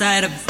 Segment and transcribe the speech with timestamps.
[0.00, 0.49] inside a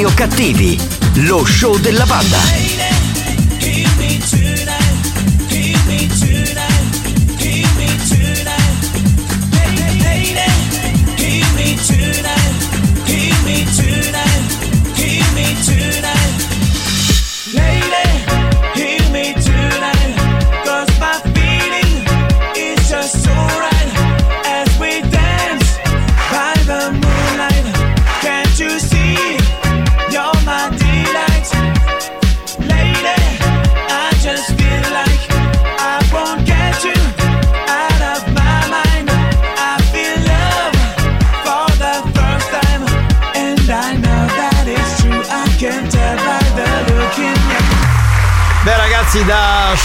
[0.00, 0.78] Buoni o cattivi,
[1.26, 2.69] lo show della banda.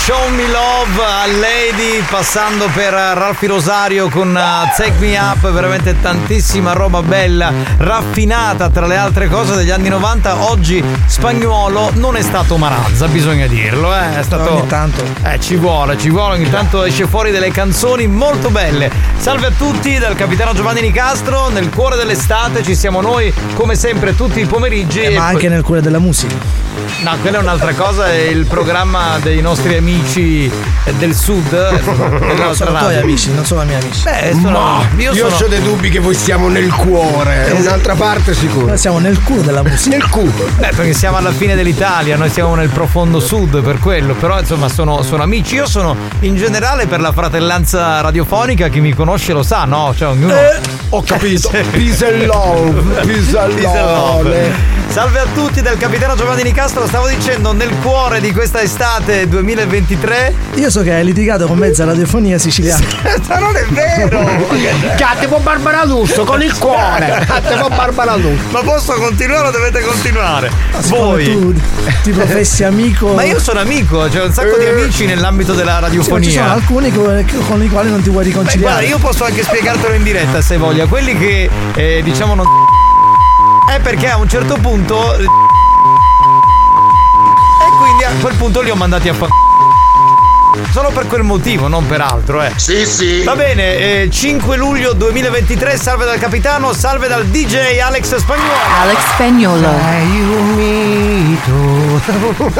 [0.05, 5.99] Show Me Love a Lady passando per Ralfi Rosario con uh, Take Me Up veramente
[5.99, 12.21] tantissima roba bella raffinata tra le altre cose degli anni 90 oggi Spagnuolo non è
[12.21, 14.19] stato Marazza bisogna dirlo eh.
[14.19, 15.03] è stato Ogni tanto.
[15.23, 18.91] eh ci vuole ci vuole ogni tanto esce fuori delle canzoni molto belle
[19.25, 24.15] salve a tutti dal capitano Giovanni Nicastro nel cuore dell'estate ci siamo noi come sempre
[24.15, 26.35] tutti i pomeriggi Eh, ma e poi- anche nel cuore della musica.
[27.03, 31.51] No, quella è un'altra cosa, è il programma dei nostri amici eh, del sud.
[31.53, 31.81] eh,
[32.19, 32.87] dell'altra sono radio.
[32.87, 34.03] tuoi amici, non sono miei amici.
[34.03, 37.51] Beh, sono, Ma io, io, sono, ho dei dubbi che voi stiamo nel cuore, è
[37.51, 38.67] un'altra parte sicuro.
[38.67, 39.97] Noi siamo nel culo della musica.
[39.97, 40.49] Nel culo.
[40.57, 44.69] Beh, perché siamo alla fine dell'Italia, noi siamo nel profondo sud per quello, però insomma
[44.69, 45.55] sono, sono amici.
[45.55, 49.93] Io sono in generale per la fratellanza radiofonica, chi mi conosce lo sa, no?
[49.95, 50.33] Cioè ognuno.
[50.89, 51.49] Ho capito.
[51.71, 53.05] Peace and love.
[53.05, 54.84] Peace and love.
[54.95, 59.27] Salve a tutti del capitano Giovanni Nicastro, stavo dicendo nel cuore di questa estate estate
[59.27, 60.33] 2023?
[60.55, 62.85] Io so che hai litigato con mezza radiofonia siciliana.
[63.27, 64.25] Ma non è vero!
[64.95, 67.25] Cattivo Barbara Lusso con il cuore.
[67.27, 68.43] Cattivo Barbara Lusso.
[68.51, 70.49] Ma posso continuare o dovete continuare?
[70.79, 71.23] Siccome Voi.
[71.25, 71.53] tu
[72.03, 73.13] ti professi amico.
[73.13, 76.17] Ma io sono amico, c'è un sacco di amici nell'ambito della Sì, ma ci sono
[76.19, 76.51] radiofonia.
[76.51, 78.85] alcuni con, i quali non ti vuoi Beh, guarda, riconciliare.
[78.85, 80.85] io posso anche spiegartelo in diretta se voglia.
[80.85, 82.45] Quelli che eh, diciamo non.
[83.67, 85.15] È perché a un certo punto.
[85.15, 85.25] E
[87.77, 89.44] quindi a quel punto li ho mandati a fa.
[90.71, 92.51] Solo per quel motivo, non per altro, eh.
[92.55, 93.23] Sì, sì.
[93.23, 98.53] Va bene, eh, 5 luglio 2023, salve dal capitano, salve dal DJ Alex Spagnuolo.
[98.81, 99.69] Alex Spagnolo.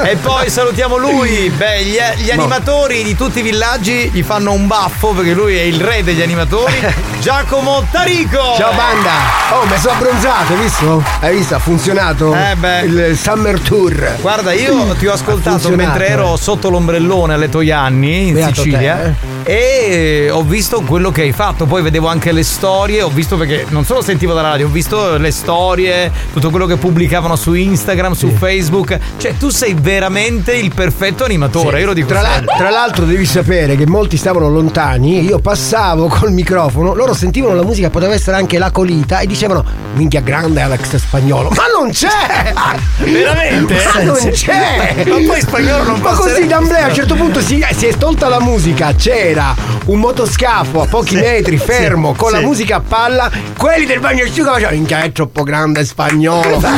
[0.04, 1.50] E poi salutiamo lui.
[1.50, 5.62] Beh, gli, gli animatori di tutti i villaggi gli fanno un baffo perché lui è
[5.62, 6.74] il re degli animatori.
[7.20, 8.56] Giacomo Tarico.
[8.58, 9.12] Ciao banda!
[9.52, 11.04] Oh, mi sono abbronzato, hai visto?
[11.22, 11.56] Hai visto?
[11.56, 12.82] Ha funzionato Eh beh.
[12.82, 14.18] il Summer Tour.
[14.22, 17.50] Guarda, io ti ho ascoltato mentre ero sotto l'ombrellone alle
[17.86, 18.98] Toianni in Beato Sicilia.
[18.98, 19.14] te,
[19.46, 21.66] e ho visto quello che hai fatto.
[21.66, 25.18] Poi vedevo anche le storie, ho visto perché non solo sentivo dalla radio, ho visto
[25.18, 28.98] le storie, tutto quello che pubblicavano su Instagram, su Facebook.
[29.18, 33.26] Cioè, tu sei veramente il perfetto animatore, io lo dico Tra, la- tra l'altro devi
[33.26, 38.38] sapere che molti stavano lontani, io passavo col microfono, loro sentivano la musica, poteva essere
[38.38, 39.64] anche la colita e dicevano
[39.94, 41.50] minchia grande Alex Spagnolo.
[41.50, 42.54] Ma non c'è!
[43.04, 43.76] Veramente?
[43.94, 45.04] Ma non c'è!
[45.08, 48.28] Ma poi spagnolo non Ma così d'amblea a un certo punto si, si è tolta
[48.28, 48.94] la musica,
[49.36, 49.54] c'era
[49.88, 52.46] un motoscafo a pochi Sì, metri fermo sì, con la sì.
[52.46, 56.60] musica a palla, quelli del bagno asciuga facevano minchia è troppo grande spagnolo.
[56.60, 56.70] Ma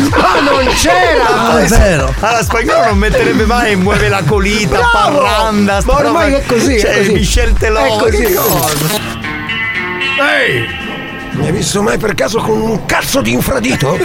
[0.41, 1.25] non c'era!
[1.47, 2.13] Ah, è vero.
[2.19, 5.19] Allora, spagnolo non metterebbe mai muove la colita, Bravo!
[5.19, 7.11] parranda, Ma ormai è così, è cioè, così.
[7.13, 8.23] Michel Telò, È così.
[10.19, 10.86] Ehi!
[11.37, 13.95] Mi hai visto mai per caso con un cazzo di infradito?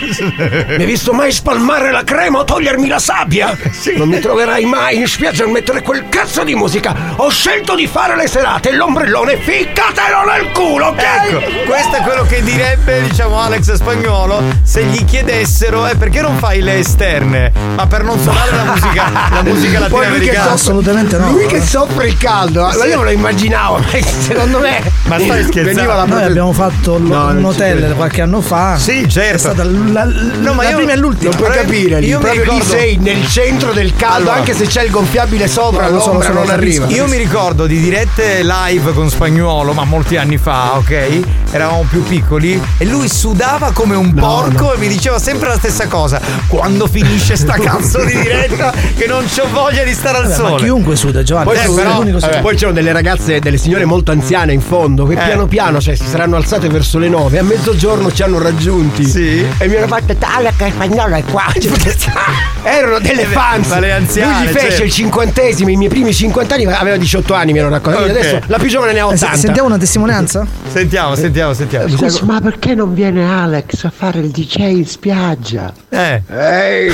[0.00, 3.56] Mi hai visto mai spalmare la crema o togliermi la sabbia?
[3.96, 7.14] Non mi troverai mai in spiaggia a mettere quel cazzo di musica.
[7.16, 11.02] Ho scelto di fare le serate e l'ombrellone ficcatelo nel culo, ok?
[11.02, 16.38] Ecco, questo è quello che direbbe, diciamo, Alex Spagnolo se gli chiedessero eh, perché non
[16.38, 17.52] fai le esterne?
[17.76, 20.50] Ma per non suonare la musica, la musica Poi lui che latinoamericana.
[20.50, 21.30] Assolutamente no.
[21.30, 24.82] Lui che soffre il caldo, ma io me lo immaginavo, ma secondo me.
[25.04, 25.74] Ma stai scherzando?
[25.74, 28.76] Veniva la Noi abbiamo fatto l- No, un hotel qualche anno fa.
[28.78, 29.38] Sì, È certo.
[29.38, 31.30] stata l- la, No, ma la io- prima e l'ultima.
[31.30, 34.34] Non puoi capire, lì, io mi proprio lì ricordo- sei nel centro del caldo, Allora.
[34.36, 36.86] anche se c'è il gonfiabile sopra, No, l'ombra so, non arriva.
[36.88, 41.20] Io mi ricordo di dirette live con Spagnuolo, ma molti anni fa, ok?
[41.52, 45.86] Eravamo più piccoli e lui sudava come un porco e mi diceva sempre la stessa
[45.88, 46.20] cosa.
[46.46, 50.48] Quando finisce sta cazzo di diretta che non c'ho voglia di stare al Vabbè, ma
[50.48, 50.62] sole.
[50.62, 51.46] chiunque suda, Giovanni.
[51.52, 55.24] Poi, Eh, però- poi c'erano delle ragazze, delle signore molto anziane in fondo che Eh.
[55.24, 59.44] piano piano cioè, si saranno alzate verso le nove a mezzogiorno ci hanno raggiunti Sì.
[59.58, 61.44] e mi hanno fatto tale che il spagnolo è qua
[62.62, 64.84] erano delle Eh, fans ma le anziane, lui gli fece certo.
[64.84, 68.10] il cinquantesimo i miei primi 50 anni aveva 18 anni mi ero raccontato Ok.
[68.10, 70.46] adesso la più giovane ne ha Eh, se- 80 Sentiamo una testimonianza?
[70.70, 71.88] Sentiamo, sentiamo, sentiamo.
[71.88, 75.72] Scusa, ma perché non viene Alex a fare il DJ in spiaggia?
[75.88, 76.22] Eh.
[76.28, 76.92] ehi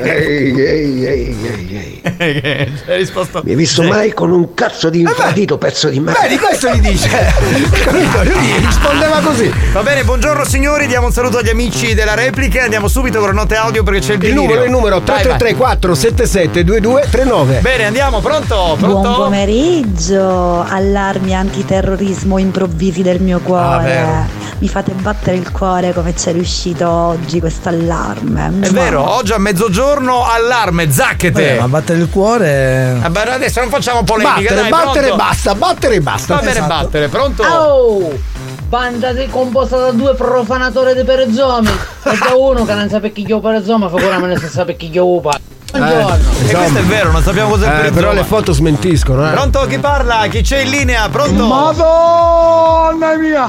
[0.00, 3.42] ehi ehi ehi ehi ehi Hai risposto.
[3.44, 3.88] Mi hai visto Sì.
[3.88, 6.20] mai con un cazzo di infradito, pezzo di merda?
[6.22, 7.08] Vedi, questo gli dice.
[7.84, 8.22] Capito?
[8.24, 9.52] Lui gli rispondeva così.
[9.72, 13.28] Va bene, buongiorno signori, diamo un saluto agli amici della replica e andiamo subito con
[13.28, 14.40] la note audio perché c'è il Il delirio.
[14.42, 15.22] numero è il numero Vai, vai.
[15.22, 17.58] 333 477 2239.
[17.60, 18.76] Bene, andiamo, pronto?
[18.78, 19.00] Pronto?
[19.00, 23.84] Buon pomeriggio, allarmi antiterrorismo improvvisi del mio Ah, cuore.
[23.84, 24.42] vero.
[24.58, 28.52] Mi fate battere il cuore come c'è riuscito oggi questo allarme.
[28.60, 31.56] È vero, oggi a mezzogiorno allarme, zacchete.
[31.56, 32.96] Eh, ma battere il cuore.
[33.00, 35.24] Vabbè, adesso non facciamo polemica, Battere, dai, battere e pronto?
[35.24, 36.34] basta, battere e basta.
[36.34, 36.66] Va bene, Esatto.
[36.68, 37.42] battere, pronto?
[37.42, 38.18] Oh!
[38.68, 43.12] Banda di composta da due profanatori di perezomi e da uno che non sa per
[43.12, 45.38] chi io perezomo figurami se sa per chi io upa
[45.70, 46.16] buongiorno
[46.46, 49.32] E questo è vero, non sappiamo cos'è Eh, per però le foto smentiscono, eh.
[49.32, 50.26] Pronto chi parla?
[50.28, 51.08] Chi c'è in linea?
[51.08, 51.46] Pronto?
[51.46, 53.48] Madonna mia!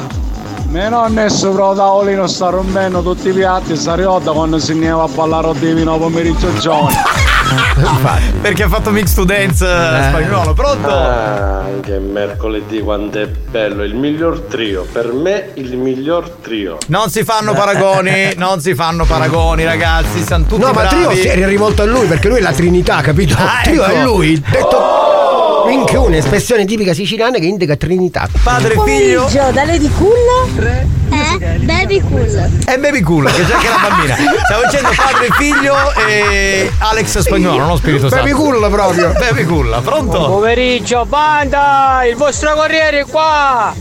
[0.67, 4.73] Mio nonno è sopra il tavolino, sta rompendo tutti i piatti, sta riotta quando si
[4.73, 7.24] andiva a ballare di vino pomeriggio giovane.
[8.41, 10.87] Perché ha fatto mix to dance eh, spagnolo, pronto?
[10.87, 16.77] Ah, che mercoledì quanto è bello, il miglior trio, per me il miglior trio.
[16.87, 20.95] Non si fanno paragoni, non si fanno paragoni, ragazzi, siamo tutti No, ma bravi.
[20.95, 23.35] Trio si era rivolto a lui perché lui è la Trinità, capito?
[23.37, 23.93] Ah, Trio ecco.
[23.93, 24.43] è lui.
[24.49, 25.03] Detto.
[25.67, 28.27] Minchia, un'espressione tipica siciliana che indica Trinità.
[28.43, 30.69] Padre e figlio dalle di culla?
[30.69, 31.24] Eh?
[31.37, 32.51] Baby cool.
[32.67, 34.15] e baby cool, che c'è anche la bambina.
[34.45, 35.75] Stavo dicendo padre e figlio
[36.07, 38.23] e Alex spagnolo, non lo spirito santo.
[38.23, 39.13] Baby cool proprio.
[39.17, 40.17] Baby cool, pronto?
[40.27, 42.03] Pomeriggio, banda!
[42.09, 43.73] Il vostro corriere è qua!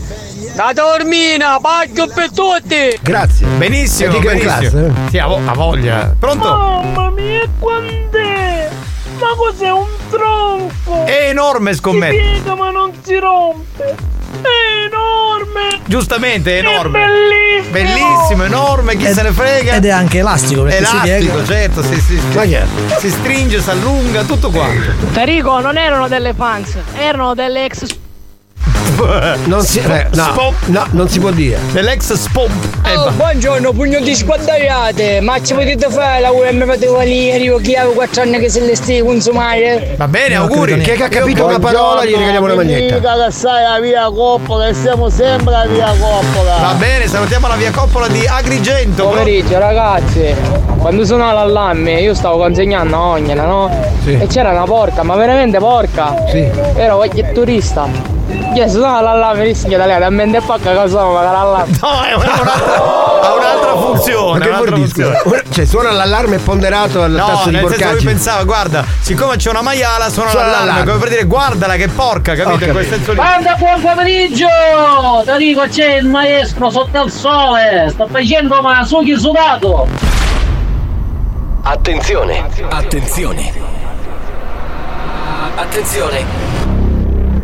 [0.55, 2.97] Da dormina, pacchio per tutti!
[3.01, 3.45] Grazie.
[3.47, 4.51] Benissimo, è in benissimo.
[4.59, 5.09] classe, eh?
[5.09, 6.15] Sì, ha, vo- voglia.
[6.17, 6.47] Pronto?
[6.49, 8.69] Mamma mia, quant'è?
[9.19, 11.05] Ma cos'è un tronco!
[11.05, 12.15] È enorme, Si scommetto.
[12.15, 13.95] piega ma non si rompe!
[14.45, 15.81] È enorme!
[15.85, 16.99] Giustamente, è enorme.
[16.99, 17.71] bellissimo!
[17.71, 19.73] Bellissimo, enorme, chi Ed- se ne frega.
[19.75, 21.45] ed è anche elastico, perché si Elastico, piega.
[21.45, 22.57] certo, si, si, si,
[22.99, 24.91] si stringe, si allunga, tutto quanto.
[25.11, 27.85] Tarico, non erano delle fans, erano delle ex
[29.45, 31.59] Non si, eh, no, no, non si può dire.
[31.71, 32.51] Dell'ex spomp.
[32.95, 35.19] Oh, buongiorno, pugno di squadrate!
[35.21, 38.75] Ma ci potete fare la UM Patevalieri o chi avevo 4 anni che se le
[38.75, 39.95] stai consumare?
[39.97, 40.79] Va bene, No, auguri.
[40.81, 42.95] Chi è che ha capito una parola gli regaliamo una maglietta.
[42.95, 46.55] Mica che sai la via Coppola, e siamo sempre la via Coppola.
[46.61, 49.07] Va bene, salutiamo la via Coppola di Agrigento.
[49.07, 50.33] Pomeriggio ragazzi,
[50.77, 53.69] quando sono all'allarme io stavo consegnando a Ognana, no?
[54.05, 56.15] E c'era una porca, ma veramente porca!
[56.29, 56.47] Sì.
[56.75, 58.13] Ero qualche turista.
[58.55, 61.77] Io sono all'allarme, mi da lei, da mente porca cosa sono, magari all'allarme.
[61.85, 62.53] No, è un'altra,
[63.21, 64.39] ha un'altra funzione.
[64.39, 65.43] Ma che un'altra vuol dire?
[65.49, 69.49] Cioè, suona l'allarme ponderato al No, tasso di nel senso lui pensava, guarda, siccome c'è
[69.49, 70.91] una maiala, suona Suona l'allarme, l'allarme.
[70.91, 72.63] come per dire guardala che porca, capito?
[72.65, 73.17] In quel senso lì.
[73.17, 74.47] Banda, buon pomeriggio!
[75.25, 77.89] Ti dico, c'è il maestro sotto il sole!
[77.89, 79.87] Sto facendo ma sughi sudato!
[81.63, 82.45] Attenzione.
[82.69, 83.51] Attenzione.
[85.55, 86.64] Attenzione.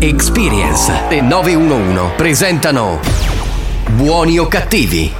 [0.00, 3.00] Experience e 911 presentano
[3.90, 5.12] Buoni o cattivi?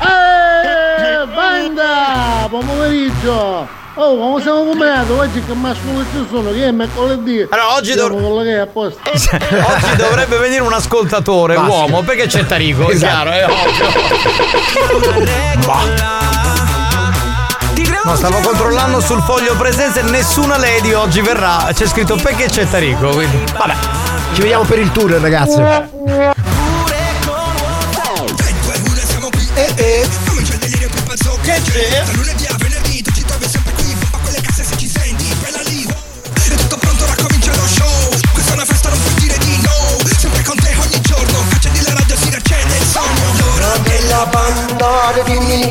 [0.00, 2.46] Eh, banda!
[2.48, 3.66] Buon pomeriggio!
[3.94, 5.10] Oh, come siamo combinati?
[5.10, 6.52] Oggi che mascolo ci sono?
[6.52, 7.44] Che è mercoledì?
[7.50, 8.68] Allora, oggi dov- è.
[9.02, 11.70] Oggi dovrebbe venire un ascoltatore Basta.
[11.70, 13.30] uomo perché c'è Tarico, è Esatto.
[13.30, 13.88] chiaro, è ovvio.
[18.04, 21.68] No, stavo controllando sul foglio presenze, nessuna lady oggi verrà.
[21.72, 23.44] C'è scritto perché c'è Tarico, quindi.
[23.56, 23.74] Vabbè.
[24.32, 25.60] Ci vediamo per il tour, ragazzi.
[29.60, 33.24] Eh eh Comincia il delirio più pazzo che c'è Da lunedì a venerdì tu ci
[33.24, 37.14] trovi sempre qui Bomba quelle casse se ci senti Bella lì È tutto pronto ora
[37.16, 40.74] comincia lo show Questa è una festa non puoi dire di no Sempre con te
[40.80, 45.70] ogni giorno Accendi la radio si il sogno L'ora della banda di buoni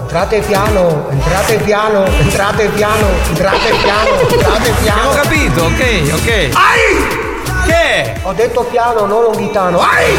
[0.11, 5.09] entrate piano, entrate piano, entrate piano, entrate piano, entrate piano.
[5.09, 6.49] Abbiamo capito, ok, ok.
[7.65, 8.13] Che?
[8.23, 9.79] Ho detto piano, non longhitano.
[9.79, 10.13] Ai!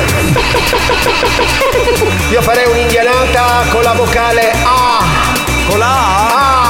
[2.31, 5.05] Io farei un'indianata con la vocale A.
[5.69, 6.62] Con la A?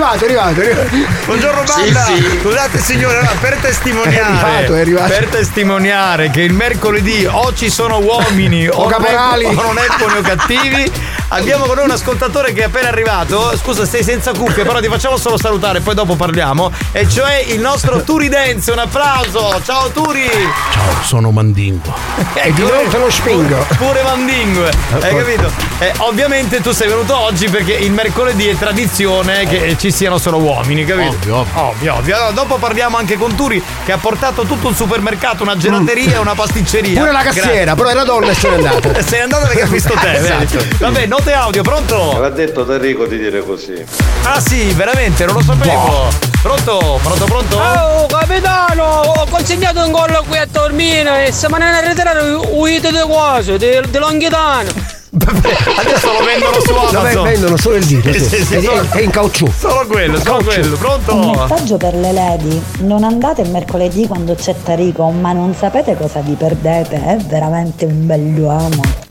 [0.00, 0.96] Arrivato, è arrivato, è arrivato.
[1.26, 2.06] Buongiorno banda.
[2.40, 5.12] Scusate signore, per testimoniare È arrivato, è arrivato.
[5.12, 9.44] Per testimoniare che il mercoledì o ci sono uomini o, O caporali.
[9.44, 10.90] o non è buoni o cattivi,
[11.30, 13.56] abbiamo con noi un ascoltatore che è appena arrivato.
[13.56, 16.70] Scusa, sei senza cuffie, però ti facciamo solo salutare, poi dopo parliamo.
[16.92, 18.70] E cioè il nostro Turi Dance.
[18.70, 19.60] Un applauso!
[19.64, 20.28] Ciao Turi!
[20.72, 21.92] Ciao, sono Mandingo.
[22.40, 23.66] E di noi sono spingo.
[23.76, 25.50] Pure Mandingue, hai capito?
[25.78, 30.38] Eh, ovviamente tu sei venuto oggi perché il mercoledì è tradizione che ci siano solo
[30.38, 31.10] uomini, capito?
[31.10, 31.60] Ovvio, ovvio.
[31.60, 31.94] ovvio.
[31.94, 32.16] ovvio.
[32.16, 36.18] Allora, dopo parliamo anche con Turi che ha portato tutto un supermercato, una gelateria e
[36.18, 36.98] una pasticceria.
[36.98, 39.02] Pure la cassiera, però era donna e se n'è andata.
[39.10, 40.12] Se n'è andata perché ha visto te?
[40.12, 40.64] Esatto.
[40.78, 42.18] Vabbè, note audio, pronto?
[42.18, 43.84] L'ha detto Enrico di dire così.
[44.22, 46.08] Ah sì, veramente, non lo sapevo.
[46.40, 46.98] Pronto?
[47.02, 47.56] Pronto, pronto?
[47.58, 52.90] Oh capitano, ho consegnato un gol qui a Tormino e se me ne ritirato uscite
[52.90, 54.68] di cose, di, di Longhitano.
[55.12, 57.24] Adesso lo vendono su No, Amazon.
[57.24, 58.20] vendono solo il dito, sì.
[58.20, 59.46] Sì, sì, È- solo- è in caucciù.
[59.54, 60.46] Solo quello, solo Caucciù.
[60.46, 60.72] quello.
[60.72, 61.46] Un Pronto?
[61.48, 66.20] messaggio per le lady, non andate il mercoledì quando c'è Tarico, ma non sapete cosa
[66.20, 69.08] vi perdete, è veramente un bell'uomo.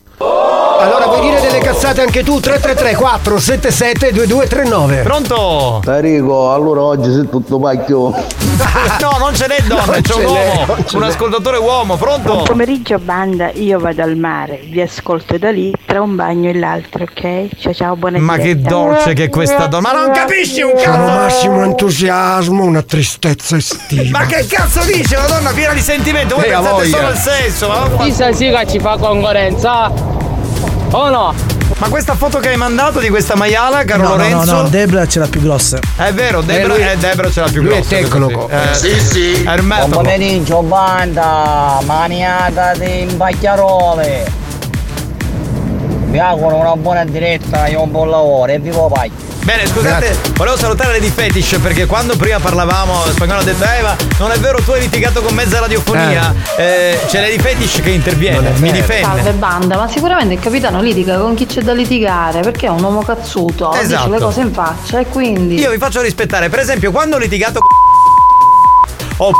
[1.50, 2.38] Delle cazzate anche tu?
[2.38, 5.80] 333 477 2239 Pronto?
[5.84, 8.12] Tarico, allora oggi sei tutto pacchio.
[9.00, 12.42] No, non ce n'è donna, Non c'è un uomo, un ascoltatore uomo, Buon pronto?
[12.42, 17.04] pomeriggio banda, io vado al mare, vi ascolto da lì tra un bagno e l'altro,
[17.04, 17.48] ok?
[17.58, 20.98] Ciao ciao, buona Ma che dolce che è questa donna, ma non capisci un cazzo!
[20.98, 24.18] massimo entusiasmo, una tristezza estiva.
[24.18, 26.34] Ma che cazzo dice una donna piena di sentimento?
[26.36, 26.96] Voi Eh, a pensate voglia.
[26.96, 30.19] solo al sesso, ma Chissà sì che ci fa concorrenza.
[30.92, 31.34] O no?
[31.78, 34.54] Ma questa foto che hai mandato di questa maiala, caro No, no, no, Lorenzo?
[34.62, 35.78] no, Debra ce l'ha più grossa.
[35.96, 37.88] È vero, Debra, Eh, lui- eh, Debra ce l'ha più lui è grossa.
[37.96, 38.48] tecnico.
[38.48, 39.42] questo Eh, Sì, sì.
[39.44, 44.48] È il Buon pomeriggio banda, maniaca di imbacchiarole.
[46.10, 49.12] Vi auguro una buona diretta e un buon lavoro e vivo paglia.
[49.44, 54.32] Bene, scusate, volevo salutare Lady Fetish perché quando prima parlavamo spagnolo ha detto Eva, non
[54.32, 56.34] è vero tu hai litigato con mezza radiofonia.
[56.56, 59.04] Eh, c'è Lady Fetish che interviene, mi difende.
[59.04, 62.82] Salve banda, ma sicuramente il capitano litiga con chi c'è da litigare perché è un
[62.82, 64.08] uomo cazzuto, Esatto.
[64.08, 65.60] dice le cose in faccia e quindi.
[65.60, 67.68] Io vi faccio rispettare, per esempio, quando ho litigato con
[69.26, 69.30] o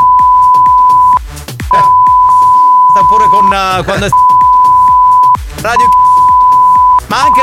[2.91, 4.09] sta pure con uh, quando è
[5.61, 5.85] radio
[7.11, 7.41] ma anche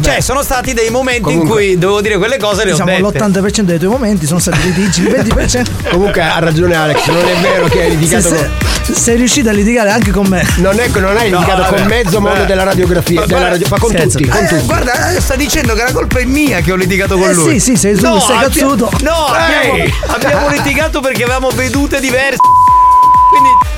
[0.00, 3.24] Cioè, sono stati dei momenti in cui dovevo dire quelle cose le Diciamo ho dette.
[3.24, 5.66] l'80% dei tuoi momenti sono stati litigi, il 20%.
[5.90, 8.50] Comunque ha ragione Alex, non è vero che hai litigato Se- con.
[8.82, 10.46] se- Sei riuscito a litigare anche con me.
[10.58, 11.76] Non è che non hai No, litigato vabbè.
[11.78, 14.18] con mezzo mondo della radiografia, Ma della radio- ma con Scherzo.
[14.18, 14.64] tutti, con Eh, tutti.
[14.66, 17.52] guarda, eh, sta dicendo che la colpa è mia che ho litigato con Eh lui.
[17.58, 18.90] sì, sì, sei tu, sei abbia- cazzuto.
[19.00, 22.36] No, abbiamo, abbiamo litigato perché avevamo vedute diverse.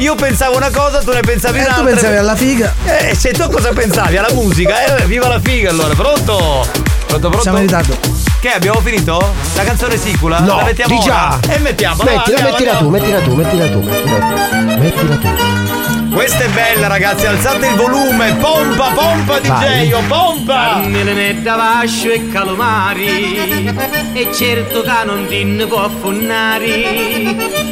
[0.00, 1.92] Io pensavo una cosa, tu ne pensavi Eh, tu un'altra.
[1.92, 2.74] pensavi alla figa.
[2.86, 4.16] Eh, se tu cosa pensavi?
[4.16, 4.96] Alla musica?
[4.96, 6.66] Eh, viva la figa allora, pronto?
[7.06, 7.40] Pronto, pronto?
[7.42, 7.98] Siamo in ritardo.
[8.40, 9.34] Che abbiamo finito?
[9.54, 10.38] La canzone sicula?
[10.40, 11.38] No, la mettiamo già.
[11.48, 12.02] E mettiamo.
[12.02, 12.78] Mettila, andiamo, mettila andiamo.
[12.78, 14.78] tu, mettila tu, mettila tu, mettila tu.
[14.80, 15.79] Mettila tu.
[16.12, 20.78] Questa è bella ragazzi, alzate il volume, pompa, pompa DJ, oh, pompa!
[20.86, 23.68] Mette vascio e calomari.
[24.12, 26.66] E certo che non ti ne può affonnare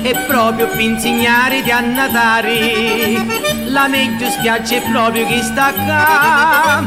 [0.02, 6.86] E proprio per insegnare di annatari La meglio spiaggia è proprio chi sta qua.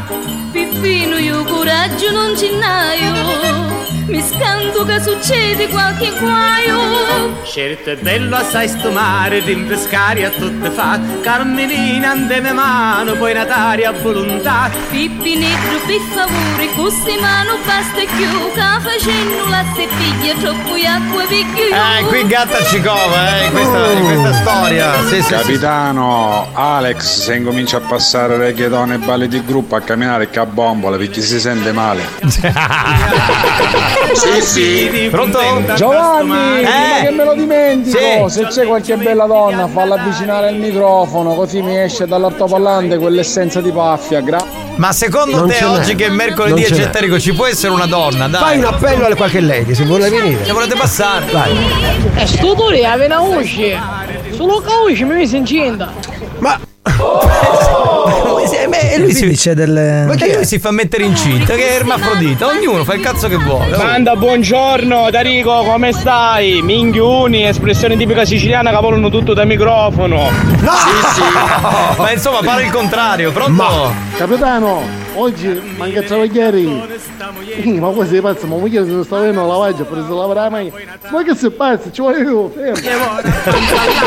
[0.51, 8.35] Pippino io coraggio non ce n'aio Mi scanto che succede qualche guaio Certo è bello
[8.35, 14.69] assai sto mare di pescare a tutte fa Carmelina andeme mano poi natari a volontà
[14.89, 21.63] Pippi negro per favore Così mano basta più Che facendo la figlia Troppo acqua picchio
[21.65, 24.93] Eh, qui gatta ci cova, eh, in questa, in questa storia.
[25.03, 25.29] Sì, sì, sì.
[25.29, 30.45] Capitano, Alex, se incomincia a passare reggaeton e balli di gruppo a camminare che a
[30.45, 32.03] bombola perché si sente male.
[34.13, 35.39] Sì, sì Pronto?
[35.75, 36.29] Giovanni,
[36.61, 37.03] prima Eh?
[37.05, 38.39] che me lo dimentico, Sì.
[38.39, 43.71] se c'è qualche bella donna, falla avvicinare il microfono, così mi esce dall'altoparlante quell'essenza di
[43.71, 44.19] paffia.
[44.21, 44.43] Gra-
[44.75, 45.69] Ma secondo Non te ce n'è.
[45.69, 46.89] oggi che è mercoledì e ce c'è n'è.
[46.89, 48.27] Terico ci può essere una donna?
[48.27, 48.41] Dai.
[48.41, 50.43] Fai un appello alle qualche lady, se vuole venire.
[50.45, 51.25] Se volete passare.
[51.31, 51.55] Vai.
[52.15, 53.77] E sto dure aveva una usci.
[54.31, 55.89] Solo che usci mi si incinta.
[56.39, 56.59] Ma
[58.79, 60.05] E lui si, c'è delle.
[60.05, 63.35] ma che lui si fa mettere incinta, che è ermafrodita, ognuno fa il cazzo che
[63.37, 63.75] vuole.
[63.75, 66.61] Banda, buongiorno, Darico, come stai?
[66.61, 70.29] Minghiuni, espressione tipica siciliana che volano tutto da microfono.
[70.59, 70.71] No!
[70.71, 71.21] Sì, sì.
[72.01, 73.93] Ma insomma, pare il contrario, pronto?
[74.17, 75.47] Capitano, oggi
[75.77, 76.59] manca travagliare.
[76.59, 76.99] Eh,
[77.79, 80.71] Ma questo è pazzo, ma moglie se sta avendo la lavaggio, ha preso la mai.
[81.09, 82.51] Ma che sei pazzo, ci vuole io.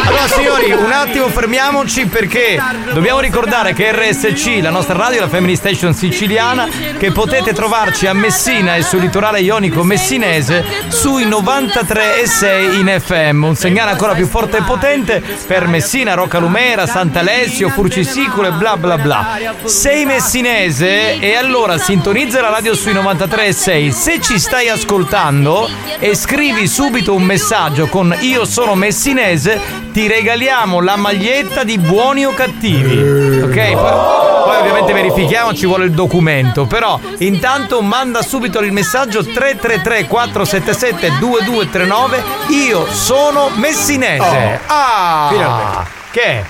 [0.07, 2.61] Allora signori, un attimo fermiamoci perché
[2.93, 6.67] dobbiamo ricordare che RSC, la nostra radio, la Family Station siciliana,
[6.99, 13.57] che potete trovarci a Messina e sul litorale ionico messinese sui 93,6 in FM, un
[13.57, 19.39] segnale ancora più forte e potente per Messina, Roccalumera, Sant'Alessio, Furcisicolo e bla bla bla.
[19.65, 23.91] Sei messinese e allora sintonizza la radio sui 93,6.
[23.91, 29.61] Se ci stai ascoltando e scrivi subito un messaggio con io sono messinese,
[29.93, 33.43] ti regaliamo la maglietta di buoni o cattivi.
[33.43, 33.73] Ok?
[33.73, 36.67] Poi, poi ovviamente verifichiamo, ci vuole il documento.
[36.67, 42.23] Però intanto manda subito il messaggio 333 477 2239.
[42.49, 44.61] Io sono messinese.
[44.67, 44.73] Oh.
[44.73, 45.29] Ah!
[45.31, 45.91] Finalmente.
[46.11, 46.45] Che?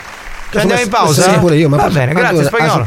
[0.51, 1.33] Ci andiamo in pausa?
[1.33, 2.87] Sì, pure io, ma Va bene, grazie spagnolo.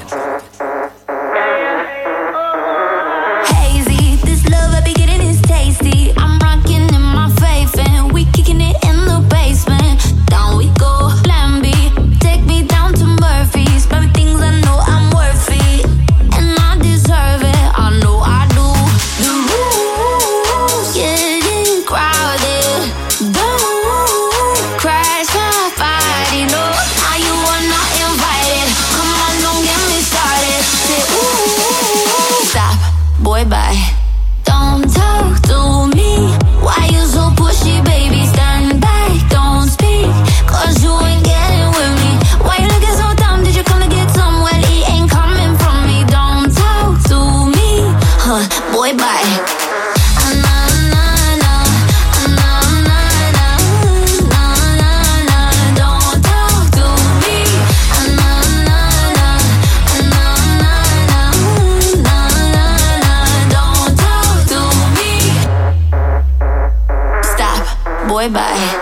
[68.21, 68.80] Boy, bye.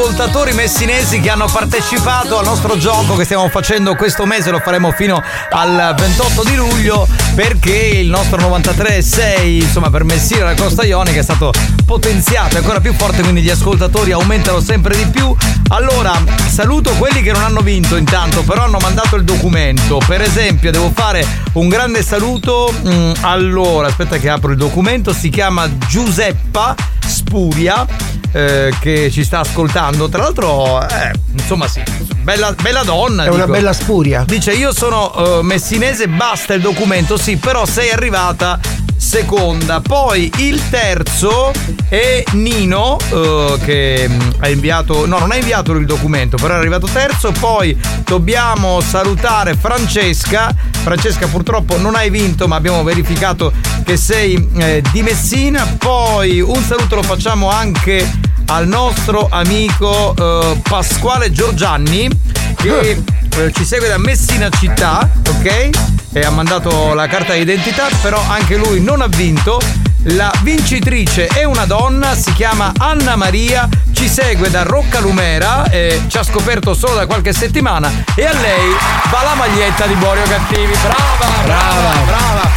[0.00, 4.92] Ascoltatori messinesi che hanno partecipato al nostro gioco che stiamo facendo questo mese, lo faremo
[4.92, 10.84] fino al 28 di luglio perché il nostro 93.6 insomma per Messina e la Costa
[10.84, 11.52] Ionica è stato
[11.84, 15.36] potenziato, è ancora più forte, quindi gli ascoltatori aumentano sempre di più.
[15.68, 16.12] Allora,
[16.48, 20.00] saluto quelli che non hanno vinto intanto, però hanno mandato il documento.
[20.06, 22.72] Per esempio, devo fare un grande saluto.
[22.72, 26.74] mm, allora, aspetta che apro il documento, si chiama Giuseppa
[27.06, 27.86] Spuria.
[28.32, 31.82] Eh, che ci sta ascoltando, tra l'altro, eh, insomma, sì,
[32.22, 33.24] bella, bella donna.
[33.24, 34.24] È una bella spuria.
[34.26, 38.60] Dice: Io sono eh, messinese, basta il documento, sì, però sei arrivata
[39.00, 39.80] seconda.
[39.80, 41.50] Poi il terzo
[41.88, 46.58] è Nino eh, che mm, ha inviato, no non ha inviato il documento, però è
[46.58, 47.32] arrivato terzo.
[47.32, 50.54] Poi dobbiamo salutare Francesca.
[50.82, 53.52] Francesca purtroppo non hai vinto ma abbiamo verificato
[53.84, 55.66] che sei eh, di Messina.
[55.78, 58.06] Poi un saluto lo facciamo anche
[58.50, 62.08] al nostro amico eh, Pasquale Giorgianni
[62.56, 63.00] che
[63.36, 65.70] eh, ci segue da Messina città, ok?
[66.12, 69.60] E ha mandato la carta d'identità, però anche lui non ha vinto.
[70.04, 76.16] La vincitrice è una donna, si chiama Anna Maria, ci segue da Roccalumera, eh, ci
[76.18, 78.74] ha scoperto solo da qualche settimana e a lei
[79.10, 80.72] va la maglietta di Borio Cattivi.
[80.82, 82.49] Brava, brava, brava.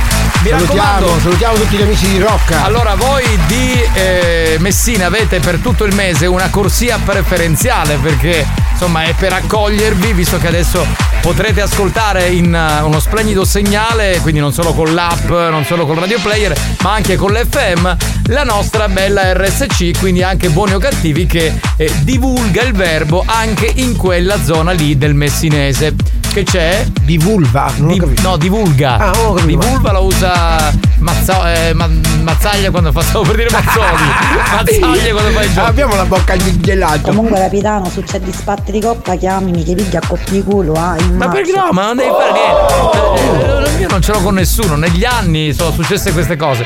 [0.44, 2.66] Mi salutiamo, raccomando, salutiamo tutti gli amici di Rocca.
[2.66, 9.04] allora, voi di eh, Messina avete per tutto il mese una corsia preferenziale perché insomma
[9.04, 10.86] è per accogliervi, visto che adesso
[11.22, 15.96] potrete ascoltare in uh, uno splendido segnale, quindi non solo con l'app, non solo col
[15.96, 21.26] radio player, ma anche con l'FM, la nostra bella RSC, quindi anche buoni o cattivi
[21.26, 25.96] che eh, divulga il verbo anche in quella zona lì del messinese.
[26.34, 26.86] che c'è?
[27.04, 27.72] Di vulva?
[27.78, 28.98] Di- no, divulga.
[28.98, 29.60] Ah, non ho capito.
[29.60, 30.93] di vulva la usa Silva.
[31.04, 31.90] Mazzo- eh, Ma-
[32.22, 33.02] Mazzaglia quando fa.
[33.02, 34.04] Stavo per dire Mazzoli.
[34.56, 35.68] Mazzaglia quando fa il gioco.
[35.68, 37.02] Abbiamo la bocca gelato.
[37.02, 41.16] Comunque capitano, succede spatti di coppa, chiamimi che piglia a coppia di culo, ah, in
[41.18, 41.70] Ma perché no?
[41.72, 43.78] Ma non devi fare niente.
[43.78, 44.76] Eh, Io non ce l'ho con nessuno.
[44.76, 46.66] Negli anni sono successe queste cose.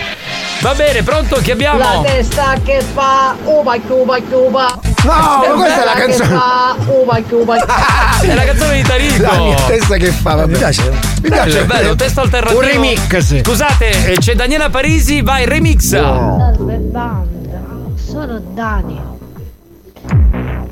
[0.60, 1.36] Va bene, pronto?
[1.42, 1.78] Chi abbiamo?
[1.78, 4.80] La testa che fa uba uba uba.
[5.04, 6.30] No, ma questa è la canzone.
[6.30, 7.56] Che fa uba uba.
[8.20, 9.22] È la canzone di Tarico.
[9.22, 10.48] La mia testa che fa.
[10.48, 10.90] Mi piace.
[11.22, 11.66] Mi Bello, piace.
[11.66, 12.60] bello, testo alternativo.
[12.60, 13.42] Un remix.
[13.44, 15.88] Scusate, eh, c'è Daniela Parisi, vai, remix.
[15.88, 17.62] Salve banda,
[17.96, 19.00] sono Dani.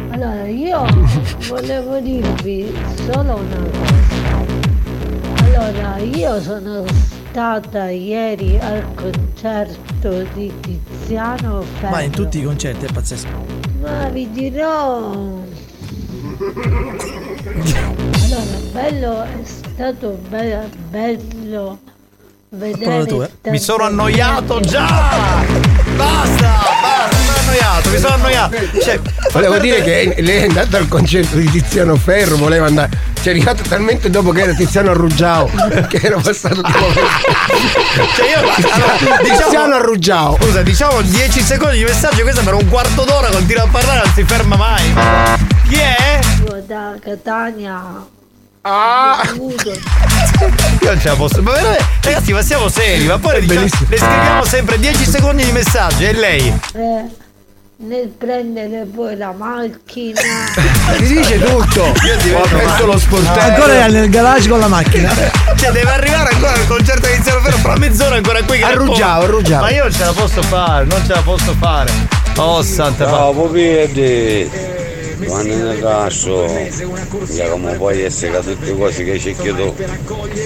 [0.09, 0.83] Allora, io
[1.47, 4.43] volevo dirvi solo una cosa.
[5.45, 6.83] Allora, io sono
[7.29, 11.91] stata ieri al concerto di Tiziano Ferro.
[11.91, 13.45] Ma in tutti i concerti è pazzesco.
[13.79, 14.97] Ma vi dirò.
[18.21, 21.79] Allora, bello, è stato be- bello
[22.55, 23.05] vedere.
[23.05, 23.49] tu, eh.
[23.49, 25.43] Mi sono annoiato già.
[25.95, 28.55] Basta, basta, mi sono annoiato, mi sono annoiato.
[28.81, 28.99] Cioè,
[29.31, 33.13] Volevo dire che lei è andata al concerto di Tiziano Ferro, voleva andare.
[33.21, 35.49] Ci è arrivato talmente dopo che era Tiziano Arruggiao.
[35.89, 36.85] che era passato tipo.
[38.15, 40.37] Cioè io allora, Tiziano Arruggiao.
[40.39, 44.13] Scusa, diciamo 10 secondi di messaggio, questo per un quarto d'ora continua a parlare, non
[44.13, 44.93] si ferma mai.
[45.67, 46.19] Chi è?
[46.47, 48.13] Io da Catania.
[48.67, 49.21] Ah!
[49.31, 51.39] Io non ce la posso.
[51.43, 55.43] Ma veramente, ragazzi, ma siamo seri, ma poi le, diciamo- le scriviamo sempre 10 secondi
[55.45, 56.47] di messaggio e lei.
[56.73, 57.03] Eh,
[57.77, 60.19] nel prendere poi la macchina.
[60.97, 61.93] Si dice tutto.
[62.05, 63.39] Io divento Ho aperto lo sportello.
[63.53, 65.13] Ancora è nel garage con la macchina.
[65.55, 68.95] Cioè, deve arrivare ancora al concerto di Tiziano Ferro fra mezz'ora ancora qui che Arruggiao,
[68.95, 69.25] risponde.
[69.25, 69.61] arruggiao.
[69.61, 71.91] Ma io non ce la posso fare, non ce la posso fare.
[72.37, 74.73] Oh santa Ciao Popietti
[75.25, 79.75] quando ne caso mica come puoi essere che tutte cose che c'è chiedo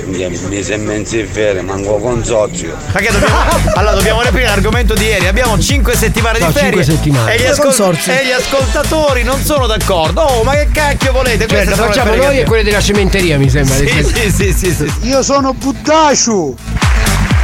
[0.05, 3.37] mi sembra insieme manco consorzio Ma che dobbiamo.
[3.75, 5.27] Allora dobbiamo riaprire l'argomento di ieri.
[5.27, 6.69] Abbiamo 5 settimane No, di ferie.
[6.69, 7.33] cinque settimane.
[7.35, 10.21] E gli, ascol- e gli ascoltatori non sono d'accordo.
[10.21, 11.47] Oh, ma che cacchio volete?
[11.47, 13.75] Cioè, Queste lo sono le facciamo noi e quelle della cementeria, mi sembra.
[13.75, 14.91] Sì, sì, sì, sì, sì.
[15.07, 16.55] Io sono Buddaciu.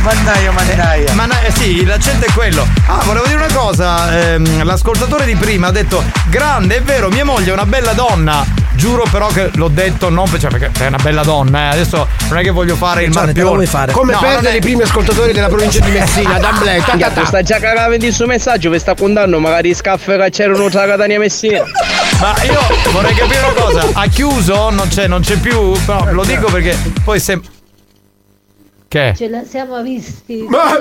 [0.05, 1.13] Mannaia, mannaia.
[1.13, 2.67] Ma na- eh, sì, l'accento è quello.
[2.85, 4.33] Ah, volevo dire una cosa.
[4.33, 8.45] ehm, l'ascoltatore di prima ha detto: Grande, è vero, mia moglie è una bella donna.
[8.75, 11.73] Giuro però che l'ho detto non per- cioè, perché è una bella donna, eh.
[11.73, 13.65] Adesso non è che voglio fare il Gianni, marpione.
[13.65, 13.91] fare?
[13.93, 16.51] Come No, perdere è- i primi ascoltatori della provincia di Messina, ta,
[17.09, 17.25] ta.
[17.25, 21.15] sta già cagando il suo messaggio, vi sta contando magari scaffe che c'erano tra Catania
[21.15, 21.63] e Messina.
[22.19, 22.59] Ma io
[22.91, 24.69] vorrei capire una cosa, ha chiuso?
[24.69, 25.71] Non c'è, non c'è più?
[25.83, 27.39] Però lo dico perché poi se.
[28.95, 29.13] Che?
[29.13, 30.45] Ce la siamo visti.
[30.47, 30.77] Ma-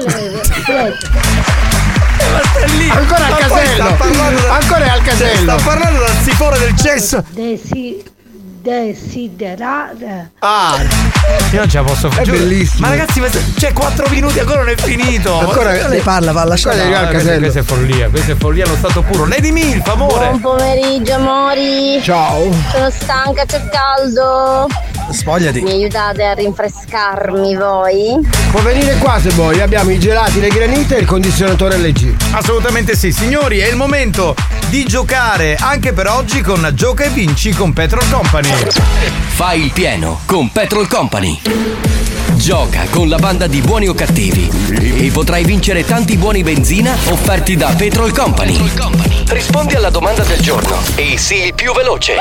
[2.76, 2.88] lì.
[2.88, 3.96] Ancora al casello.
[4.52, 5.58] Ancora è al casello.
[5.58, 7.24] Sta parlando dal sifone del cesso.
[7.30, 8.00] Desi-
[8.62, 10.30] desiderare.
[10.38, 10.76] Ah,
[11.50, 12.22] io non ce la posso fare.
[12.22, 12.86] È bellissimo.
[12.86, 15.34] Ma ragazzi, ma c'è 4 minuti, ancora non è finito.
[15.40, 16.82] Ancora- Lei parla, va, lasciare.
[16.82, 17.50] Ancora No, al questa, casello.
[17.50, 19.26] questa è follia, questa è follia allo stato puro.
[19.26, 20.28] Lady Milf, amore.
[20.28, 22.00] Buon pomeriggio amori.
[22.00, 22.48] Ciao.
[22.70, 24.68] Sono stanca, c'è caldo.
[25.10, 25.60] Spogliati.
[25.60, 28.18] Mi aiutate a rinfrescarmi voi?
[28.50, 32.14] Può venire qua se vuoi, abbiamo i gelati, le granite e il condizionatore LG.
[32.32, 34.34] Assolutamente sì, signori, è il momento
[34.68, 38.48] di giocare anche per oggi con Gioca e Vinci con Petrol Company.
[38.48, 41.40] Fai il pieno con Petrol Company.
[42.34, 47.56] Gioca con la banda di buoni o cattivi e potrai vincere tanti buoni benzina offerti
[47.56, 48.58] da Petrol Company.
[49.28, 52.16] Rispondi alla domanda del giorno e sii il più veloce.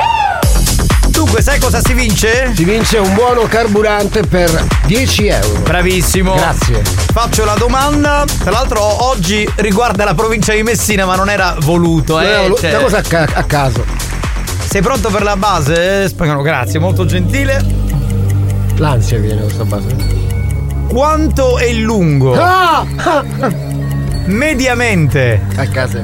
[1.24, 2.52] Dunque, sai cosa si vince?
[2.54, 5.60] Si vince un buono carburante per 10 euro.
[5.62, 6.34] Bravissimo.
[6.36, 6.82] Grazie.
[6.84, 8.26] Faccio la domanda.
[8.40, 12.40] Tra l'altro oggi riguarda la provincia di Messina, ma non era voluto, eh.
[12.42, 13.86] Volu- cioè- una cosa a, ca- a caso.
[14.70, 16.10] Sei pronto per la base?
[16.10, 17.64] Spagnolo, grazie, molto gentile.
[18.76, 19.96] L'ansia viene questa base.
[20.90, 22.86] Quanto è lungo Ah!
[24.26, 26.04] mediamente A casa.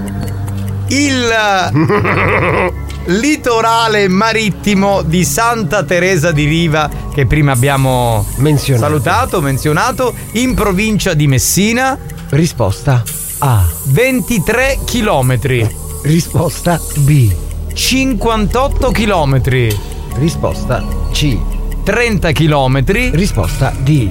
[0.90, 2.74] Il
[3.06, 8.86] litorale marittimo di Santa Teresa di Riva che prima abbiamo Menzionato.
[8.86, 11.98] salutato, menzionato, in provincia di Messina?
[12.30, 13.04] Risposta
[13.40, 13.66] A.
[13.86, 15.68] 23 chilometri.
[16.04, 17.32] Risposta B.
[17.74, 19.76] 58 chilometri.
[20.16, 21.38] Risposta C.
[21.84, 23.10] 30 chilometri.
[23.12, 24.10] Risposta D.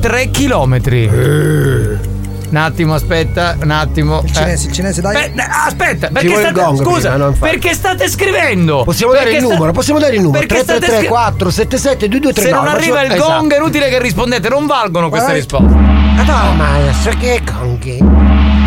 [0.00, 2.17] 3 chilometri.
[2.50, 4.22] Un attimo, aspetta, un attimo.
[4.24, 5.30] Il cinese, il cinese, dai.
[5.30, 8.84] Beh, aspetta, perché state, gong scusa, prima, perché state scrivendo?
[8.84, 10.46] Possiamo dare il sta- numero, possiamo dare il numero.
[10.46, 12.40] perché state 333 scri- 477 2239.
[12.40, 13.38] Se non arriva il Esatto.
[13.38, 15.36] gong è inutile che rispondete, non valgono queste Vai.
[15.36, 15.66] risposte.
[15.74, 17.98] No, maestro, che conghi?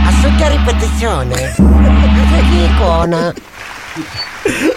[0.05, 1.55] Assoluta ripetizione.
[2.51, 3.33] Che icona?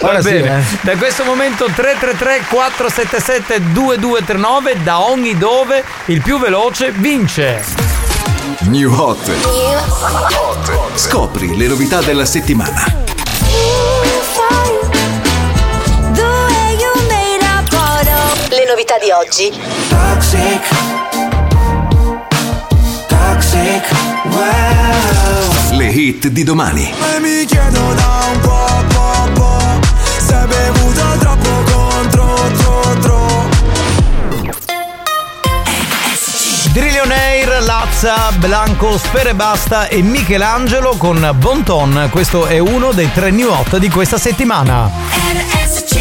[0.01, 0.59] Va Ora sì, bene.
[0.59, 0.62] eh.
[0.83, 7.62] Da questo momento 333 477 2239 da ogni dove il più veloce vince.
[8.62, 9.31] New Hot.
[10.95, 12.85] Scopri le novità della settimana.
[18.49, 19.53] Le novità di oggi.
[19.88, 20.69] Toxic.
[23.09, 23.85] Toxic.
[24.25, 25.79] Wow.
[25.79, 26.93] Le hit di domani.
[27.17, 29.81] E mi chiedo da un po', po', po'
[30.19, 33.49] Se hai bevuto troppo contro, tro, tro
[36.73, 42.09] Drillionaire, Lazza, Blanco, Sfere Basta e Michelangelo con Bonton.
[42.11, 44.90] Questo è uno dei tre new hot di questa settimana.
[45.33, 45.97] RSC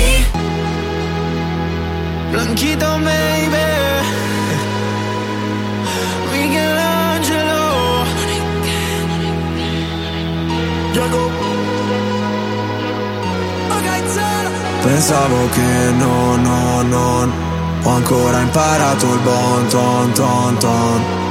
[2.32, 3.58] Blanchito baby.
[6.32, 8.06] Michelangelo.
[10.92, 11.32] Gioco.
[14.82, 17.32] Pensavo che no, no, non
[17.84, 21.23] Ho ancora imparato il bon ton ton ton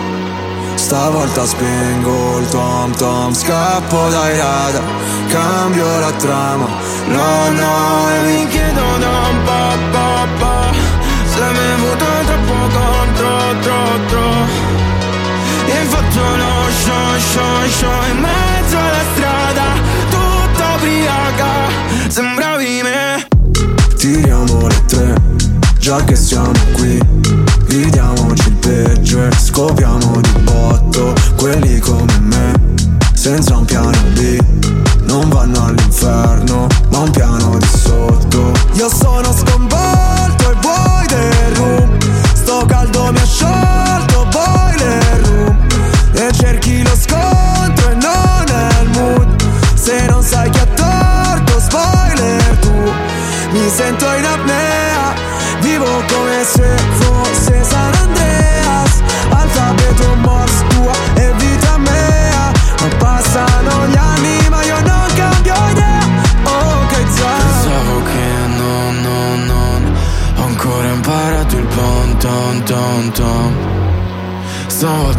[0.92, 4.84] Stavolta spengo il tom tom Scappo dai radar
[5.28, 6.66] Cambio la trama.
[7.06, 10.76] No, no, E mi chiedo da un po', po'
[11.24, 13.28] Se mi avuto troppo contro,
[13.62, 14.30] tro, tro.
[15.64, 19.64] E fatto lo show, show, show In mezzo alla strada
[20.10, 21.52] Tutta ubriaca
[22.08, 23.28] Sembravi me.
[23.96, 26.96] Tiriamo le tre Già che siamo qui.
[27.66, 32.52] Ridiamoci il peggio e scopriamo di botto Quelli come me
[33.14, 34.38] Senza un piano B.
[35.06, 38.52] Non vanno all'inferno Ma un piano di sotto.
[38.74, 40.01] Io sono sconvolto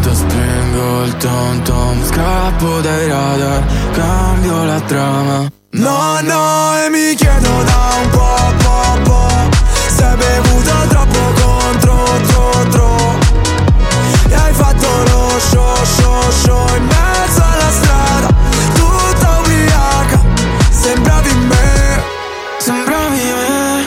[0.04, 5.50] Stavolta spengo il tom tom Scappo dai radar Cambio la trama.
[5.70, 9.56] No, no, e mi chiedo da un po', po', po'
[9.88, 13.18] Se hai bevuto troppo contro, tro, tro.
[14.28, 18.28] E hai fatto lo show, show, show In mezzo alla strada
[18.74, 20.20] Tutta ubriaca
[20.68, 22.02] Sembravi me
[22.58, 23.86] Sembravi me.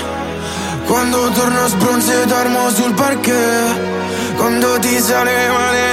[0.86, 5.87] Quando torno sbronzo e dormo sul parquet Quando ti sale male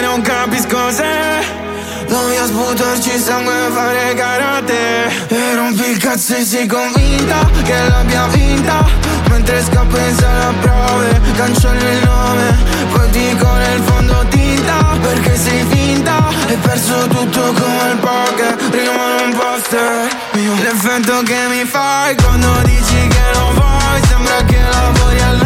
[0.94, 1.62] non capisco se
[2.06, 8.26] Voglio sputarci sangue e fare karate E rompi il cazzo e sei convinta che l'abbia
[8.28, 8.86] vinta
[9.30, 12.56] Mentre scappo in sala prove Cancello il nome
[12.92, 19.22] Poi dico nel fondo tinta Perché sei finta Hai perso tutto come il poker Rimane
[19.22, 20.08] un poster.
[20.62, 25.43] L'effetto che mi fai Quando dici che non vuoi Sembra che lavori al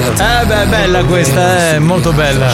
[0.00, 2.48] Eh beh, bella questa, è molto bella.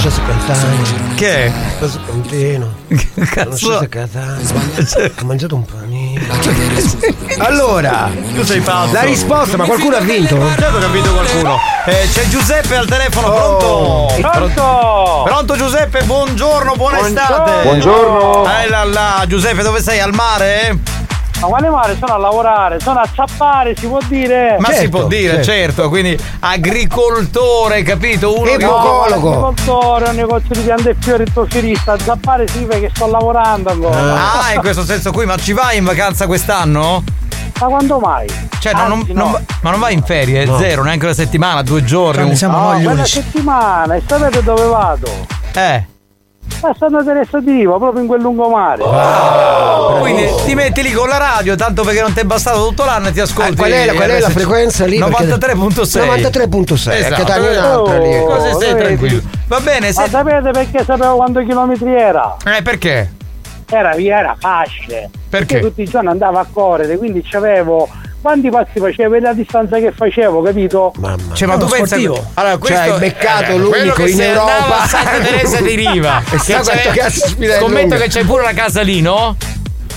[1.15, 1.53] Che è?
[1.79, 2.75] Questo contino.
[3.31, 3.75] Cazzo.
[3.75, 6.21] Ho mangiato un panino.
[7.39, 8.93] Allora, tu sei pazzo.
[8.93, 10.37] La risposta, ma qualcuno ha vinto?
[10.59, 11.59] Certo che ha vinto qualcuno.
[11.85, 14.07] Eh, c'è Giuseppe al telefono, Oh.
[14.07, 14.29] pronto?
[14.31, 15.23] Pronto?
[15.25, 17.35] Pronto Giuseppe, buongiorno, buona Buongiorno.
[17.45, 17.63] estate.
[17.63, 18.45] Buongiorno.
[18.61, 20.01] Eh là là, Giuseppe, dove sei?
[20.01, 20.77] Al mare?
[21.41, 21.97] Ma quale mare?
[21.99, 24.57] Sono a lavorare, sono a ciappare, si può dire?
[24.59, 25.89] Ma si può dire, certo.
[25.89, 28.39] quindi agricoltore, capito?
[28.39, 32.91] Uno che No, agricoltore, un negozio di piante e fiori, fiorista, a zappare sì perché
[32.95, 33.99] sto lavorando ancora.
[34.49, 37.05] Ah, in questo senso qui, ma ci vai in vacanza quest'anno?
[37.61, 38.27] Ma quando mai?
[38.59, 39.33] Cioè, non- non- Anzi, non no.
[39.33, 40.59] va- ma non vai in ferie, è No.
[40.59, 42.23] zero, neanche una settimana, due giorni.
[42.23, 45.09] un- no, quella settimana, e sapete dove vado?
[45.55, 45.87] Eh.
[46.63, 48.83] A Santa Teresa di Riva, proprio in quel lungomare.
[50.01, 53.09] Quindi ti metti lì con la radio, tanto perché non ti è bastato tutto l'anno
[53.09, 53.53] e ti ascolti.
[53.53, 54.99] Ah, qual è la- qual è la frequenza lì?
[54.99, 56.01] Perché- 93.6.
[56.07, 57.15] 93.6, Esatto.
[57.25, 58.25] Catania è un'altra lì.
[58.25, 58.85] Così stai vedi?
[58.85, 59.23] tranquillo.
[59.49, 60.09] Va bene, Ma se...
[60.09, 62.37] sapete perché sapevo quanti chilometri era?
[62.57, 63.13] Eh, perché?
[63.69, 65.11] Era via, era facile.
[65.29, 65.61] Perché?
[65.61, 67.89] tutti i giorni andavo a correre, quindi c'avevo.
[68.27, 70.93] Quanti passi facevo e la distanza che facevo, capito?
[70.97, 71.33] Mamma.
[71.33, 74.83] Cioè, ma tu pensa Allora, questo Cioè, hai beccato eh, l'unico che in Europa.
[74.83, 76.21] a Santa Teresa di Riva.
[76.29, 79.37] E Che quanto c'è- cazzo Scommetto che c'hai pure una casa lì, no?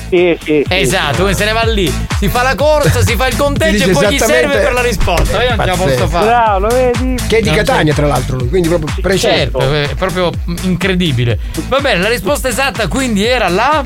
[0.09, 0.80] Sì, sì, sì.
[0.80, 3.93] Esatto, come se ne va lì, si fa la corsa, si fa il conteggio e
[3.93, 5.41] poi gli serve per la risposta.
[5.43, 6.25] Io non ce la posso fare.
[6.27, 7.15] Bravo, lo vedi?
[7.27, 7.99] Che è di Non Catania, c'è.
[7.99, 9.27] tra l'altro, lui, quindi proprio preciso.
[9.34, 10.30] Certo, è proprio
[10.61, 11.39] incredibile.
[11.67, 13.84] Va bene, la risposta esatta quindi era la.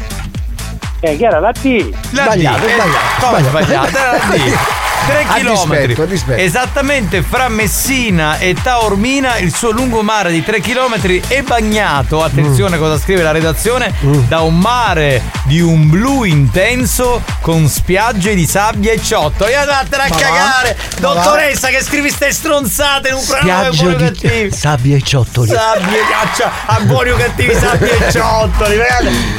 [1.05, 1.89] Eh, che era la T.
[2.11, 2.69] La Sbagliato, D.
[2.69, 3.89] Eh, sbagliato, come sbagliato.
[3.89, 3.97] sbagliato?
[3.97, 4.57] Era la D.
[5.05, 5.87] 3 A chilometri.
[5.87, 6.41] dispetto, a dispetto.
[6.41, 12.97] Esattamente fra Messina e Taormina il suo lungomare di 3 km è bagnato, attenzione cosa
[12.99, 13.93] scrive la redazione,
[14.27, 19.47] da un mare di un blu intenso con spiagge di sabbia e ciotto.
[19.47, 21.13] Io andatela a Ma cagare, va?
[21.13, 24.51] dottoressa che scrivi ste stronzate in un buoni o di cattivi.
[24.55, 25.49] sabbia e ciottoli.
[25.49, 28.77] Sabbia, caccia, a buoni o cattivi sabbia e ciottoli,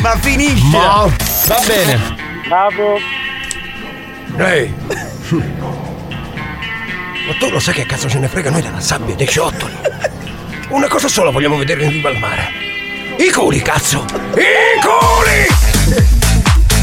[0.01, 0.65] ma finisce.
[0.77, 1.07] Ma-
[1.47, 2.01] Va bene.
[2.49, 2.99] Bravo.
[4.39, 4.75] Ehi.
[7.26, 9.72] Ma tu lo sai che cazzo ce ne frega noi della sabbia e dei ciottoli?
[10.68, 12.49] Una cosa sola vogliamo vedere in riva al mare.
[13.18, 14.05] I culi, cazzo!
[14.35, 16.03] I culi!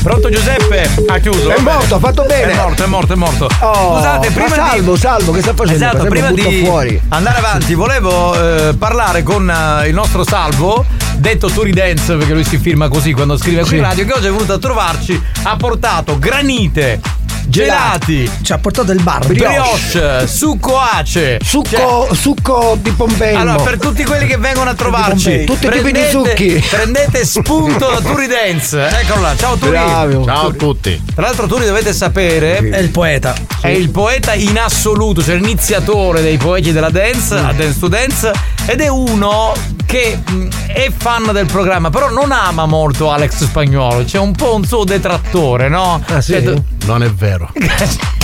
[0.02, 0.90] Pronto Giuseppe?
[1.08, 1.52] Ha chiuso.
[1.52, 2.54] È morto, ha fatto bene.
[2.54, 3.48] È morto, è morto, è morto.
[3.60, 5.86] Oh, Scusate, ma prima salvo, di salvo, che sta facendo?
[5.86, 7.00] Esatto, prima di fuori.
[7.10, 8.34] andare avanti, volevo
[8.70, 10.84] eh, parlare con eh, il nostro Salvo,
[11.18, 14.26] detto Turi Dance, perché lui si firma così quando scrive qui in radio, che oggi
[14.26, 17.00] è venuto a trovarci, ha portato granite,
[17.48, 19.26] gelati, Ci ha portato il bar.
[19.28, 21.40] brioche, succo ace.
[21.44, 23.40] Succo, succo di Pompelmo.
[23.40, 25.44] Allora, per tutti quelli che vengono a trovarci.
[25.46, 26.64] Tutti i tipi di succhi.
[26.70, 28.88] Prendete spunto da Turi Dance.
[29.00, 29.72] Eccolo là, ciao Turi.
[29.72, 30.26] Bravo.
[30.26, 31.02] Ciao a tutti.
[31.14, 33.34] Tra l'altro Turi dovete sapere È il poeta.
[33.62, 38.32] è il poeta in assoluto, cioè l'iniziatore dei poeti della dance, a Dance to Dance,
[38.66, 39.54] ed è uno
[39.86, 44.56] che mh, è fan del programma, però non ama molto Alex Spagnolo, c'è un po'
[44.56, 46.02] un suo detrattore, no?
[46.08, 46.32] Ah, sì?
[46.34, 46.54] Cioè,
[46.86, 47.31] Non è vero.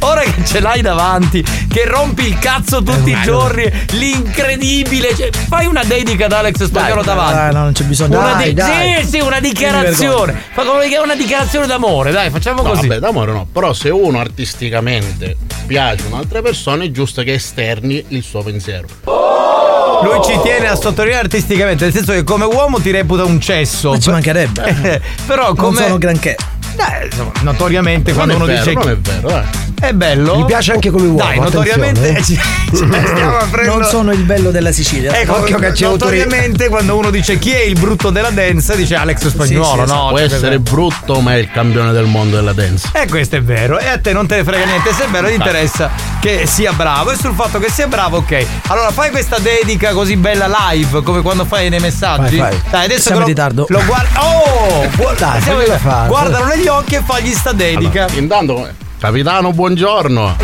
[0.00, 5.66] Ora che ce l'hai davanti, che rompi il cazzo tutti i giorni, l'incredibile, cioè, fai
[5.66, 7.34] una dedica ad Alex Spagnolo davanti.
[7.34, 8.18] Dai, no, non c'è bisogno.
[8.20, 9.02] Una Dai, di- dai.
[9.02, 10.40] Sì, sì, una dichiarazione.
[10.52, 12.86] Fa come una dichiarazione d'amore, dai, facciamo No, così.
[12.86, 13.48] vabbè, d'amore no.
[13.52, 15.36] Però se uno artisticamente
[15.66, 18.86] piace un'altra persona è giusto che esterni il suo pensiero.
[19.04, 23.90] Lui ci tiene a sottolineare artisticamente, nel senso che come uomo ti reputa un cesso.
[23.90, 24.76] Ma ci mancherebbe.
[24.82, 25.76] Eh, Però come.
[25.82, 26.36] sono granché.
[26.78, 29.44] Dai, insomma, notoriamente quando uno dice non è vero, dai.
[29.80, 30.38] è bello.
[30.38, 31.18] Gli piace anche come uomo.
[31.18, 32.38] Dai, notoriamente eh.
[33.40, 35.12] aprendo- Non sono il bello della Sicilia.
[35.18, 38.94] Ecco, Occhio che c'è notoriamente quando uno dice chi è il brutto della dance dice
[38.94, 40.08] Alex Spagnolo, sì, no?
[40.08, 42.90] Può Cioè, essere brutto, ma è il campione del mondo della dance.
[42.92, 45.26] E questo è vero, e a te non te ne frega niente, se è vero
[45.26, 48.46] ti interessa che sia bravo e sul fatto che sia bravo, ok.
[48.68, 52.36] Allora fai questa dedica così bella live, come quando fai nei messaggi.
[52.36, 52.62] Vai, vai.
[52.70, 53.66] Dai, adesso Siamo che in lo, ritardo.
[53.68, 54.22] Lo guarda.
[54.22, 54.86] Oh!
[55.18, 56.06] Dai.
[56.06, 58.04] Guardalo negli occhi e fagli sta dedica.
[58.04, 60.36] Allora, intanto, capitano, buongiorno.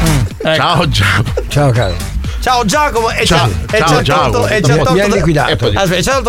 [0.42, 0.54] ecco.
[0.56, 1.32] Ciao Giacomo.
[1.48, 1.94] Ciao caro.
[2.40, 3.48] Ciao Giacomo e Ciao.
[3.48, 4.30] ci ha- e Giacomo.
[4.30, 4.46] tolto,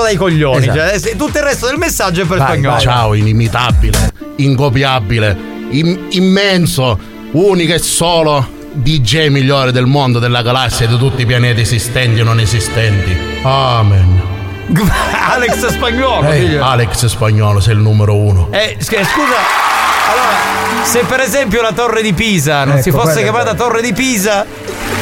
[0.02, 0.68] dai coglioni.
[0.68, 1.00] Esatto.
[1.00, 2.74] cioè, tutto il resto del messaggio è per Vai, spagnolo.
[2.76, 2.82] vai.
[2.84, 5.38] Ciao, inimitabile, incopiabile,
[5.72, 6.98] im- immenso,
[7.32, 12.22] unico e solo DJ migliore del mondo, della galassia e di tutti i pianeti esistenti
[12.22, 13.18] e non esistenti.
[13.43, 14.35] Amen.
[15.30, 16.30] Alex Spagnolo.
[16.32, 16.63] Figlio.
[16.63, 18.47] Alex Spagnolo, sei il numero uno.
[18.51, 19.03] Eh, scusa,
[20.09, 23.63] allora, se per esempio la torre di Pisa non Ecco, si fosse chiamata bella.
[23.63, 24.45] torre di Pisa,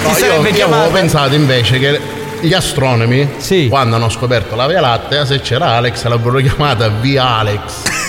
[0.04, 0.82] No, si io, sarebbe io chiamata.
[0.82, 2.00] avevo pensato invece che
[2.42, 3.68] gli astronomi, Sì.
[3.70, 7.62] quando hanno scoperto la Via Lattea, se c'era Alex l'avrebbero chiamata Via Alex.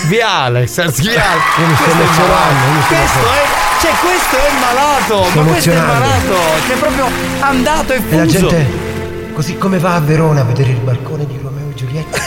[0.07, 1.57] Via Alex, via Alex.
[1.57, 5.39] Io mi sto Questo è emozionando, io mi sto Questo è, cioè questo è malato,
[5.39, 6.35] ma questo è malato,
[6.67, 8.47] cioè proprio andato e E la fuso.
[8.47, 8.84] gente,
[9.35, 12.17] così come va a Verona a vedere il balcone di Romeo e Giulietta,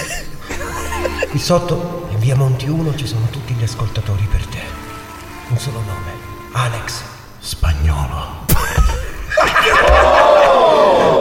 [1.31, 4.59] qui sotto, in via Monti 1, ci sono tutti gli ascoltatori per te.
[5.49, 6.13] Un solo nome,
[6.53, 7.01] Alex.
[7.41, 8.45] Spagnolo.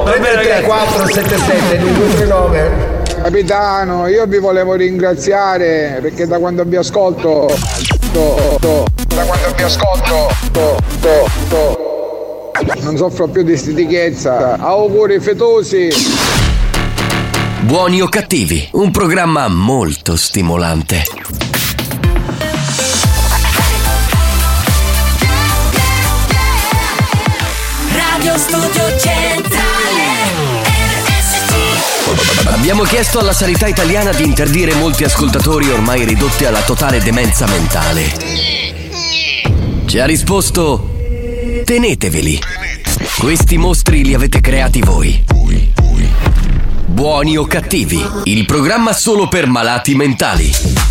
[0.04, 7.48] 3477 2239 Capitano, io vi volevo ringraziare perché da quando vi ascolto.
[8.12, 10.30] to- to- da quando vi ascolto.
[10.52, 11.87] to- to- to-
[12.82, 14.58] non soffro più di stitichezza.
[14.58, 15.90] Auguri fetosi.
[17.62, 21.04] Buoni o cattivi, un programma molto stimolante.
[27.92, 30.04] Radio Studio Centrale
[31.08, 37.48] RSC Abbiamo chiesto alla sanità italiana di interdire molti ascoltatori ormai ridotti alla totale demenza
[37.48, 38.12] mentale.
[39.86, 40.96] Ci ha risposto:
[41.66, 42.57] teneteveli.
[43.20, 45.24] Questi mostri li avete creati voi.
[46.86, 50.87] Buoni o cattivi, il programma solo per malati mentali.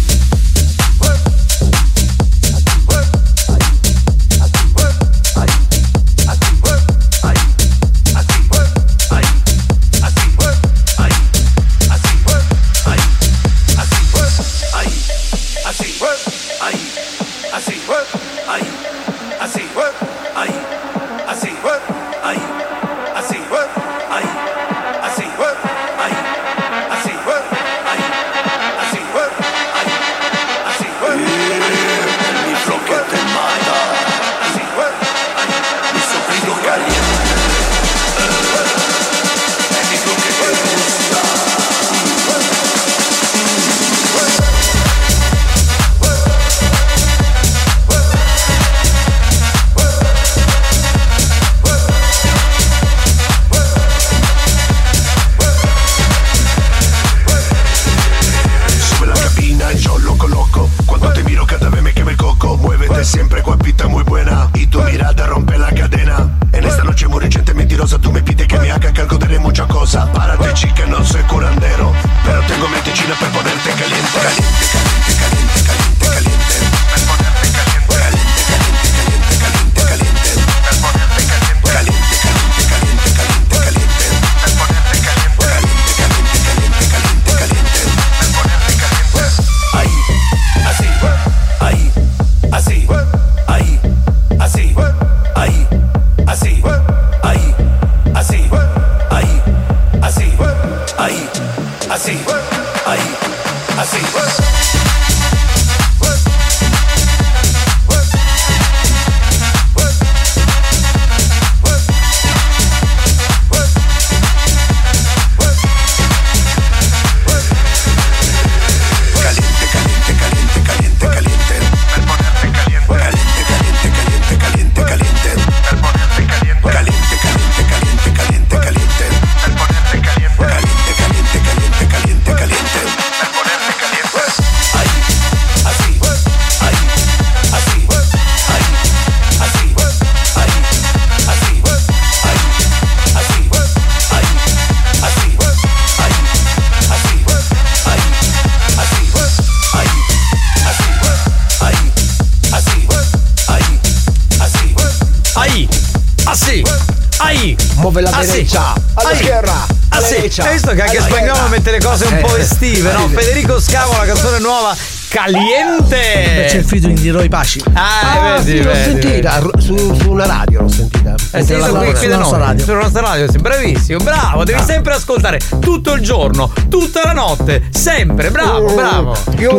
[162.67, 163.09] Estive, no?
[163.09, 164.75] Federico Scavo, la canzone nuova,
[165.09, 165.97] Caliente.
[166.35, 167.61] Beh, c'è il featuring di Roy Paci.
[167.75, 171.15] Ah, Ah, vedi, sì, l'ho vedi, sentita su, su una radio, l'ho sentita.
[171.33, 172.65] Eh, sei Mentre qui, qui da nostra radio.
[172.65, 177.63] sulla nostra radio, sì, bravissimo, bravo, devi sempre ascoltare tutto il giorno, tutta la notte,
[177.71, 179.17] sempre, bravo, bravo.
[179.39, 179.51] Io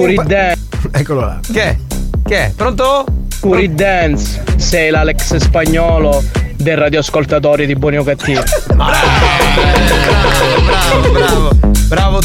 [0.91, 1.39] Eccolo là.
[1.51, 1.77] Che?
[2.25, 2.53] Che?
[2.55, 3.05] Pronto?
[3.39, 6.23] Puri Dance, sei l'Alex spagnolo
[6.55, 8.41] del radioascoltatore di Buoni o Cattivi.
[8.73, 9.06] Bravo,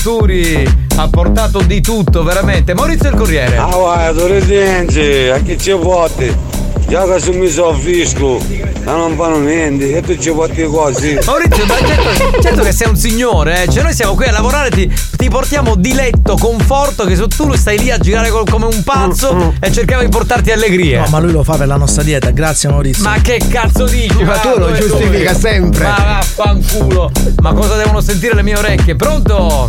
[0.02, 2.74] bravo Turi, ha portato di tutto, veramente.
[2.74, 3.56] Maurizio il Corriere.
[3.56, 6.50] Ah, guarda, residente, a chi ci vuoti?
[6.88, 8.38] Già che sono messo a fisco,
[8.84, 11.16] ma non fanno niente, e tu ci vuoti così.
[11.24, 13.68] Maurizio, ma certo, certo che sei un signore, eh.
[13.72, 17.78] Cioè noi siamo qui a lavorare, ti, ti portiamo diletto, conforto, che se tu stai
[17.78, 21.02] lì a girare col- come un pazzo e cerchiamo di portarti allegria.
[21.02, 22.30] No, ma lui lo fa per la nostra dieta.
[22.30, 23.04] Grazie Maurizio.
[23.04, 24.22] Ma che cazzo dici?
[24.24, 25.84] Ma tu lo giustifica sempre.
[25.84, 27.10] Ma vaffanculo.
[27.40, 28.96] Ma cosa devono sentire le mie orecchie?
[28.96, 29.68] Pronto?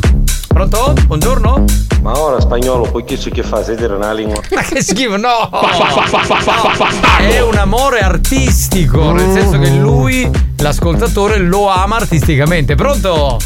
[0.53, 0.93] Pronto?
[1.07, 1.65] Buongiorno?
[2.03, 4.39] Ma ora spagnolo, poi chi c'è che fa sedere una lingua?
[4.53, 5.49] Ma che schifo, no!
[7.17, 12.75] È un amore artistico, nel senso che lui, l'ascoltatore, lo ama artisticamente.
[12.75, 13.39] Pronto?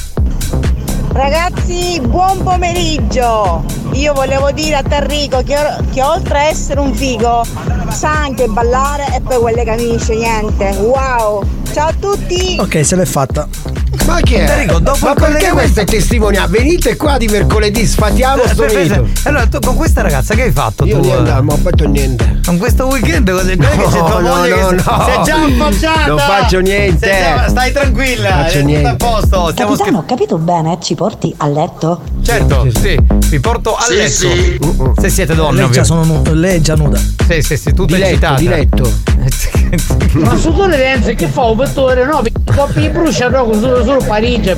[1.14, 3.64] Ragazzi, buon pomeriggio!
[3.93, 5.55] Io volevo dire a Tarrico che,
[5.93, 7.45] che oltre a essere un figo
[7.89, 10.76] sa anche ballare e poi quelle camicie, niente.
[10.80, 11.41] Wow!
[11.72, 12.58] Ciao a tutti!
[12.60, 13.47] Ok, se l'è fatta.
[14.08, 14.49] Ma che è?
[14.51, 16.49] Enrico, dopo Ma perché collegamento- questa è testimonianza?
[16.49, 19.08] Venite qua di mercoledì, sfatiamo sto Aspetta, mito.
[19.28, 21.08] Allora, tu con questa ragazza che hai fatto Io tu?
[21.08, 22.39] niente, non ho fatto niente.
[22.45, 23.55] Con questo weekend cos'è?
[23.55, 25.05] Non è che c'è tua No, moglie no, che no, si- no.
[25.05, 26.05] è già appoggiata!
[26.08, 27.08] Non faccio niente.
[27.08, 28.95] Già- Stai tranquilla, Faccio è tutto a niente.
[28.95, 29.49] posto.
[29.51, 30.78] Stiamo Capitano, ho capito bene?
[30.82, 32.01] Ci porti a letto?
[32.28, 32.97] Certo, sì,
[33.30, 34.09] vi porto a Sì, letto.
[34.09, 34.59] sì.
[34.99, 35.84] Se siete donne, Lei già, ovviamente.
[35.86, 36.97] sono nu- lei è già nuda.
[36.97, 38.39] Sì, sì, sì, tutta Di letto, eccitata.
[38.39, 38.91] di letto.
[40.19, 42.21] Ma su Renzi che fa un vettore no?
[42.53, 44.55] Coppi brucia no solo, solo Parigi.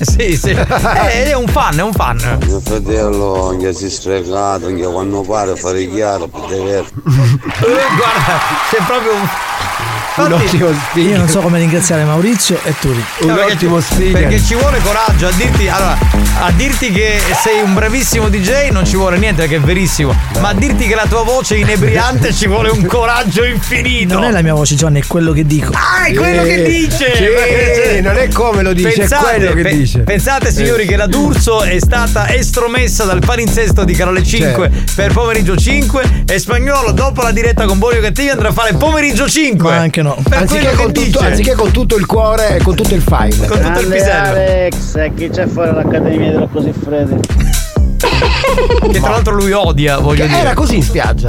[0.00, 0.50] Sì, sì.
[0.50, 2.38] Eh, è un fan, è un fan.
[2.46, 6.46] Mio fratello anche si è stregato, anche quando pare fare chiaro, per.
[6.52, 6.86] Eh,
[7.98, 8.38] guarda,
[8.70, 9.28] c'è proprio un.
[10.24, 11.10] Un ottimo speaker.
[11.10, 13.02] Io non so come ringraziare Maurizio e Turi.
[13.20, 14.12] Un No, perché ottimo ci- speaker.
[14.20, 15.98] Perché ci vuole coraggio a dirti, allora,
[16.40, 20.14] a dirti che sei un bravissimo DJ non ci vuole niente perché è verissimo.
[20.40, 24.14] Ma a dirti che la tua voce è inebriante ci vuole un coraggio infinito.
[24.14, 25.72] Non è la mia voce, Giovanni, è quello che dico.
[25.74, 27.12] Ah, è quello che Eh, dice!
[27.94, 29.98] sì, non è come lo dice, è quello che pe- dice.
[30.00, 34.92] Pensate, signori, che la D'Urso è stata estromessa dal palinsesto di Canale 5 Certo.
[34.94, 39.28] per pomeriggio 5 e spagnolo, dopo la diretta con Borio Cattivi, andrà a fare pomeriggio
[39.28, 39.68] 5.
[39.70, 40.07] Ma anche no.
[40.14, 43.46] Per Anziché con, tutto, anziché con tutto il cuore e con tutto il file.
[43.46, 44.28] Con tutto il pisello.
[44.38, 47.20] Alex, e chi c'è fuori all'Accademia della Così Freddi?
[48.92, 50.40] Che tra l'altro lui odia, voglio Che dire.
[50.40, 51.28] era così in spiaggia.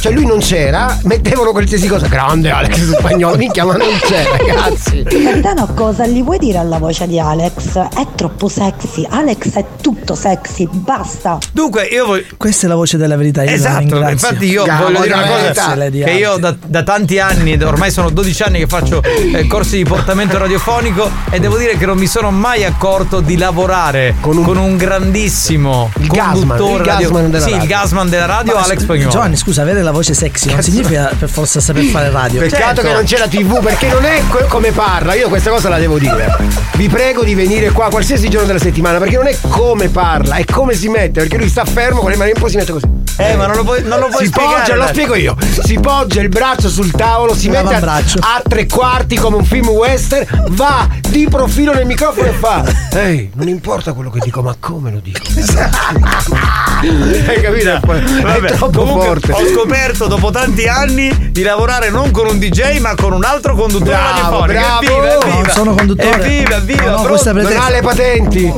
[0.00, 2.06] Cioè lui non c'era, mettevano qualsiasi cosa.
[2.06, 5.02] Grande Alex spagnolo, minchia, ma non c'è, ragazzi.
[5.02, 7.76] Capitano, cosa gli vuoi dire alla voce di Alex?
[7.78, 9.06] È troppo sexy.
[9.08, 11.38] Alex è tutto sexy, basta.
[11.52, 12.24] Dunque, io voglio.
[12.36, 13.42] Questa è la voce della verità.
[13.42, 16.10] Io Esatto, infatti io Gamo, voglio dire una cosa che Arte.
[16.12, 20.38] io da, da tanti anni, ormai sono 12 anni che faccio eh, corsi di portamento
[20.38, 25.90] radiofonico e devo dire che non mi sono mai accorto di lavorare con un, grandissimo
[25.98, 27.68] Il gasman, conduttore il radio- gasman della sì, il radio.
[27.76, 29.10] gasman della radio Ma Alex Spagnolo.
[29.10, 32.40] Giovanni, scusa, avere la voce sexy non significa per forza saper fare radio.
[32.40, 32.82] Peccato Certo.
[32.82, 35.14] che non c'è la TV perché non è que- come parla.
[35.14, 36.36] Io questa cosa la devo dire.
[36.74, 40.44] Vi prego di venire qua qualsiasi giorno della settimana perché non è come parla, è
[40.44, 41.20] come si mette.
[41.20, 42.86] Perché lui sta fermo con le mani in po' si mette così.
[43.20, 44.60] Eh, ma non lo puoi, non lo puoi si spiegare.
[44.60, 45.36] poggia, lo spiego io.
[45.64, 49.68] Si poggia il braccio sul tavolo, si mette a, a tre quarti come un film
[49.68, 52.62] western, va di profilo nel microfono e fa:
[52.92, 55.18] Ehi, non importa quello che dico, ma come lo dico?
[56.80, 57.80] Hai capito?
[57.82, 59.32] Vabbè, troppo comunque forte.
[59.32, 63.54] Ho scoperto dopo tanti anni di lavorare non con un DJ ma con un altro
[63.56, 64.46] conduttore Bravo, radiofonico.
[64.46, 64.82] bravo.
[64.84, 65.34] Evviva, evviva.
[65.34, 66.24] Non sono conduttore.
[66.24, 66.82] Evviva, evviva.
[66.82, 67.08] Ho pronto?
[67.08, 68.54] questa Non ha le patenti.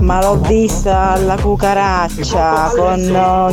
[0.00, 2.98] Ma l'ho vista alla cucaraccia con,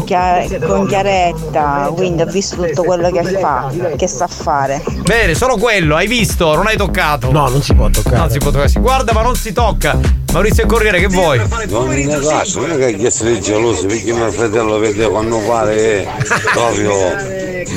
[0.06, 4.84] eh, con chiaretta, quindi ho visto tutto quello che fa, che sa fare.
[5.04, 7.32] Bene, solo quello, hai visto, non hai toccato.
[7.32, 8.18] No, non si può toccare.
[8.18, 8.70] Non si può toccare.
[8.70, 9.98] Si guarda ma non si tocca.
[10.32, 11.40] Maurizio Corriere, che vuoi?
[11.68, 16.04] Non mi ne cazzo, non è che essere geloso perché mio fratello vede quando pare
[16.04, 16.08] è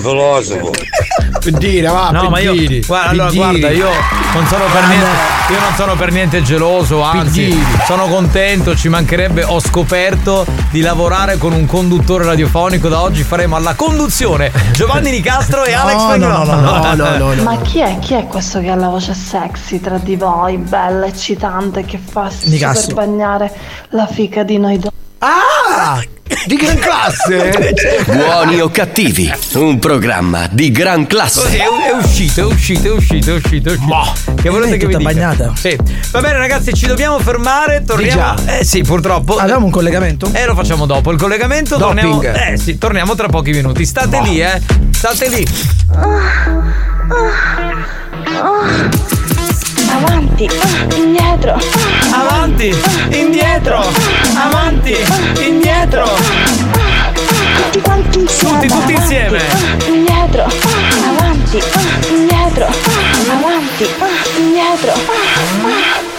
[0.00, 0.70] proprio filosofo.
[1.58, 2.54] Dire, va, No, ma io
[2.86, 3.88] guarda, allora, guarda, io
[4.34, 5.06] non sono per niente
[5.50, 7.64] io non sono per niente geloso, anzi, Piddini.
[7.86, 13.56] sono contento, ci mancherebbe, ho scoperto di lavorare con un conduttore radiofonico, da oggi faremo
[13.56, 16.44] alla conduzione Giovanni Nicastro e Alex no, Spagnolo.
[16.44, 17.98] no, no, No, no, no, Ma chi è?
[17.98, 22.30] Chi è questo che ha la voce sexy tra di voi, bella, eccitante, che fa
[22.44, 22.90] Nicastro.
[22.90, 23.50] super bagnare
[23.90, 24.92] la fica di noi donne?
[25.20, 26.02] Ah!
[26.48, 27.74] Di gran classe?
[28.08, 31.46] Buoni o cattivi, un programma di gran classe.
[31.58, 34.34] è, è uscito, è uscito, è uscito, è uscito, è uscito.
[34.34, 35.12] Che volete che vi dica?
[35.12, 35.52] bagnata.
[35.54, 35.76] Sì.
[36.10, 38.36] Va bene ragazzi, ci dobbiamo fermare, torniamo.
[38.46, 39.36] Eh sì, purtroppo.
[39.36, 40.30] Abbiamo un collegamento?
[40.32, 41.10] Eh lo facciamo dopo.
[41.12, 42.22] Il collegamento Doping.
[42.22, 42.50] torniamo.
[42.50, 43.84] Eh sì, torniamo tra pochi minuti.
[43.84, 44.58] State lì, eh.
[44.90, 45.46] State lì.
[49.90, 50.48] Avanti,
[50.96, 51.58] indietro,
[52.12, 52.74] Avanti,
[53.10, 53.82] indietro,
[54.34, 54.96] avanti,
[55.40, 56.87] indietro.
[57.70, 58.60] Tutti quanti insieme.
[58.60, 59.38] Tutti, tutti insieme.
[59.38, 61.62] avanti, indietro, avanti,
[62.08, 62.66] indietro,
[63.30, 63.88] avanti,
[64.38, 64.92] indietro.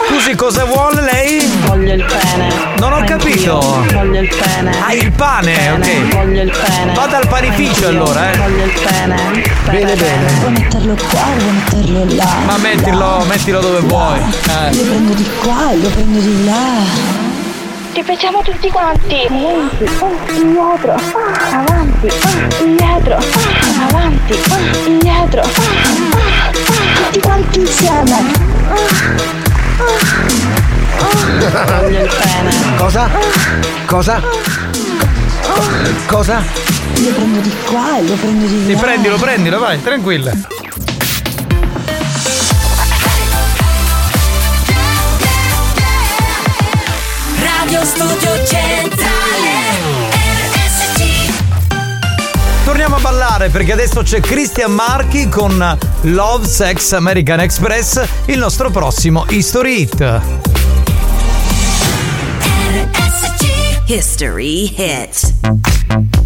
[0.08, 1.48] Scusi, cosa vuole lei?
[1.66, 2.54] Voglio il pene.
[2.78, 3.18] Non ho Anch'io.
[3.18, 3.86] capito.
[3.94, 4.72] Voglio il pene.
[4.80, 6.14] Ah, il pane, Pene, ok.
[6.16, 6.94] Voglio il pene.
[6.94, 7.88] Vada al panificio, Anch'io.
[7.90, 8.38] allora, eh.
[8.38, 9.16] Voglio il pene.
[9.66, 10.32] Bene, bene.
[10.40, 12.36] Vuoi metterlo qua vuoi metterlo là?
[12.46, 14.20] Ma mettilo, mettilo dove vuoi.
[14.20, 14.76] Eh.
[14.76, 17.29] Lo prendo di qua lo prendo di là.
[17.94, 19.26] Ripetiamo tutti quanti.
[19.28, 25.42] Avanti, ah, indietro, ah, avanti, ah, indietro, ah, avanti, ah, indietro.
[25.42, 26.52] ah, ah,
[27.04, 28.24] Tutti quanti insieme.
[31.80, 32.76] Voglio il pene.
[32.78, 33.10] Cosa?
[33.86, 34.22] Cosa?
[36.06, 36.44] Cosa?
[37.02, 38.80] Lo prendo di qua e lo prendo di Sì, là.
[38.80, 40.32] prendilo, prendilo, vai, tranquilla.
[47.70, 48.98] Radio Studio Centrale
[52.66, 58.72] Torniamo a ballare perché adesso c'è Christian Marchi con Love Sex American Express, il nostro
[58.72, 60.22] prossimo History Hit.
[63.86, 66.19] History Hit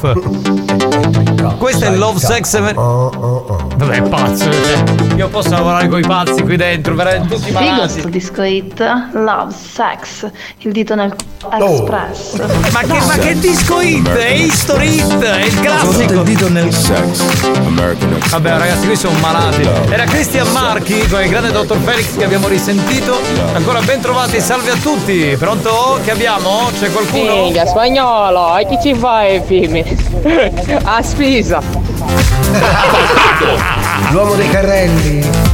[0.00, 1.56] Off.
[1.58, 4.44] Questo è Love Sex Vabbè, è pazzo.
[4.52, 4.84] cioè,
[5.16, 7.98] Io posso lavorare con i pazzi qui dentro, veramente tutti Figo malati.
[8.00, 8.78] sto disco hit,
[9.12, 12.34] Love, Sex, il dito nel c- Express.
[12.72, 14.08] Ma che, ma che disco hit?
[14.08, 16.12] È history hit, è il classico.
[16.12, 16.68] il dito nel
[18.28, 19.62] Vabbè ragazzi, qui sono malati.
[19.88, 23.20] Era Cristian Marchi con il grande dottor Felix che abbiamo risentito.
[23.52, 25.36] Ancora ben trovati, salve a tutti.
[25.38, 26.00] Pronto?
[26.02, 26.70] Che abbiamo?
[26.78, 27.42] C'è qualcuno?
[27.42, 29.82] Minchia, spagnolo, e chi ci fai i film?
[30.82, 31.62] A spisa.
[34.10, 35.47] L'uomo dei carrelli.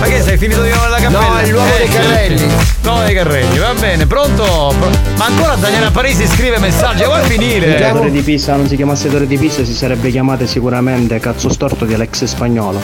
[0.00, 1.28] Ma che sei finito di nuovo nella cappella?
[1.28, 2.46] No, è l'uomo dei carrelli.
[2.82, 4.74] L'uomo dei carrelli, va bene, pronto?
[4.78, 7.78] Pro- Ma ancora Daniela Parisi scrive messaggi, vuoi Se finire?
[7.78, 11.48] la torre di Pisa non si chiamasse torre di Pisa si sarebbe chiamata sicuramente cazzo
[11.48, 12.80] storto di Alex Spagnolo.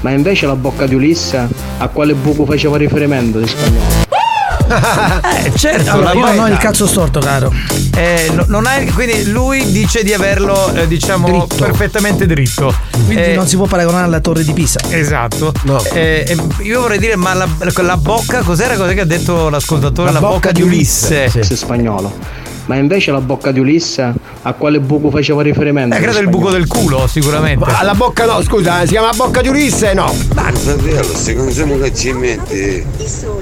[0.00, 1.46] Ma invece la bocca di Ulisse
[1.78, 4.01] a quale buco faceva riferimento di spagnolo?
[5.44, 6.48] Eh, certo, Allora, la io non ho bocca.
[6.52, 7.52] il cazzo storto, caro.
[7.96, 12.74] Eh, no- non hai- quindi lui dice di averlo, eh, diciamo, perfettamente dritto.
[13.04, 14.80] Quindi Eh, non si può paragonare alla torre di Pisa.
[14.88, 15.52] Esatto.
[15.92, 20.12] Eh, eh, io vorrei dire, ma la, la bocca, cos'era cosa che ha detto l'ascoltatore?
[20.12, 21.28] La, bocca, di Ulisse.
[21.28, 21.56] Sì.
[21.56, 22.12] spagnolo.
[22.72, 24.14] Ma invece la bocca di Ulisse
[24.44, 25.94] a quale buco faceva riferimento?
[25.94, 27.62] Eh, credo il buco del culo, sicuramente.
[27.70, 29.92] Ma la bocca no, scusa, eh, si chiama bocca di Ulisse?
[29.92, 30.08] No.
[30.08, 32.82] Fratello, se canzone che ci metti,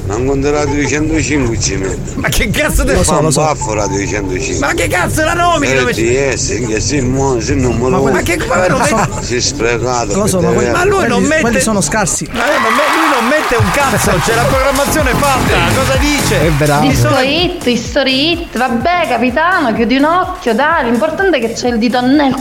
[0.07, 2.13] non conta Radio 105 ci metti.
[2.17, 3.41] Ma che cazzo te Lo so, fa lo un so.
[3.43, 4.67] baffo Radio 105?
[4.67, 5.75] Ma che cazzo la nomini?
[5.75, 6.33] Dove c'è?
[6.33, 8.95] RDS, che se, mo- se non me lo Ma che- ma non si
[9.27, 10.17] si è sprecato.
[10.17, 12.27] Lo so, ma, quelli- Ma lui non mette- quelli sono scarsi.
[12.33, 15.57] Ma lui non, me- lui non mette un cazzo, c'è la programmazione fatta.
[15.77, 16.41] Cosa dice?
[16.41, 21.69] È Disco hit, history hit, vabbè capitano, chiudi un occhio, dai, l'importante è che c'è
[21.69, 22.35] il dito nel.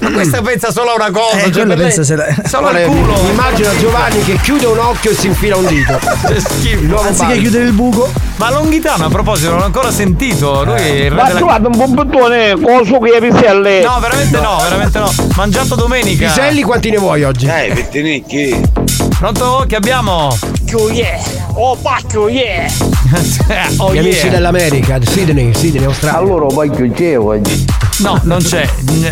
[0.00, 1.38] Ma questa pensa solo a una cosa.
[1.44, 3.20] Eh, cioè, pensa se la- Solo al culo.
[3.22, 5.98] mi Immagino Giovanni che chiude un occhio e si infila un dito.
[6.38, 6.98] Schifo.
[7.00, 7.40] Anziché Barbie.
[7.40, 8.10] chiudere il buco.
[8.36, 10.64] Ma Longhitano, a proposito, non l'ho ancora sentito.
[10.64, 13.82] Lui è il re Ma della- trovate un bombottone con su che piselle.
[13.82, 14.58] No, veramente no.
[14.62, 15.12] veramente no.
[15.36, 16.26] Mangiato domenica.
[16.26, 17.46] Piselli quanti ne vuoi oggi?
[17.46, 18.60] Eh, pettinicchi.
[19.18, 19.64] Pronto?
[19.66, 20.36] Che abbiamo?
[20.74, 21.18] Oh yeah!
[21.54, 22.70] Oh pacchio yeah!
[23.78, 24.02] oh, Gli yeah.
[24.02, 26.18] amici dell'America, Sydney, Sydney, Australia.
[26.18, 27.64] Allora pacchio c'è oggi.
[27.98, 28.68] No, non c'è.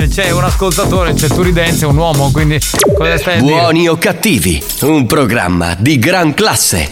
[0.09, 2.61] C'è un ascoltatore, c'è Turidense, un uomo, quindi
[2.95, 3.55] cosa stai a dire?
[3.55, 6.91] Buoni o cattivi, un programma di gran classe.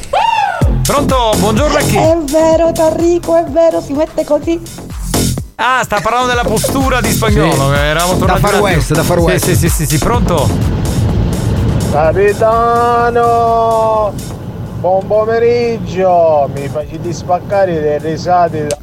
[0.83, 1.35] Pronto?
[1.37, 1.97] Buongiorno a chi?
[1.97, 4.61] È vero, Tarrico, è vero, si mette così.
[5.57, 7.53] Ah, sta parlando della postura di spagnolo.
[7.53, 7.59] Sì.
[7.75, 8.77] che Eravamo Da tornati Far un attimo.
[8.77, 9.45] West, da Far Sì, West.
[9.45, 10.49] Sì, sì, sì, sì, pronto?
[11.93, 13.23] Capitano!
[14.85, 16.51] Buon pomeriggio!
[16.55, 18.77] Mi facete spaccare le risate da...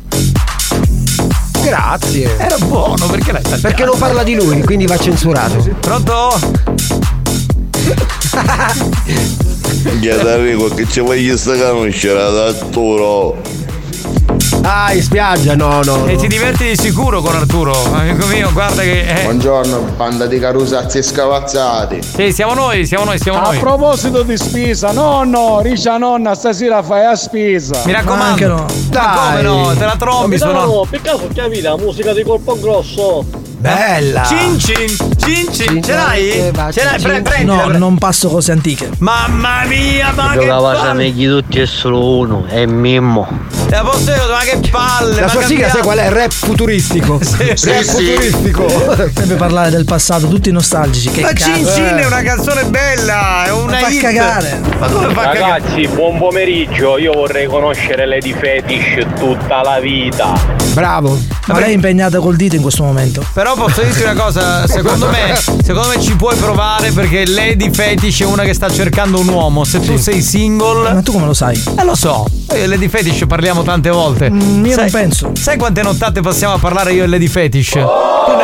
[1.62, 2.38] Grazie.
[2.40, 3.62] Era buono, perché l'hai tagliato?
[3.62, 5.64] Perché non parla di lui, quindi va censurato.
[5.80, 6.40] Pronto?
[10.00, 13.40] Chieda Enrico che ci voglio sta conoscere da Arturo.
[14.64, 16.06] Ah, in spiaggia, no, no.
[16.06, 16.20] E no.
[16.20, 19.02] ti diverti di sicuro con Arturo, amico mio, guarda che.
[19.22, 22.00] eh, Buongiorno, banda di carusazzi e scavazzati.
[22.04, 23.58] Sì, siamo noi, siamo noi, siamo A noi.
[23.58, 27.82] proposito di spesa, nonno, riccia nonna, stasera fai a spesa.
[27.86, 28.48] Mi raccomando.
[28.48, 28.66] No.
[28.94, 29.74] Ma come no?
[29.76, 30.86] Te la trombi, sono.
[30.90, 33.26] per caso ti avete la musica di colpo grosso?
[33.58, 34.24] Bella.
[34.24, 34.96] Cin cin,
[35.52, 36.52] cin, ce l'hai?
[36.54, 37.00] va, Ce l'hai?
[37.00, 37.24] Pre- cin.
[37.24, 38.90] prendila, No, pre- non passo cose antiche.
[39.00, 40.94] Mamma mia, ma che palle!
[40.94, 43.28] meglio tutti e solo uno, è Mimmo.
[43.68, 45.22] Te la posso dire, ma che palle!
[45.22, 46.10] La sua sigla sai qual è?
[46.10, 47.20] Rap futuristico.
[47.38, 48.66] Rap futuristico.
[49.14, 51.10] Deve parlare del passato, tutti nostalgici.
[51.10, 51.44] Che Ma cazzo.
[51.54, 54.02] Cin Cin è una canzone bella, è una Ma fa hit.
[54.02, 54.62] cagare.
[54.80, 55.40] Ma come fa cagare?
[55.40, 56.98] Ragazzi, buon pomeriggio.
[56.98, 60.34] Io vorrei conoscere Lady Fetish tutta la vita.
[60.74, 61.18] Bravo.
[61.48, 63.24] Ma lei è impegnata col dito in questo momento.
[63.34, 65.20] Però posso dirti una cosa, secondo me,
[65.64, 69.64] secondo me ci puoi provare perché Lady Fetish è una che sta cercando un uomo.
[69.64, 70.94] Se tu sei single.
[70.94, 71.62] Ma tu come lo sai?
[71.80, 74.30] Eh lo so, io e Lady Fetish parliamo tante volte.
[74.30, 75.32] Mm, io sai, non penso.
[75.40, 77.76] Sai quante nottate passiamo a parlare io e Lady Fetish?
[77.76, 77.86] E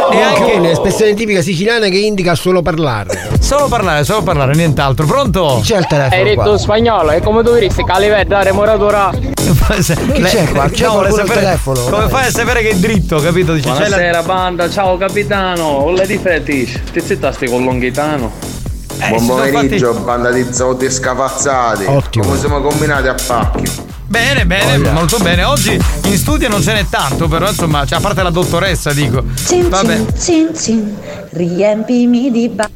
[0.10, 3.30] e anche anche un'espressione tipica siciliana che indica solo parlare.
[3.40, 5.06] solo parlare, solo parlare, nient'altro.
[5.06, 5.60] Pronto?
[5.64, 6.58] C'è il Hai telefono detto qua.
[6.58, 9.12] spagnolo, è come tu diresti Calivetta, remoratura.
[9.18, 10.70] Chi c'è qua?
[10.70, 11.82] C'è No, vuole sapere- telefono?
[11.84, 12.10] Come Dai.
[12.10, 13.54] fai a sapere che è dritto, capito?
[13.54, 16.57] Dice, c'è la- Buonasera banda, ciao capitano, ho Lady Fetish.
[16.66, 18.32] Ti zittaste con Longhitano?
[19.00, 21.86] Eh, Buon pomeriggio, fatti- banda di zotti scafazzati.
[21.86, 22.26] Ottimo.
[22.26, 23.86] Come siamo combinati a pacchio?
[24.08, 25.44] Bene, bene, molto bene.
[25.44, 29.24] Oggi in studio non ce n'è tanto, però insomma, cioè, a parte la dottoressa, dico.
[29.46, 30.06] Cin Vabbè.
[30.18, 30.96] cin cin
[31.32, 32.70] riempimi di ba-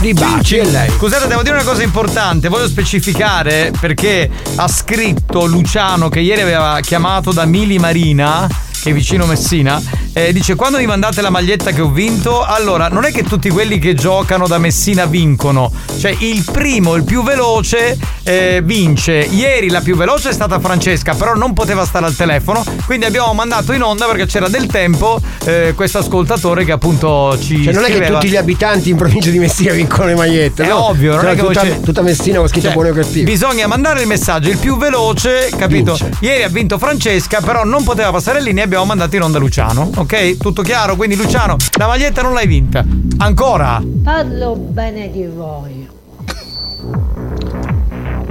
[0.00, 0.90] Di baci e lei.
[0.90, 6.78] Scusate, devo dire una cosa importante, voglio specificare perché ha scritto Luciano che ieri aveva
[6.82, 9.80] chiamato da Mili Marina, che che è vicino Messina,
[10.12, 13.48] eh, dice quando mi mandate la maglietta che ho vinto, allora non è che tutti
[13.50, 19.12] quelli che giocano da Messina vincono, cioè il primo, il più veloce eh, vince.
[19.12, 23.32] Ieri la più veloce è stata Francesca, però non poteva stare al telefono, quindi abbiamo
[23.32, 27.62] mandato in onda perché c'era del tempo eh, questo ascoltatore che appunto ci...
[27.62, 30.64] Cioè, non è che scriveva- tutti gli abitanti in provincia di Messina vincono le magliette.
[30.64, 30.86] È no?
[30.88, 32.94] ovvio, non Cioè, è che tutta, voi c'è- tutta Messina con scritto Cioè, buoni o
[32.94, 33.24] cattivi.
[33.24, 35.96] Bisogna mandare il messaggio, il più veloce, capito?
[36.20, 39.90] Ieri ha vinto Francesca, però non poteva passare lì, ne abbiamo mandato in onda Luciano.
[39.98, 40.36] Ok?
[40.36, 40.94] Tutto chiaro?
[40.94, 42.84] Quindi Luciano, la maglietta non l'hai vinta.
[43.16, 43.82] Ancora?
[44.04, 45.88] Parlo bene di voi.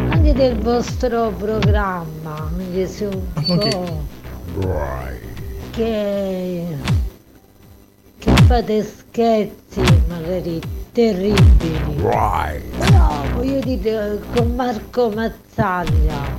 [0.10, 4.06] Anche del vostro programma, anche se un po'
[5.72, 6.64] che,
[8.18, 10.62] che fate scherzi magari
[10.98, 11.96] terribili.
[12.02, 16.36] Però voglio dire con Marco Mazzaglia.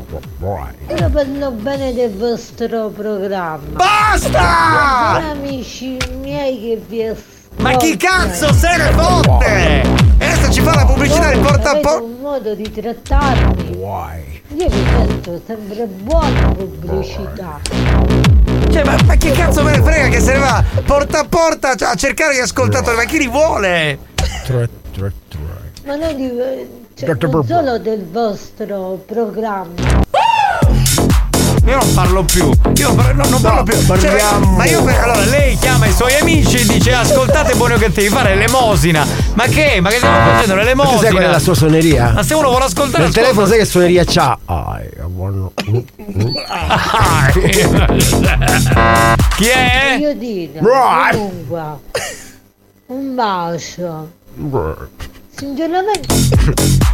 [0.99, 3.61] Io parlo bene del vostro programma.
[3.69, 5.21] Basta!
[5.21, 7.37] Sono amici miei che vi ascoltano.
[7.59, 9.83] Ma chi cazzo se ne fotte?
[10.19, 12.03] E adesso ci fa la pubblicità del porta a porta.
[12.03, 13.77] un modo di trattarmi.
[14.57, 17.61] Io vi sento sempre buona pubblicità.
[18.73, 21.71] Cioè, ma, ma che cazzo me ne frega che se ne va porta a porta
[21.71, 22.97] a cercare gli ascoltatori?
[22.97, 24.17] Ma chi li vuole?
[25.85, 26.31] Ma non, di,
[26.95, 30.07] cioè, non solo del vostro programma.
[31.67, 32.51] Io non parlo più.
[32.77, 33.75] Io par- no, non parlo più.
[33.77, 34.57] Cioè, parliamo.
[34.57, 38.09] ma io per- allora lei chiama i suoi amici e dice ascoltate buoni o cattivi,
[38.09, 39.07] fare l'elemosina.
[39.35, 39.79] Ma che?
[39.83, 40.99] Ma che stiamo facendo Ma tu l'elemosina?
[41.01, 42.11] sai qual è la sua suoneria?
[42.15, 43.21] Ma se uno vuole ascoltare Nel ascolta.
[43.21, 44.39] telefono sai che suoneria c'ha?
[44.47, 45.53] Ah, eh, buono.
[49.37, 49.97] Chi è?
[50.01, 51.13] Io dire, Right.
[51.19, 51.63] comunque,
[52.87, 54.17] un bacio.
[55.39, 56.13] Sinceramente,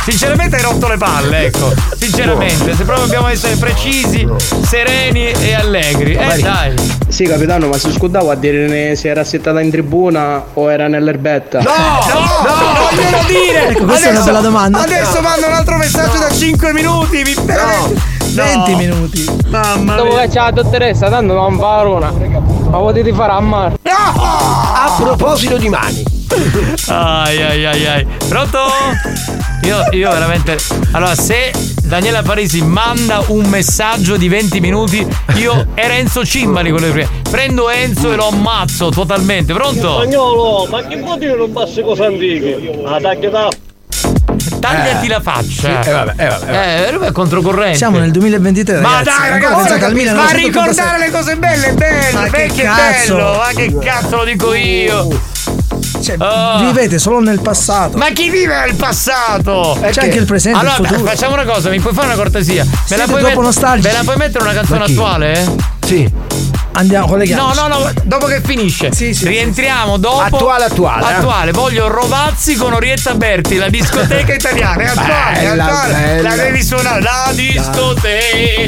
[0.04, 1.72] Sinceramente hai rotto le palle, ecco.
[1.96, 4.28] Sinceramente, se proprio dobbiamo essere precisi,
[4.66, 6.14] sereni e allegri.
[6.14, 6.74] Eh dai.
[7.08, 11.60] Sì, capitano, ma si scudava a dire se era settata in tribuna o era nell'erbetta.
[11.62, 13.68] No, non glielo dire!
[13.68, 14.80] Ecco, questa è una bella domanda.
[14.80, 18.00] Adesso mando un altro messaggio da 5 minuti, mi veramente.
[18.34, 19.24] 20 minuti.
[19.46, 20.20] Mamma Dopo mia.
[20.22, 22.10] che c'è la dottoressa, tanto non fa una.
[22.10, 23.78] Ma potete fare a mare.
[23.84, 26.13] A proposito di mani.
[26.88, 28.06] Ai ai ai ai.
[28.28, 28.58] Pronto?
[29.62, 30.56] Io, io veramente.
[30.92, 35.06] Allora, se Daniela Parisi manda un messaggio di 20 minuti,
[35.36, 37.08] io e Renzo Cimbali con le prime.
[37.30, 39.52] Prendo Enzo e lo ammazzo totalmente.
[39.54, 39.94] Pronto?
[39.94, 42.80] Spagnolo, ma che vuol dire non basta cose antiche?
[42.84, 43.48] Ah, taglia da.
[44.60, 45.08] Tagliati Eh.
[45.08, 45.82] la faccia.
[45.82, 47.76] Sì, eh, vabbè, eh, vabbè, Eh, lui è controcorrente.
[47.76, 48.80] Siamo nel 2023.
[48.80, 49.18] Ma ragazzi.
[49.18, 50.44] dai, ragazzi, al ma 1986.
[50.44, 53.14] ricordare le cose belle è bello, Ma cazzo?
[53.16, 55.32] bello, ma che cazzo lo dico io?
[56.02, 56.58] Cioè, Oh.
[56.64, 57.96] Vivete solo nel passato.
[57.98, 59.78] Ma chi vive nel passato?
[59.80, 61.08] C'è anche il presente il allora, futuro.
[61.10, 62.64] facciamo una cosa, mi puoi fare una cortesia?
[62.64, 65.54] Me Siete la puoi, troppo met- me la puoi mettere una canzone attuale?
[65.86, 66.10] Sì.
[66.76, 67.56] Andiamo, colleghiamoci.
[67.60, 68.92] No, no, no, dopo che finisce.
[68.92, 70.20] Sì, sì, Rientriamo dopo.
[70.20, 71.12] Attuale, attuale, eh.
[71.14, 74.82] Attuale, voglio Rovazzi con Orietta Berti, la discoteca italiana.
[74.82, 75.92] È attuale, Bella, attuale.
[75.92, 76.28] bella.
[76.28, 77.00] La devi suonare.
[77.00, 78.62] La discoteca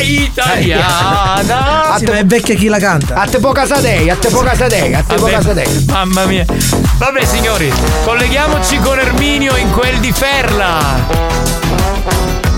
[0.00, 1.96] italiana.
[1.98, 3.14] Sì, ma è vecchia chi la canta.
[3.16, 5.84] A te po' casadei, a te po' casadei, a te po' Vabbè, casadei.
[5.88, 6.44] Mamma mia.
[6.96, 7.70] Vabbè signori,
[8.04, 10.78] colleghiamoci con Erminio in quel di Ferla.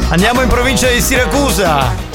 [0.09, 2.15] Andiamo in provincia di Siracusa.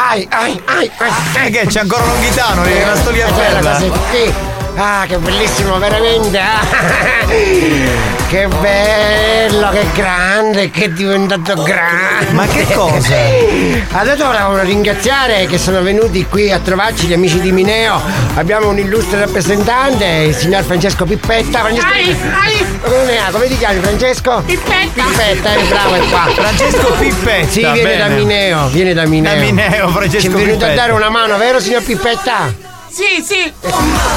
[0.00, 1.46] Ai, ai, ai, ai.
[1.46, 4.57] Eh che c'è ancora Longhitano, è rimasto lì a Quella Ferla.
[4.80, 6.38] Ah, che bellissimo, veramente.
[6.38, 7.26] ah.
[8.28, 12.30] Che bello, che grande, che è diventato grande.
[12.32, 13.14] Ma che cosa?
[13.90, 17.98] Adesso volevo ringraziare che sono venuti qui a trovarci gli amici di Mineo.
[18.34, 21.60] Abbiamo un illustre rappresentante, il signor Francesco Pippetta.
[21.60, 21.86] Francesco
[22.82, 24.42] Come, come ti chiami Francesco?
[24.44, 25.04] Pippetta.
[25.04, 26.26] Pippetta, è bravo, è qua.
[26.34, 27.48] Francesco Pippetta.
[27.48, 27.96] Sì, viene bene.
[27.96, 29.34] da Mineo, viene da Mineo.
[29.34, 30.70] Da Mineo, Francesco Ci è venuto Pippetta.
[30.72, 32.67] a dare una mano, vero signor Pippetta?
[32.90, 33.52] Sì, sì.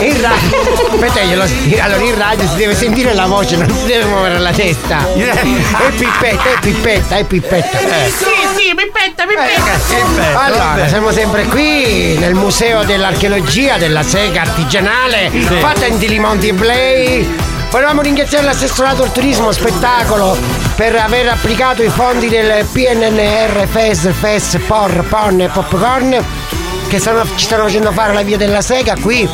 [0.06, 0.92] In radio.
[0.92, 1.44] Aspetta, glielo
[1.82, 5.06] allora in radio si deve sentire la voce, non si deve muovere la testa.
[5.14, 7.78] È pippetta, è pippetta, è pippetta.
[7.78, 10.44] Sì, sì, pippetta, pippetta.
[10.44, 17.28] Allora, siamo sempre qui nel Museo dell'Archeologia della Sega Artigianale, fatta in Tilimonti e Play.
[17.70, 20.38] Volevamo ringraziare l'assessorato al turismo spettacolo
[20.76, 26.60] per aver applicato i fondi del PNNR FES, FES, POR, PON e Popcorn
[26.92, 29.26] che stanno- ci stanno facendo fare la via della Sega qui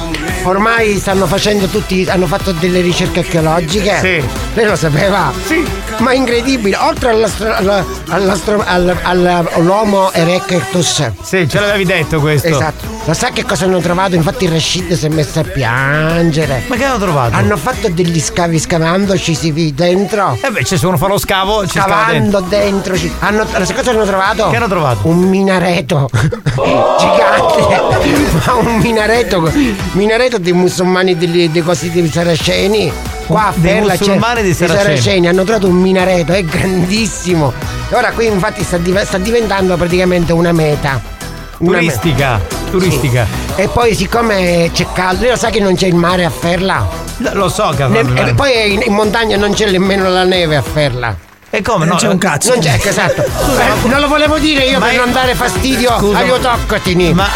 [0.48, 3.98] ormai stanno facendo tutti, hanno fatto delle ricerche archeologiche.
[4.00, 4.24] Sì.
[4.54, 5.32] Lei lo sapeva?
[5.46, 5.66] Sì.
[6.00, 11.12] Ma incredibile, oltre all'astro- alla- all'astro- al- al- all'Homo erectus.
[11.22, 12.48] Sì, ce l'avevi detto questo.
[12.48, 12.96] Esatto.
[13.06, 14.16] Lo sa che cosa hanno trovato?
[14.16, 16.64] Infatti il Rashid si è messo a piangere.
[16.68, 17.36] Ma che hanno trovato?
[17.36, 20.38] Hanno fatto degli scavi scavandoci si dentro.
[20.42, 22.96] Eh beh, se uno fa lo scavo, ci scava Scavando dentro.
[22.96, 23.12] dentro.
[23.20, 24.50] hanno, sai cosa hanno trovato?
[24.50, 25.08] Che hanno trovato?
[25.08, 26.10] Un minareto
[27.00, 28.40] gigante.
[28.46, 29.52] Ma un minareto.
[29.94, 32.92] Minareto dei musulmani dei, dei cosi dei saraceni.
[33.26, 35.28] Qua a Ferla c'è- musulmani dei saraceni.
[35.28, 37.54] hanno trovato un minareto, è grandissimo.
[37.90, 41.00] E ora qui infatti sta, div- sta diventando praticamente una meta.
[41.60, 41.92] Una meta.
[42.00, 42.40] Turistica.
[42.70, 43.28] Turistica.
[43.56, 46.88] E poi siccome c'è caldo, lo sa che non c'è il mare a Ferla?
[47.34, 50.62] Lo so che Ne- e poi in, in montagna non c'è nemmeno la neve a
[50.62, 51.16] Ferla.
[51.58, 51.86] E come?
[51.86, 52.00] Non no?
[52.00, 52.52] c'è un cazzo.
[52.52, 53.24] Non c'è, ecco, esatto.
[53.24, 57.14] Eh, non lo volevo dire io Ma per non dare fastidio Scusa, agli autoctoni.
[57.18, 57.28] Ma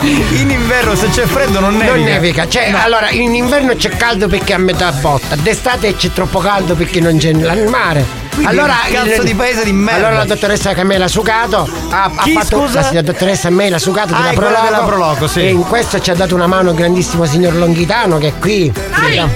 [0.00, 1.94] in, in inverno se c'è freddo non nevica.
[1.94, 6.12] Non nevica, cioè allora in inverno c'è caldo perché è a metà botta, d'estate c'è
[6.12, 8.04] troppo caldo perché non c'è il mare.
[8.34, 10.08] Quindi allora cazzo di paese di merda.
[10.08, 12.80] Allora la dottoressa Camela Sucato ha, ha Chi, fatto scusa?
[12.82, 14.62] la, la dottoressa Mela Sucato Ah, della Prologo.
[14.64, 15.40] della Prologo, sì.
[15.40, 18.70] E in questo ci ha dato una mano il grandissimo signor Longhitano che è qui.
[18.74, 19.28] Ci dà-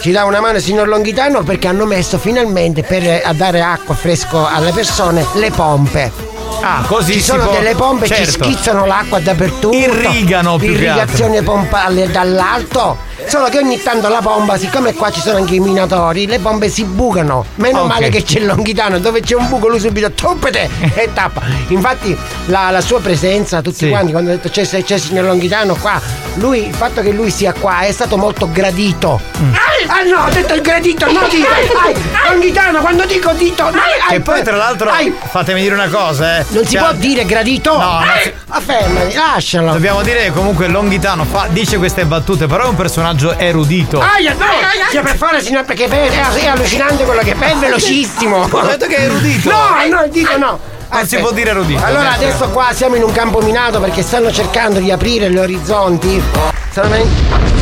[0.00, 3.60] Ci dà una mano il signor Longhitano perché hanno messo finalmente per eh, a dare
[3.62, 6.12] acqua fresco alle persone le pompe.
[6.60, 8.44] Ah, così Ci sono può- delle pompe che certo.
[8.44, 9.76] schizzano l'acqua dappertutto.
[9.76, 12.96] Irrigano più che Irrigazione pompale dall'alto.
[13.28, 16.68] Solo che ogni tanto la pompa, siccome qua ci sono anche i minatori, le pompe
[16.68, 17.44] si bucano.
[17.56, 17.86] Meno Ok.
[17.88, 21.42] male che c'è il Longhitano, dove c'è un buco lui subito toppete e tappa.
[21.68, 22.16] Infatti
[22.46, 23.88] la, la sua presenza, tutti Sì.
[23.90, 26.00] quanti, quando ho detto c'è, c'è il signor Longhitano qua,
[26.36, 29.20] lui, il fatto che lui sia qua è stato molto gradito.
[29.40, 29.54] Mm.
[29.88, 31.46] Ah no, ho detto il gradito, no dito!
[31.48, 31.94] Ai,
[32.30, 35.14] Longhitano, quando dico dito, no, ai, E poi tra l'altro, ai.
[35.30, 36.44] fatemi dire una cosa, eh.
[36.48, 37.76] Non si Cioè, può dire gradito?
[37.78, 39.72] No, Eh, si- lascialo.
[39.72, 44.00] Dobbiamo dire che comunque Longhitano fa, dice queste battute, però è un personaggio erudito.
[44.00, 44.46] Aia, no,
[44.90, 48.48] sia per fare signor perché è, è allucinante quello che fa, è velocissimo.
[48.50, 49.50] Ho detto che è erudito.
[49.50, 50.58] No, no, dico no.
[50.90, 51.84] Non si può dire erudito.
[51.84, 56.22] Allora adesso qua siamo in un campo minato perché stanno cercando di aprire gli orizzonti.
[56.70, 57.57] Stanno.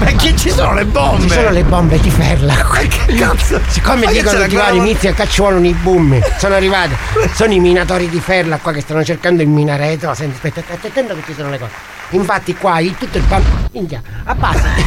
[0.00, 1.22] Ma che ci sono le bombe?
[1.22, 2.54] Ci sono le bombe di ferla.
[3.06, 3.60] Che cazzo?
[3.68, 6.20] Siccome Ma che dicono vari guerra- inizia a cacciuolo i boom.
[6.38, 6.94] Sono arrivati.
[7.34, 10.12] Sono i minatori di ferla qua che stanno cercando il minareto.
[10.14, 11.70] Senti, aspetta, aspetta, attento che ci sono le cose.
[12.10, 13.42] Infatti qua il- tutto il pan.
[13.72, 14.84] Minchia, abbassati.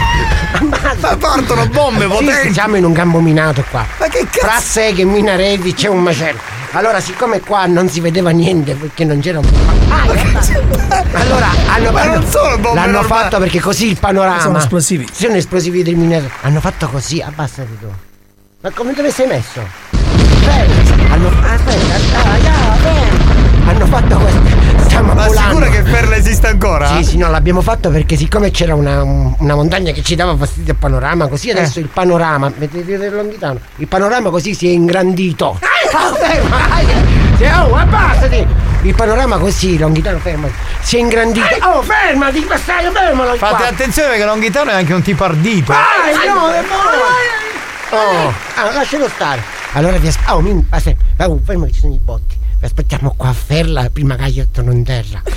[0.99, 2.53] Ma partono bombe Sì, potenti.
[2.53, 3.85] siamo in un campo minato qua.
[3.99, 4.45] Ma che cazzo?
[4.47, 6.39] Fra seghe, minareti, c'è un macello.
[6.75, 9.45] Allora, siccome qua non si vedeva niente perché non c'era un
[9.89, 10.01] Ah,
[11.13, 13.21] allora hanno, Ma non sono bombe l'hanno normali.
[13.21, 14.39] fatto perché così il panorama.
[14.41, 15.07] Sono esplosivi.
[15.11, 16.29] Sono esplosivi del minato.
[16.41, 17.85] Hanno fatto così, abbassati tu.
[18.61, 19.61] Ma come dove sei messo?
[19.91, 21.13] Ferma.
[21.13, 23.71] Hanno, aspetta, ah, ferma.
[23.71, 24.41] Hanno fatto questo.
[24.83, 25.49] Stiamo Ma volando.
[25.49, 26.87] sicura che Ferla esiste ancora?
[26.97, 30.73] Sì, sì, no, l'abbiamo fatto perché siccome c'era una, una montagna che ci dava fastidio
[30.73, 35.57] al panorama, così adesso il panorama, vedete lontano, il panorama così si è ingrandito.
[35.61, 35.82] Ah,
[37.37, 38.47] sì, Oh, abbassati!
[38.81, 40.53] Il panorama così, Longhitano, fermati.
[40.81, 41.45] Si è ingrandito.
[41.61, 43.49] Oh, fermati, bastardo, fermalo qua.
[43.49, 45.71] Fate attenzione perché Longhitano è anche un tipo ardito.
[45.71, 46.91] Vai, no, è buono.
[47.91, 49.41] Oh, ah, lascialo stare.
[49.73, 50.33] Allora vi aspetto.
[50.33, 52.41] Oh, mi, aspetta, oh, fermo che ci sono i botti.
[52.59, 55.21] Vi aspettiamo qua a Ferla prima che io torno in terra.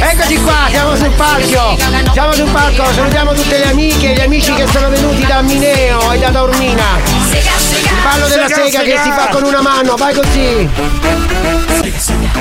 [0.00, 1.76] Eccoci qua, siamo sul palco.
[2.12, 6.12] Siamo sul palco, salutiamo tutte le amiche e gli amici che sono venuti da Mineo
[6.12, 7.67] e da Taormina.
[7.98, 10.68] Il ballo della Sega, sega che si fa con una mano, vai così.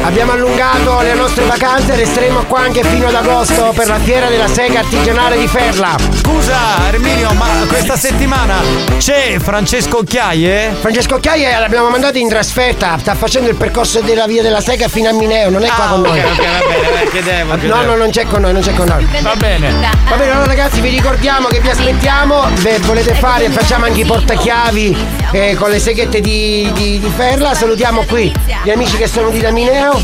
[0.03, 4.47] Abbiamo allungato le nostre vacanze, resteremo qua anche fino ad agosto per la fiera della
[4.47, 5.95] sega artigianale di Ferla.
[6.21, 6.55] Scusa
[6.89, 8.55] Erminio, ma questa settimana
[8.99, 10.75] c'è Francesco Chiaie?
[10.79, 15.09] Francesco Occhiaia l'abbiamo mandato in trasferta, sta facendo il percorso della via della sega fino
[15.09, 16.19] a Mineo, non è qua Ah, con ok, noi.
[16.19, 17.81] ok, va bene, eh, chiedevo, No, chiedevo.
[17.85, 19.07] no, non c'è con noi, non c'è con noi.
[19.21, 19.71] Va bene.
[20.09, 24.05] Va bene, allora ragazzi vi ricordiamo che vi aspettiamo, se volete fare facciamo anche i
[24.05, 24.97] portachiavi
[25.31, 28.33] eh, con le seghette di, di, di Ferla, salutiamo qui
[28.63, 30.01] gli amici che sono di da Mineo.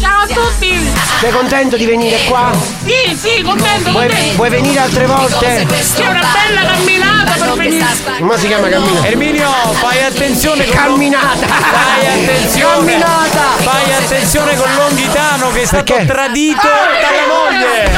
[0.00, 0.92] Ciao a tutti!
[1.20, 2.50] Sei contento di venire qua?
[2.84, 4.36] Sì, sì, contento, Vuoi, contento!
[4.36, 5.66] vuoi venire altre volte?
[5.94, 7.86] C'è una bella camminata per venire!
[8.18, 9.06] Come si chiama cammina?
[9.06, 11.46] Erminio, fai attenzione con Camminata!
[11.46, 12.74] Fai attenzione!
[12.74, 13.40] Camminata!
[13.58, 16.12] Fai attenzione con Longhitano che è stato Perché?
[16.12, 16.68] tradito
[17.00, 17.90] dalla moglie!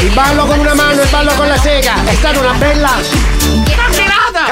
[0.00, 3.31] Il ballo con una mano e il ballo con la sega, è stata una bella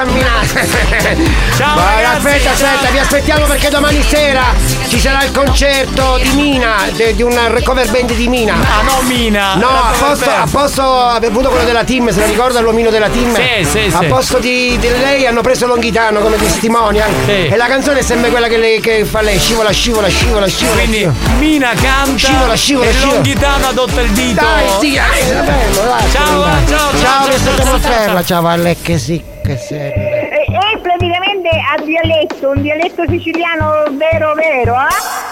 [0.01, 0.65] Camminata.
[1.55, 2.27] Ciao, Vai, ragazzi.
[2.27, 4.45] aspetta, aspetta, vi aspettiamo perché domani sera
[4.87, 8.55] ci sarà il concerto di Mina, de- di un recover band di Mina.
[8.55, 9.53] Ah, no, Mina.
[9.55, 13.35] No, a posto, a posto avuto quello della team, se la ricorda l'uomino della team?
[13.35, 17.11] Sì, sì, A posto di, di lei hanno preso Longhitano come testimonial.
[17.25, 17.45] Sì.
[17.49, 20.77] E la canzone è sempre quella che, lei, che fa lei, scivola, scivola, scivola, scivola.
[20.77, 21.37] Quindi scivola.
[21.37, 23.13] Mina canta Scivola, scivola, e scivola.
[23.13, 24.41] Longhitano adotta il dito.
[24.41, 26.11] Dai, sì, dai, bello, dai.
[26.11, 26.67] Ciao, dai.
[26.67, 28.23] ciao, ciao, ciao, ciao, vi aspettiamo ciao, a ciao, Ferla, ciao.
[28.23, 29.91] ciao Valle, che sì, che sei.
[29.91, 35.30] È, è praticamente a dialetto, un dialetto siciliano vero vero, eh?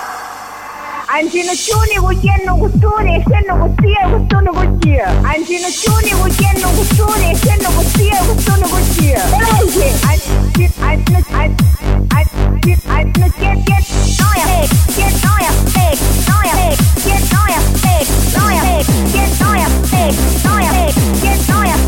[1.11, 5.07] Ancinoccioni cucchiano costone e senno costia e costone costia.
[5.23, 9.25] Ancinoccioni cucchiano costone e senno costia e costone.
[9.25, 9.97] Veloce!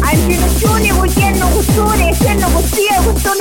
[0.03, 2.15] Ancinoccioni cucchiano costone e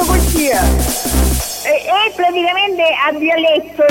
[0.05, 1.50] costia.
[1.71, 3.85] È, praticamente a dialetto.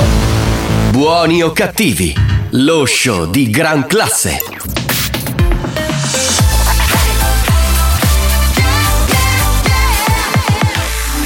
[0.91, 2.13] Buoni o cattivi,
[2.51, 4.37] lo show di gran classe.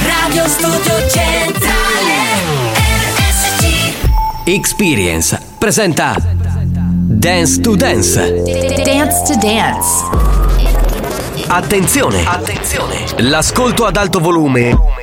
[0.00, 2.14] Radio Studio Centrale
[3.16, 8.42] RSC Experience presenta Dance to Dance.
[8.84, 10.24] Dance to Dance
[11.48, 12.22] Attenzione!
[12.24, 13.04] Attenzione!
[13.18, 15.02] L'ascolto ad alto volume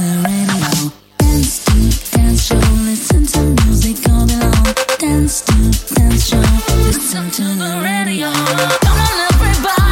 [5.11, 6.39] Dance to Dance Show
[6.85, 8.31] Listen to the radio.
[8.31, 9.90] Come on everybody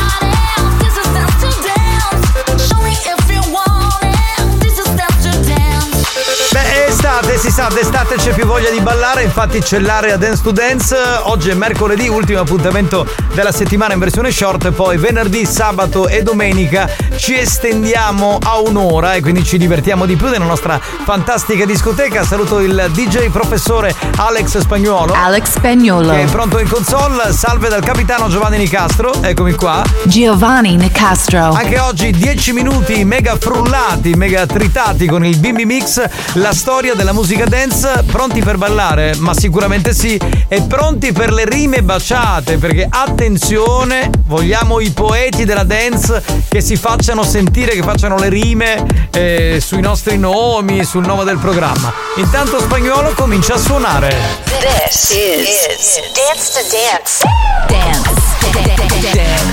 [7.60, 10.96] sa, d'estate c'è più voglia di ballare, infatti c'è l'area Dance to Dance.
[11.24, 16.90] Oggi è mercoledì, ultimo appuntamento della settimana in versione short, poi venerdì, sabato e domenica
[17.18, 22.24] ci estendiamo a un'ora e quindi ci divertiamo di più nella nostra fantastica discoteca.
[22.24, 25.14] Saluto il DJ professore Alex Spagnuolo.
[25.14, 27.34] Alex Spagnolo Che è pronto in console.
[27.34, 29.84] Salve dal capitano Giovanni Nicastro, eccomi qua.
[30.04, 36.02] Giovanni Nicastro Anche oggi 10 minuti mega frullati, mega tritati con il Bimbi Mix,
[36.36, 39.16] la storia della musica dance, pronti per ballare?
[39.18, 45.64] Ma sicuramente sì, e pronti per le rime baciate, perché attenzione, vogliamo i poeti della
[45.64, 51.26] dance che si facciano sentire, che facciano le rime eh, sui nostri nomi, sul nome
[51.26, 51.92] del programma.
[52.16, 54.16] Intanto Spagnolo comincia a suonare.
[54.46, 57.26] This is Dance to Dance.
[57.68, 59.00] Dance Dance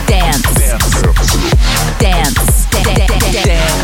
[0.06, 0.56] Dance
[1.98, 2.66] Dance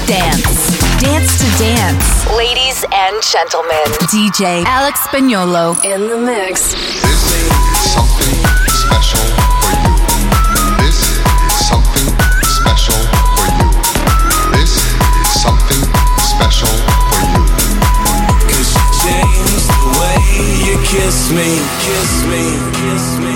[0.07, 0.72] Dance
[1.03, 6.75] to Dance Ladies and gentlemen, DJ Alex Spagnolo in the mix.
[6.75, 7.51] This is
[7.91, 8.39] something
[8.71, 9.27] special
[9.59, 9.95] for you.
[10.79, 12.07] This is something
[12.47, 13.03] special
[13.35, 13.69] for you.
[14.55, 15.83] This is something
[16.23, 16.71] special
[17.11, 17.43] for you.
[18.47, 20.23] Cause you changed the way
[20.63, 22.43] you kiss me, kiss me,
[22.79, 23.32] kiss me.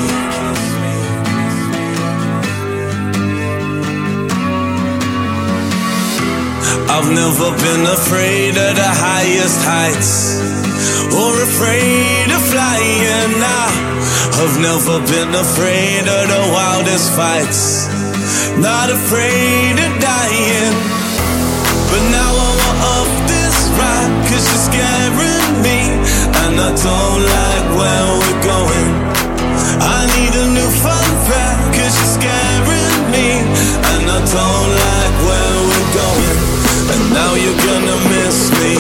[6.97, 10.41] I've never been afraid of the highest heights
[11.13, 13.37] or afraid of flying.
[13.37, 13.69] Now
[14.41, 17.93] I've never been afraid of the wildest fights,
[18.65, 20.73] not afraid of dying.
[21.93, 25.79] But now I want off this ride Cause you're scaring me
[26.33, 28.91] And I don't like where we're going
[29.85, 33.29] I need a new fun fact Cause you're scaring me
[33.85, 36.26] And I don't like where we're going
[37.17, 38.77] You're gonna miss me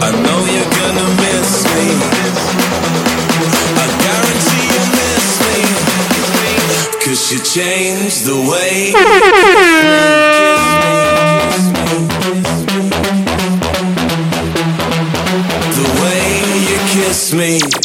[0.00, 1.82] I know you're gonna miss me
[3.82, 5.56] I guarantee you miss me
[7.04, 9.04] Cause you changed the way you
[12.14, 13.14] kiss me.
[15.74, 16.28] The way
[16.68, 17.83] you kiss me.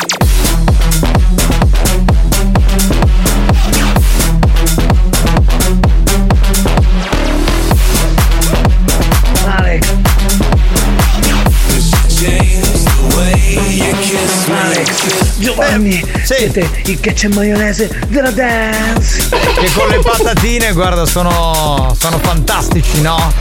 [15.70, 16.22] Giovanni sì.
[16.24, 23.02] siete il ketchup e maionese della dance che con le patatine guarda sono, sono fantastici
[23.02, 23.32] no?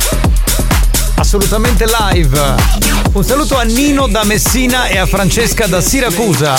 [1.15, 2.55] assolutamente live
[3.13, 6.57] un saluto a Nino da Messina e a Francesca da Siracusa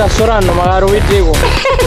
[0.00, 1.79] sta storando, ma caro vi dico.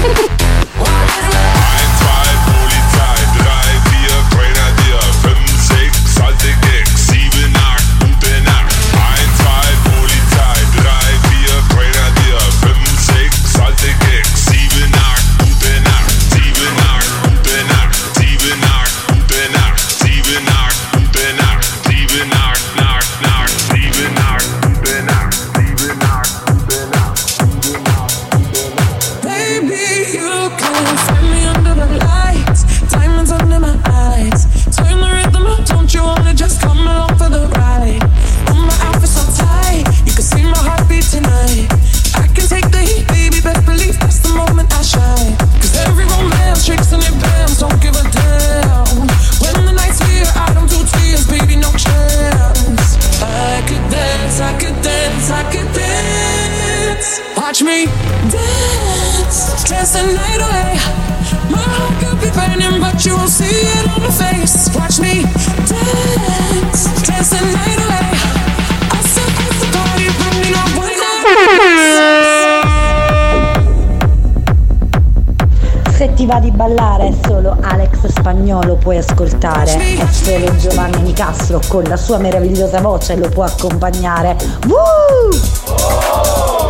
[81.74, 84.38] con la sua meravigliosa voce lo può accompagnare.
[84.68, 86.63] Woo!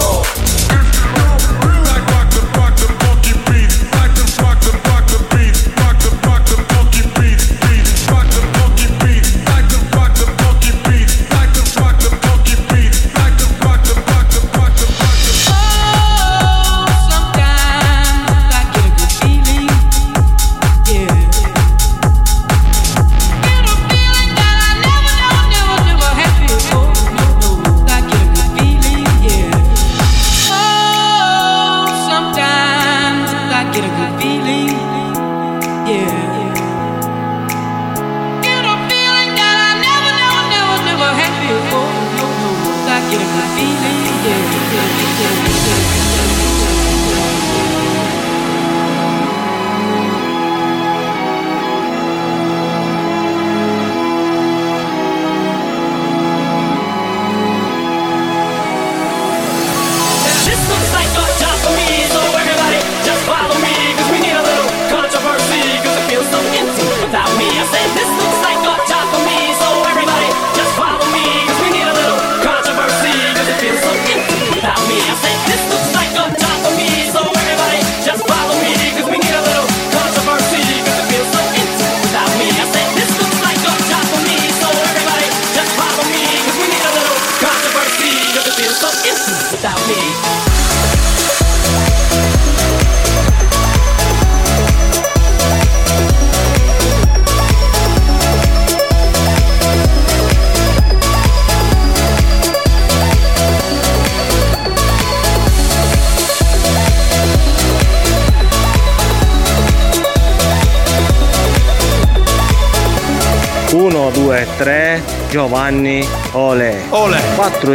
[115.63, 116.83] Giovanni Ole.
[116.89, 117.21] Ole.
[117.35, 117.73] 4,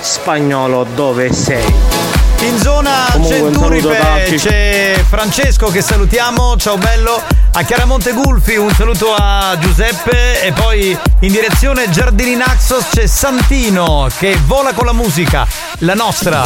[0.00, 1.64] spagnolo dove sei?
[2.40, 7.22] In zona Centuripe c'è Francesco che salutiamo, ciao bello.
[7.52, 14.06] A Chiaramonte Gulfi un saluto a Giuseppe e poi in direzione Giardini Naxos c'è Santino
[14.18, 15.46] che vola con la musica,
[15.78, 16.42] la nostra.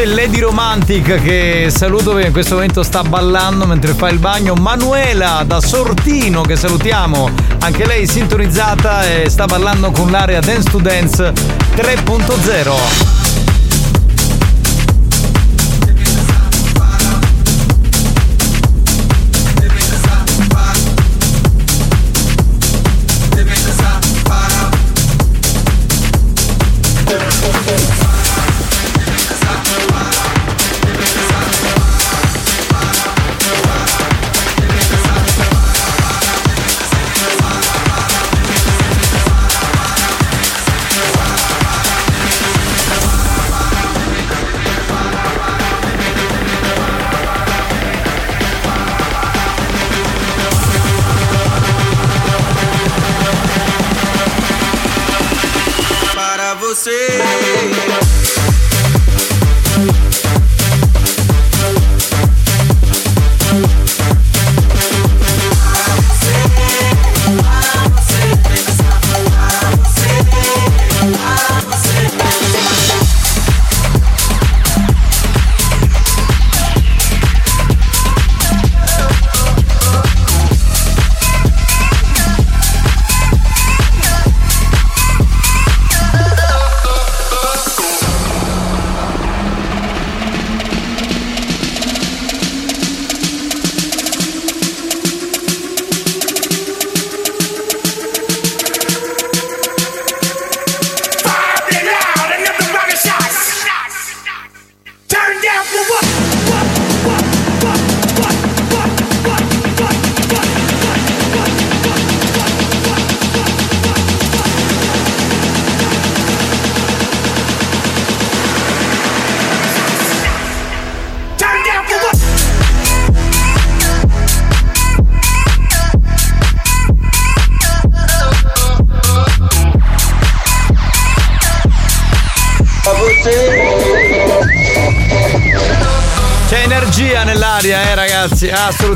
[0.00, 4.54] C'è Lady Romantic che saluto che in questo momento sta ballando mentre fa il bagno.
[4.54, 7.28] Manuela da Sortino che salutiamo,
[7.58, 11.32] anche lei sintonizzata e sta ballando con l'area Dance to Dance
[11.76, 13.29] 3.0.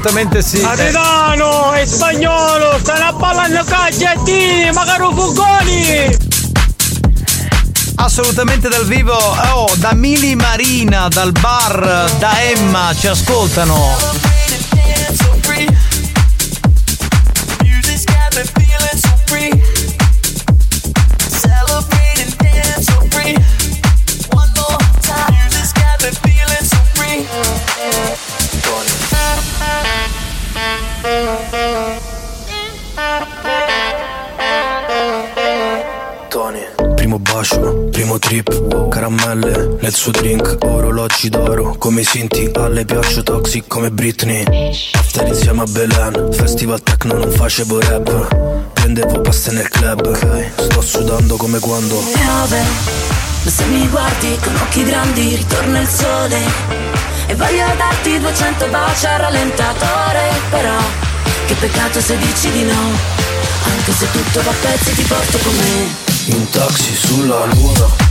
[0.05, 0.61] assolutamente sì.
[0.61, 6.17] Capitano, è spagnolo, stanno ballando caccettini, magari fugoni!
[7.97, 14.14] Assolutamente dal vivo, oh, da Mili Marina, dal bar, da Emma, ci ascoltano.
[39.85, 44.43] Nel suo drink, orologi d'oro, come i sinti, alle piaccio toxic come Britney.
[44.95, 50.11] After insieme a Belen, festival techno non facevo rap, prendevo paste nel club,
[50.57, 51.99] sto sudando come quando.
[51.99, 52.63] Piove,
[53.43, 56.39] ma se mi guardi con occhi grandi ritorna il sole.
[57.27, 60.79] E voglio darti 200 baci al rallentatore Però,
[61.47, 62.91] che peccato se dici di no.
[63.65, 66.37] Anche se tutto va a pezzi ti porto con me.
[66.37, 68.04] In taxi sulla luna.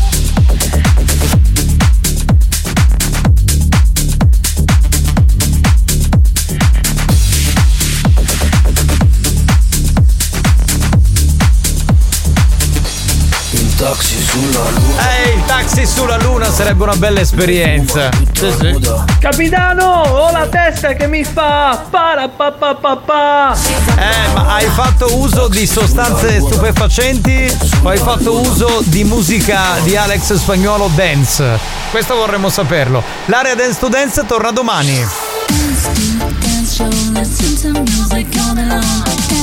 [13.83, 15.13] Taxi sulla luna.
[15.13, 18.09] Eh, il taxi sulla luna sarebbe una bella esperienza.
[18.31, 18.79] Sì, sì.
[19.19, 23.57] Capitano, ho la testa che mi fa para pa pa pa pa.
[23.97, 29.97] Eh, ma hai fatto uso di sostanze stupefacenti o hai fatto uso di musica di
[29.97, 31.59] Alex Spagnolo Dance?
[31.91, 33.03] Questo vorremmo saperlo.
[33.25, 35.05] L'area Dance to Dance torna domani.
[35.47, 36.87] Dance show.
[37.11, 39.42] Dance to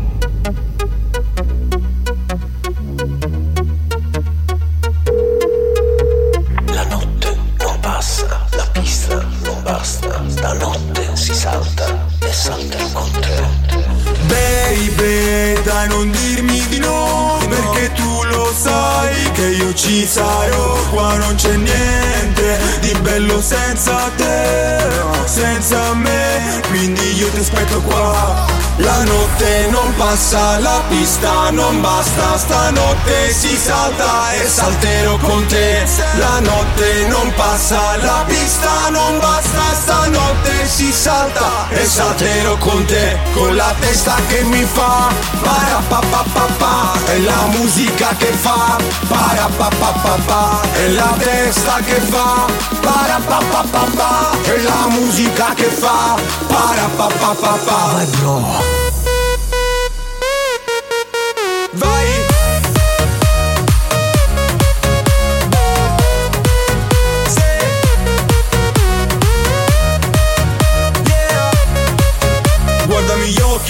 [11.41, 13.89] Salta e salta con te.
[14.27, 21.15] Baby, dai non dirmi di no Perché tu lo sai che io ci sarò Qua
[21.17, 24.77] non c'è niente di bello senza te
[25.25, 28.45] Senza me, quindi io ti aspetto qua
[28.77, 35.87] La notte non passa, la pista non basta Stanotte si salta e salterò con te
[36.17, 43.17] La notte non passa, la pista non basta Stanotte si salta e salterò con te
[43.33, 45.07] Con la testa che mi fa
[45.41, 48.75] para pa pa pa pa È la musica che fa
[49.07, 52.45] para pa pa pa pa È la testa che fa
[52.81, 56.15] para pa pa pa pa È la musica che fa
[56.47, 58.90] para pa pa pa pa bro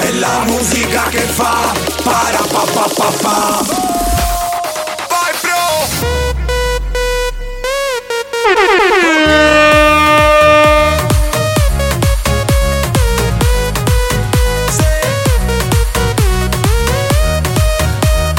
[0.00, 1.72] e la musica che fa,
[2.02, 3.62] para pa pa pa pa.
[5.08, 5.62] Vai bro!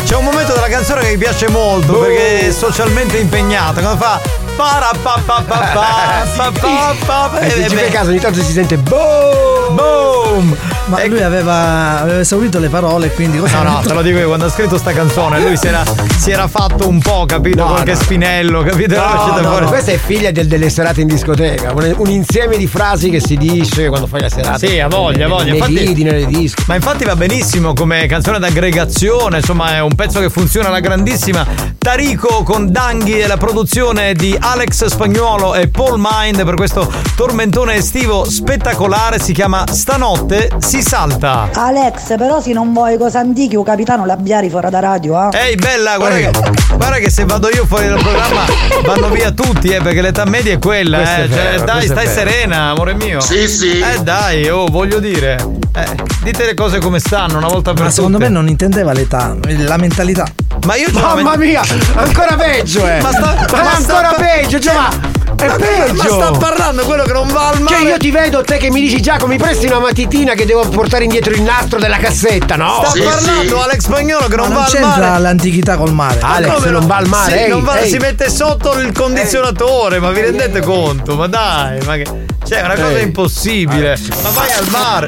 [0.04, 3.82] C'è un momento della canzone che mi piace molto perché è socialmente impegnata.
[3.82, 4.20] Quando fa
[4.58, 8.52] para pa pa pa pa pa pa pa se ci fai caso ogni tanto si
[8.52, 9.76] sente boom.
[9.76, 14.20] Boom Ma lui aveva, aveva esaurito le parole, quindi cosa No, no, te lo dico
[14.20, 15.84] io, quando ha scritto sta canzone, lui si era,
[16.16, 17.64] si era fatto un po', capito?
[17.64, 18.00] No, Qualche no.
[18.00, 18.96] spinello, capito?
[18.96, 22.68] No, no, no, questa è figlia del- delle serate in discoteca, un, un insieme di
[22.68, 24.58] frasi che si dice quando fai la serata.
[24.60, 25.46] Sì, ha voglia, ha voglia.
[25.46, 26.62] Nei Infatti- lidi, nelle disco.
[26.68, 31.46] Ma infatti va benissimo come canzone d'aggregazione, insomma è un pezzo che funziona alla grandissima.
[31.80, 37.76] Tarico con Danghi e la produzione di Alex Spagnuolo e Paul Mind per questo tormentone
[37.76, 41.50] estivo spettacolare si chiama Stanotte si salta.
[41.54, 45.38] Alex, però se non vuoi cosa antichi, o capitano l'abbiari fuori da radio, eh?
[45.38, 46.32] Ehi bella, guarda che,
[46.76, 48.44] guarda che se vado io fuori dal programma
[48.86, 51.24] vanno via tutti, eh, perché l'età media è quella, Questo eh.
[51.26, 52.30] è Cioè, vero, dai, questo è stai vero.
[52.32, 53.20] serena, amore mio.
[53.20, 53.80] Sì, sì.
[53.80, 55.38] Eh dai, oh, voglio dire.
[55.76, 57.92] Eh, dite le cose come stanno una volta per Ma tutte.
[57.92, 60.26] secondo me non intendeva l'età, la mentalità.
[60.66, 61.62] Ma io Mamma mia,
[61.96, 63.00] ancora peggio, eh!
[63.02, 64.90] Ma sta- Ma ma sta- ancora peggio, cioè, ma
[65.36, 65.94] È Ma- peggio!
[65.94, 67.76] Ma sta parlando quello che non va al mare.
[67.76, 70.68] Cioè io ti vedo te che mi dici Giacomo mi presti una matitina che devo
[70.70, 72.82] portare indietro il nastro della cassetta, no?
[72.86, 75.22] Sta parlando Alex Spagnolo che Ma non, non va al c'entra mare.
[75.22, 76.20] l'antichità col mare.
[76.22, 76.88] Ma Alex come non no?
[76.88, 77.90] va al mare, Sì, ehi, non va- ehi.
[77.90, 81.16] si mette sotto il condizionatore, ma vi rendete conto?
[81.16, 82.06] Ma dai, ma che.
[82.48, 83.04] Cioè, è una cosa Ehi.
[83.04, 84.00] impossibile.
[84.24, 85.08] Ma vai al mare.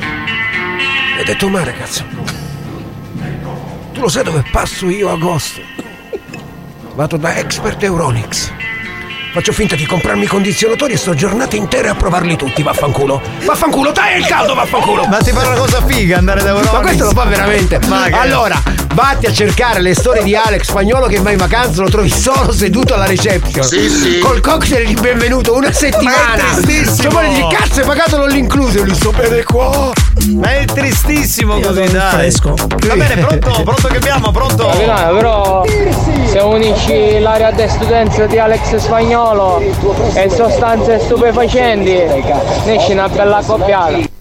[1.17, 2.03] Hai detto male, cazzo.
[3.97, 5.59] Tu lo sai dove passo io a agosto?
[6.93, 8.51] Vado da Expert Euronics.
[9.33, 13.19] Faccio finta di comprarmi i condizionatori e sto giornate intere a provarli tutti, vaffanculo.
[13.43, 15.05] Vaffanculo, dai il caldo, vaffanculo.
[15.07, 16.73] Ma ti pare una cosa figa andare da Euronics?
[16.73, 17.79] Ma questo lo fa veramente.
[17.87, 18.61] Ma che- Allora,
[18.93, 22.51] vatti a cercare le storie di Alex spagnolo che va in vacanza, lo trovi solo
[22.51, 23.65] seduto alla reception.
[23.65, 24.19] Sì, sì.
[24.19, 26.35] Col cocktail di benvenuto una settimana.
[26.35, 26.95] Ma è tristissimo.
[27.01, 29.91] Cioè, vuole dire, cazzo, hai pagato l'all inclusive, li sto bene qua.
[30.35, 32.11] Ma è tristissimo così, un dai.
[32.11, 32.53] fresco.
[32.55, 33.63] Va bene, pronto?
[33.63, 34.31] Pronto che abbiamo?
[34.31, 34.67] Pronto?
[34.67, 35.65] Capitano, però
[36.25, 39.59] se unisci l'area di studenza di Alex Spagnolo
[40.13, 44.15] e sostanze stupefacenti, ne esce una bella accoppiata.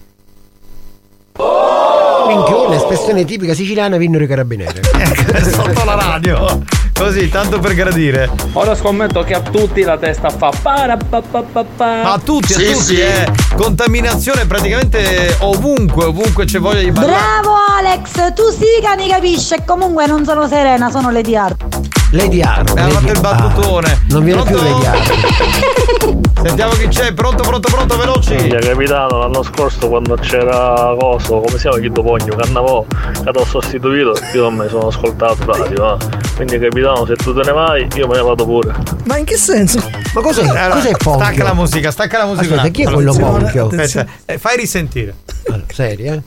[2.27, 4.81] Minchia, l'espressione tipica siciliana vinnero i carabinieri.
[5.43, 6.76] Sotto la radio.
[6.97, 8.29] Così, tanto per gradire.
[8.53, 11.85] Ora scommetto che a tutti la testa fa para pa pa pa pa.
[12.03, 12.99] Ma a tutti, Sì, a tutti, sì.
[13.01, 13.25] eh.
[13.55, 17.13] Contaminazione praticamente ovunque, ovunque c'è voglia di ballare.
[17.13, 21.86] Bravo Alex, tu sì che ne capisci e comunque non sono Serena, sono Lady Art.
[22.11, 22.39] Lady.
[22.39, 24.01] Eh, ha fatto il battutone.
[24.09, 24.81] non viene più Pronto?
[24.81, 26.25] Lady Art.
[26.41, 27.13] Sentiamo chi c'è.
[27.13, 28.35] Pronto, pronto, pronto, veloci.
[28.35, 33.37] Minchia, capitano, l'anno scorso quando c'era coso, come si chiama Chito Pogno, Cannavò, che ti
[33.37, 35.97] ho sostituito, io non mi sono ascoltato radio, eh.
[36.35, 38.73] Quindi capitano, se tu te ne vai, io me ne vado pure.
[39.05, 39.79] Ma in che senso?
[40.13, 40.47] Ma cos'è?
[40.47, 41.25] Allora, cos'è Ponchio?
[41.25, 42.55] Stacca la musica, stacca la musica.
[42.55, 43.67] Aspetta, chi è quello Ponchio?
[43.67, 45.15] Aspetta, eh, fai risentire.
[45.73, 46.21] Serio, eh?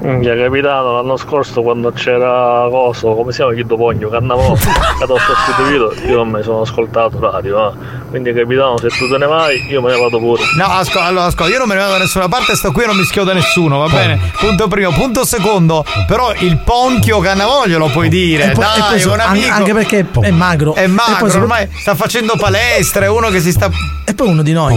[0.00, 5.16] Minchia, capitano, l'anno scorso quando c'era coso, come si chiama Chito Pogno, Cannavò, che ho
[5.18, 7.74] sostituito, io non mi sono ascoltato radio, eh.
[8.08, 10.42] Quindi capitano, se tu te ne vai, io me ne vado pure.
[10.56, 12.86] No, ascolta, allora, ascolta, io non me ne vado da nessuna parte, sto qui e
[12.86, 14.20] non mi schio da nessuno, va bene?
[14.38, 18.88] Punto primo, punto secondo, però il ponchio cannavoglio lo puoi dire, E poi- e dai,
[18.90, 19.52] poi so- un amico.
[19.52, 20.74] anche perché è magro.
[20.74, 23.68] È magro, poi ormai sta facendo palestra, è uno che si sta...
[24.04, 24.76] E poi uno di noi.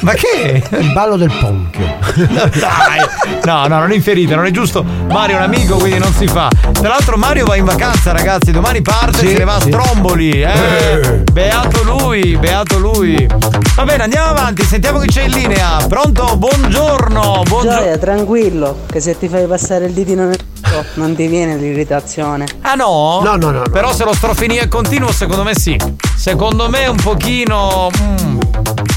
[0.00, 0.62] Ma che?
[0.78, 1.98] Il ballo del ponchio.
[2.14, 3.00] Dai,
[3.44, 4.82] no, no, non inferite, non è giusto.
[4.82, 6.48] Mario è un amico, quindi non si fa.
[6.72, 8.50] Tra l'altro, Mario va in vacanza, ragazzi.
[8.50, 9.68] Domani parte, Sì, se ne va a sì.
[9.68, 10.30] Stromboli.
[10.42, 11.22] Eh.
[11.30, 13.26] Beato lui, beato lui.
[13.74, 15.76] Va bene, andiamo avanti, sentiamo chi c'è in linea.
[15.86, 16.36] Pronto?
[16.36, 17.78] Buongiorno, buongiorno.
[17.80, 20.38] Gioia, tranquillo, che se ti fai passare il ditino nel
[20.70, 22.46] c***o non ti viene l'irritazione.
[22.62, 23.20] Ah no?
[23.22, 23.58] No, no, no.
[23.58, 23.70] no.
[23.70, 25.76] Però se lo strofinio è continuo, secondo me sì.
[26.16, 27.90] Secondo me un pochino.
[27.98, 28.38] mm.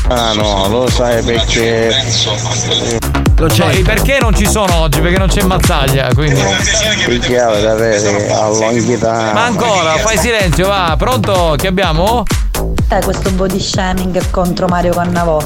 [0.10, 1.96] Ah no, lo sai perché.
[3.38, 5.00] Non No, i perché non ci sono oggi?
[5.02, 6.40] Perché non c'è mazzaglia, quindi.
[9.34, 10.96] Ma ancora, fai silenzio, va.
[10.98, 11.56] Pronto?
[11.58, 12.24] Che abbiamo?
[12.90, 15.44] Eh, questo body shaming contro Mario Cannavò.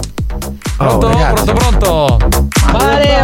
[0.77, 1.07] Pronto?
[1.07, 1.43] ragazzi.
[1.43, 2.47] pronto, pronto?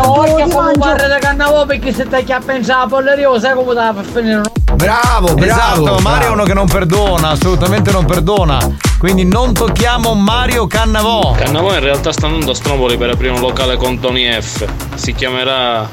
[0.05, 3.69] Occhio ti come parla da cannavo perché se te chiappa in la polleria, sai come
[3.69, 4.41] te la fa finire?
[4.73, 5.43] Bravo, bravo.
[5.43, 8.57] esatto, Mario è uno che non perdona, assolutamente non perdona.
[8.97, 11.33] Quindi non tocchiamo Mario Cannavò.
[11.33, 14.65] Cannavò in realtà sta andando a Stromboli per aprire un locale con Tony F.
[14.95, 15.87] Si chiamerà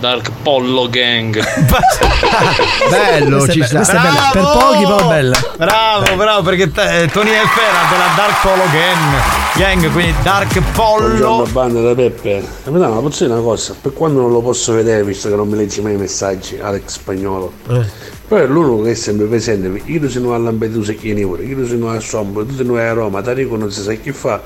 [0.00, 1.38] Dark Pollo Gang.
[2.88, 3.80] Bello, ci sta.
[3.80, 4.30] bella.
[4.32, 4.58] Per Bravo!
[4.58, 5.36] pochi, però bella.
[5.56, 9.14] Bravo, bravo, perché te- eh, Tony F era della Dark Polo Gang,
[9.56, 11.46] gang quindi Dark Buongiorno Pollo.
[11.52, 12.42] banda da Peppe.
[12.64, 13.74] Capitano, ma posso dire una cosa?
[13.78, 16.82] Per quando non lo posso vedere, visto che non mi leggi mai i messaggi, Alex
[16.86, 17.52] Spagnolo.
[17.66, 19.82] Però è l'unico che è sempre presente.
[19.84, 22.92] Io sono a Lampedusa e chi ne vuole, io sono a Sombra, tu sei a
[22.94, 24.40] Roma, Tarico non si sa chi fa,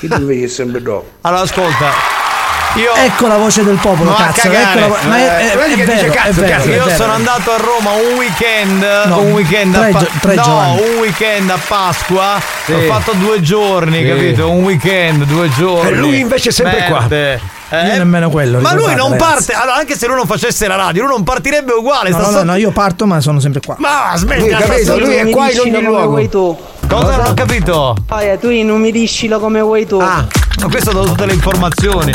[0.00, 1.06] io invece è sempre dopo.
[1.22, 2.26] Allora ascolta.
[2.74, 4.48] Io Ecco la voce del popolo, Ma a cazzo.
[4.50, 6.68] Ecco la ma è, è- Eh, è che vero, dice cazzo, è vero, cazzo.
[6.68, 6.96] è Io vero.
[6.96, 10.80] sono andato a Roma un weekend, No, un weekend tre a Pa- tre no, giorni.
[10.82, 12.40] un weekend a Pasqua.
[12.64, 12.72] Sì.
[12.72, 14.06] Ho fatto due giorni, Sì.
[14.08, 14.50] capito?
[14.50, 15.90] Un weekend, due giorni.
[15.90, 17.00] E lui invece è sempre qua.
[17.00, 17.40] Merde.
[17.70, 17.86] Eh?
[17.88, 18.60] Io nemmeno quello.
[18.60, 19.16] Ma lui non ragazzi.
[19.16, 22.10] parte, allora anche se lui non facesse la radio, lui non partirebbe uguale.
[22.10, 23.74] No, no, no, no, io parto, ma sono sempre qua.
[23.78, 24.98] Ma smetti, Lui, capito?
[24.98, 26.56] Lui è qua in ogni luogo.
[26.88, 26.94] Tu.
[26.94, 27.96] Cosa non ho capito?
[28.06, 29.98] Gioia, tu inumidiscilo come vuoi tu.
[30.00, 30.26] Ah,
[30.60, 32.12] Ma questo do tutte le informazioni.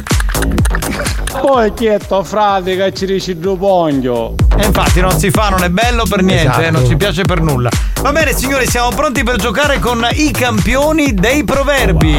[1.45, 4.35] Poi chiesto frate che ci dici due pongio.
[4.57, 6.61] E infatti non si fa, non è bello per niente, Esatto.
[6.61, 7.69] eh, non ci piace per nulla.
[8.01, 12.15] Va bene signori, siamo pronti per giocare con i campioni dei proverbi.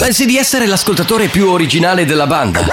[0.00, 2.66] Pensi di essere l'ascoltatore più originale della banda?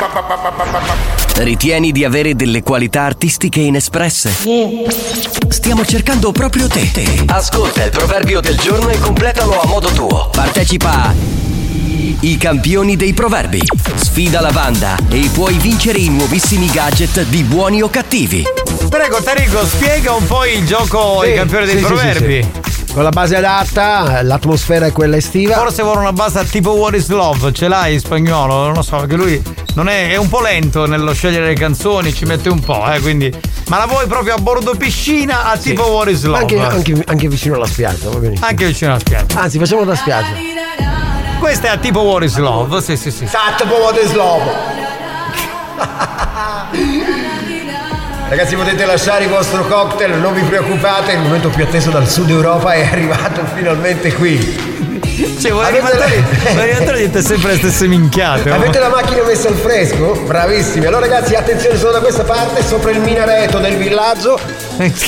[1.35, 4.33] Ritieni di avere delle qualità artistiche inespresse?
[5.49, 7.25] Stiamo cercando proprio te.
[7.27, 10.29] Ascolta il proverbio del giorno e completalo a modo tuo.
[10.31, 11.13] Partecipa a
[12.19, 13.61] I campioni dei proverbi.
[13.95, 18.43] Sfida la banda e puoi vincere i nuovissimi gadget di buoni o cattivi.
[18.89, 22.47] Prego Tarico, spiega un po' il gioco Sì, i campioni dei sì, sì, proverbi.
[22.63, 25.55] sì, Con la base adatta, l'atmosfera è quella estiva.
[25.55, 28.63] Forse vuole una base tipo What is Love, ce l'hai in spagnolo?
[28.65, 29.41] Non lo so, perché lui
[29.75, 32.99] non è, è un po' lento nello scegliere le canzoni, ci mette un po', eh,
[32.99, 33.33] quindi.
[33.67, 36.39] Ma la vuoi proprio a bordo piscina a tipo What is Love?
[36.39, 38.35] Anche, anche- anche vicino alla spiaggia, va bene.
[38.41, 39.39] Anche vicino alla spiaggia.
[39.39, 40.90] Anzi, facciamo da spiaggia.
[41.41, 43.23] Questa è a tipo What is Love, sì, sì, sì.
[43.23, 44.43] Esatto, what is love.
[48.31, 52.29] Ragazzi potete lasciare il vostro cocktail, non vi preoccupate, il momento più atteso dal sud
[52.29, 54.39] Europa è arrivato finalmente qui.
[55.37, 58.49] Cioè, vuoi rimanere, rimanere dite sempre le stesse minchiate.
[58.49, 60.13] Avete la macchina messa al fresco?
[60.25, 60.85] Bravissimi.
[60.85, 64.39] Allora ragazzi, attenzione solo da questa parte, sopra il minareto del villaggio.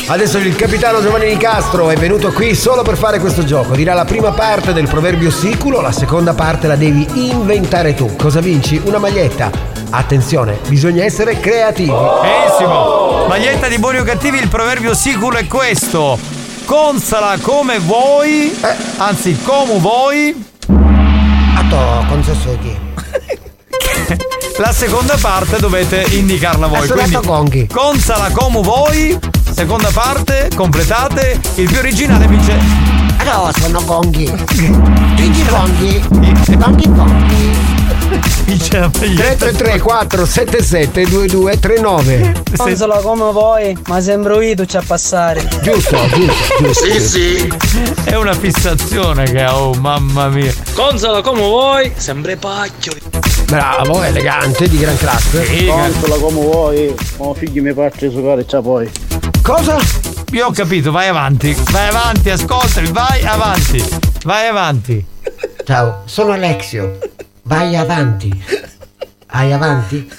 [0.08, 3.74] Adesso il capitano Giovanni Nicastro è venuto qui solo per fare questo gioco.
[3.74, 8.18] Dirà la prima parte del proverbio siculo, la seconda parte la devi inventare tu.
[8.18, 8.82] Cosa vinci?
[8.84, 9.73] Una maglietta.
[9.96, 11.92] Attenzione, bisogna essere creativi.
[11.92, 13.28] Benissimo.
[13.28, 16.18] Maglietta di buoni o cattivi, il proverbio sicuro è questo.
[16.66, 18.60] Consala come vuoi,
[18.98, 20.46] anzi come vuoi.
[21.56, 22.76] Atto, concesso chi?
[24.58, 26.88] La seconda parte dovete indicarla voi.
[26.88, 27.68] Quindi Gonghi.
[27.68, 29.20] consala come vuoi.
[29.52, 31.40] Seconda parte, completate.
[31.56, 32.58] Il più originale vince.
[33.24, 34.26] No, sono Gonghi.
[35.14, 36.04] Gigi Gonghi.
[36.58, 37.73] Gonghi Gonghi.
[38.54, 38.90] La maglietta.
[38.90, 45.44] 333 477 2239 Consolo come vuoi, ma sembro io tu a passare.
[45.62, 46.86] Giusto, giusto, giusto.
[46.86, 47.54] Sì, sì.
[48.04, 50.54] È una fissazione che ha, oh mamma mia.
[50.74, 52.94] Consola come vuoi, sempre pacchio.
[53.46, 55.66] Bravo, elegante, di gran classe.
[55.66, 58.90] Consola come vuoi, ma figli mi faccio giocare c'ha poi.
[59.42, 59.78] Cosa?
[60.32, 61.56] Io ho capito, vai avanti.
[61.72, 63.84] Vai avanti, ascoltami, vai avanti.
[64.24, 65.04] Vai avanti.
[65.66, 67.00] Ciao, sono Alexio.
[67.44, 68.32] Vai avanti.
[69.32, 70.10] Vai avanti.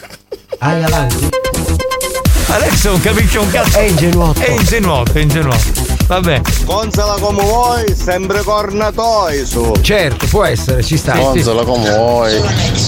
[0.61, 1.29] Vai avanti.
[2.49, 3.79] Adesso non capisce un cazzo.
[3.79, 4.41] È ingenuotto.
[4.41, 5.83] È ingenuotto, è ingenuotto.
[6.07, 6.41] Vabbè.
[6.67, 9.73] Consola come vuoi, sempre cornatoi su.
[9.81, 11.17] Certo, può essere, ci sta.
[11.17, 12.41] Consola come vuoi.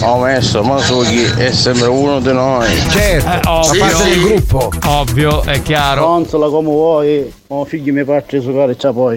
[0.02, 2.68] Ho messo Masuki è sempre uno di noi.
[2.90, 3.84] Certo, Eh, ovvio.
[3.84, 4.70] fa parte del gruppo.
[4.84, 6.04] Ovvio, è chiaro.
[6.04, 9.16] Consola come vuoi, ma figli mi faccio giocare c'ha poi.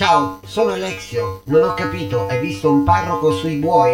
[0.00, 1.42] Ciao, sono Alexio.
[1.46, 3.92] Non ho capito, hai visto un parroco sui buoi?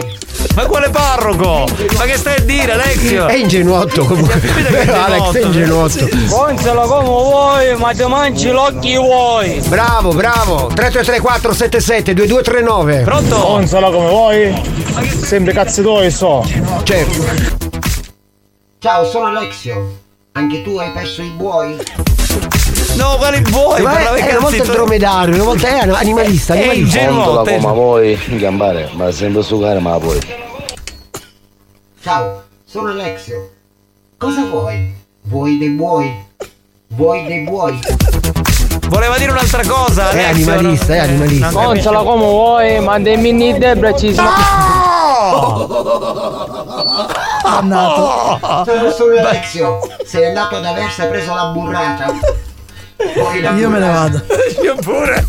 [0.55, 1.66] Ma quale parroco?
[1.97, 3.26] Ma che stai a dire, Alexio?
[3.26, 4.39] È ingenuotto comunque.
[4.39, 6.06] Vero, Alex è ingenuotto.
[6.28, 9.62] Consolo come vuoi, ma ti mangi l'occhio vuoi.
[9.66, 10.66] Bravo, bravo.
[10.74, 13.36] 3334 477 2239 Pronto?
[13.36, 14.62] Consola come vuoi,
[15.22, 16.44] sempre cazzo tuoi so.
[16.82, 17.24] Certo.
[18.78, 20.01] Ciao, sono Alexio.
[20.32, 21.76] Anche tu hai perso i buoi?
[22.96, 23.82] No, quali buoi?
[23.82, 26.98] Ma è, è una volta il dromedario, una volta è animalista, È animalista.
[27.01, 27.24] ingenuo.
[27.42, 30.18] Consola come vuoi, gambare, ma sempre sucare ma poi.
[32.02, 33.51] Ciao, sono Alexio.
[34.18, 34.94] Cosa vuoi?
[35.22, 36.12] Vuoi dei buoi?
[36.88, 37.78] Vuoi dei buoi?
[38.88, 40.52] Voleva dire un'altra cosa, È Alexio.
[40.52, 41.51] animalista, è animalista.
[41.51, 41.88] Non capisce.
[41.88, 44.28] Consolo come vuoi, ma dei mini Debra ci sono.
[47.42, 48.38] Dannato.
[48.64, 49.78] Sono solo Alexio.
[50.05, 52.12] Sei andato ad Aversa e hai preso la burrata.
[53.56, 54.22] Io me ne vado.
[54.62, 55.24] Io pure.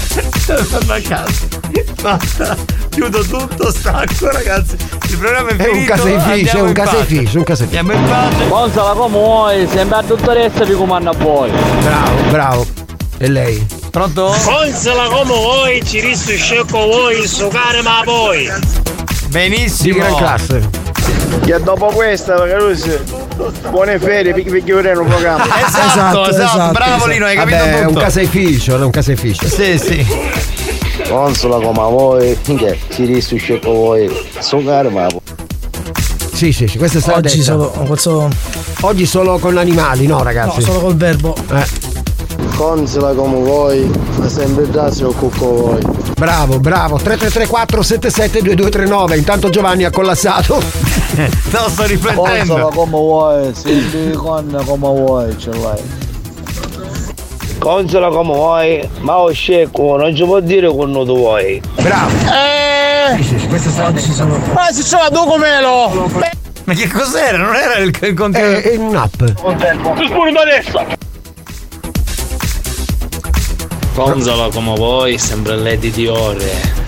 [0.46, 1.32] Torno a casa.
[2.02, 2.56] Basta.
[2.90, 4.76] Chiudo tutto, stacco, ragazzi.
[5.10, 5.78] Il programma è È finito.
[5.78, 7.80] un caseificio, è un caseificio, un caseificio.
[7.80, 8.48] Andiamo in pace.
[8.48, 11.52] Consolo come vuoi, sembra dottoressa vi comanda poi.
[11.82, 12.66] Bravo, bravo.
[13.18, 13.66] E lei?
[13.92, 14.34] Pronto?
[14.44, 18.02] Consola come vuoi, ci risto scecco vuoi, giocare ma.
[18.06, 18.50] Di
[19.28, 19.98] Benissimo.
[19.98, 20.85] gran classe.
[21.46, 22.36] E dopo questa,
[22.76, 22.98] si...
[23.70, 25.44] Buone ferie, perché vorrei un programma.
[25.66, 27.12] Esatto, esatto, Esatto, esatto, bravo esatto.
[27.12, 29.48] Lino, hai capito Vabbè, è un caseificio, è un caseificio.
[29.48, 30.06] Sì, sì.
[31.10, 34.10] Consola come vuoi, che ci risto scecco vuoi,
[34.48, 35.20] giocare ma poi.
[36.34, 37.52] Sì, sì, sì, questa è stata Oggi detta.
[37.52, 38.30] solo, posso,
[38.82, 40.62] Oggi solo con animali, no no, ragazzi?
[40.62, 41.36] solo col verbo.
[41.52, 41.94] Eh,
[42.56, 45.82] Consola come vuoi, ma sempre già se lo cucco vuoi.
[46.16, 46.96] bravo, bravo.
[46.98, 49.18] 3334 77 2239.
[49.18, 50.62] Intanto Giovanni ha collassato.
[51.52, 52.54] No, sto riflettendo.
[52.54, 55.82] Consola come vuoi, senti con come vuoi, ce l'hai.
[57.58, 61.62] Consola come vuoi, ma ho scecco, non ci può dire quando tu vuoi.
[61.76, 62.12] Bravo.
[62.32, 63.24] Eh!
[64.00, 64.40] Sono.
[64.54, 66.10] Ma se c'è la documelo!
[66.66, 67.38] Ma che cos'era?
[67.38, 68.58] Non era il, il contenuto.
[68.58, 69.18] È, è un'app.
[69.18, 70.86] Tu spuri da destra!
[73.94, 76.85] Consola come vuoi, sempre Lady Diore.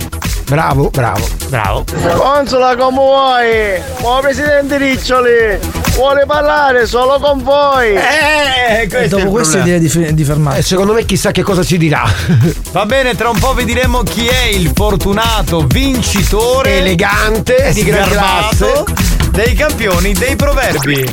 [0.48, 1.26] Bravo, bravo.
[1.48, 1.84] Bravo.
[2.16, 5.58] Consola come vuoi, ma presidente Riccioli
[5.94, 7.94] vuole parlare solo con voi.
[7.94, 9.78] Eh, E questo dopo questo problema.
[9.78, 10.62] direi di, di E fermarci.
[10.62, 12.04] secondo me chissà che cosa ci dirà.
[12.72, 18.08] Va bene, tra un po' vi diremo chi è il fortunato vincitore Elegante, di gran
[18.08, 18.84] classe.
[19.30, 21.12] dei campioni dei proverbi.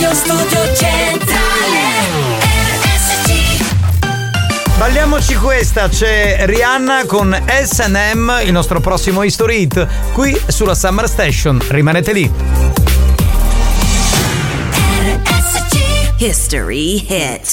[0.00, 1.78] Radio Studio Centrale
[2.80, 3.64] RSC
[4.78, 11.60] Balliamoci questa, c'è Rihanna con SM, il nostro prossimo History Hit, qui sulla Summer Station.
[11.68, 12.32] Rimanete lì.
[15.02, 17.50] RSC History Hit.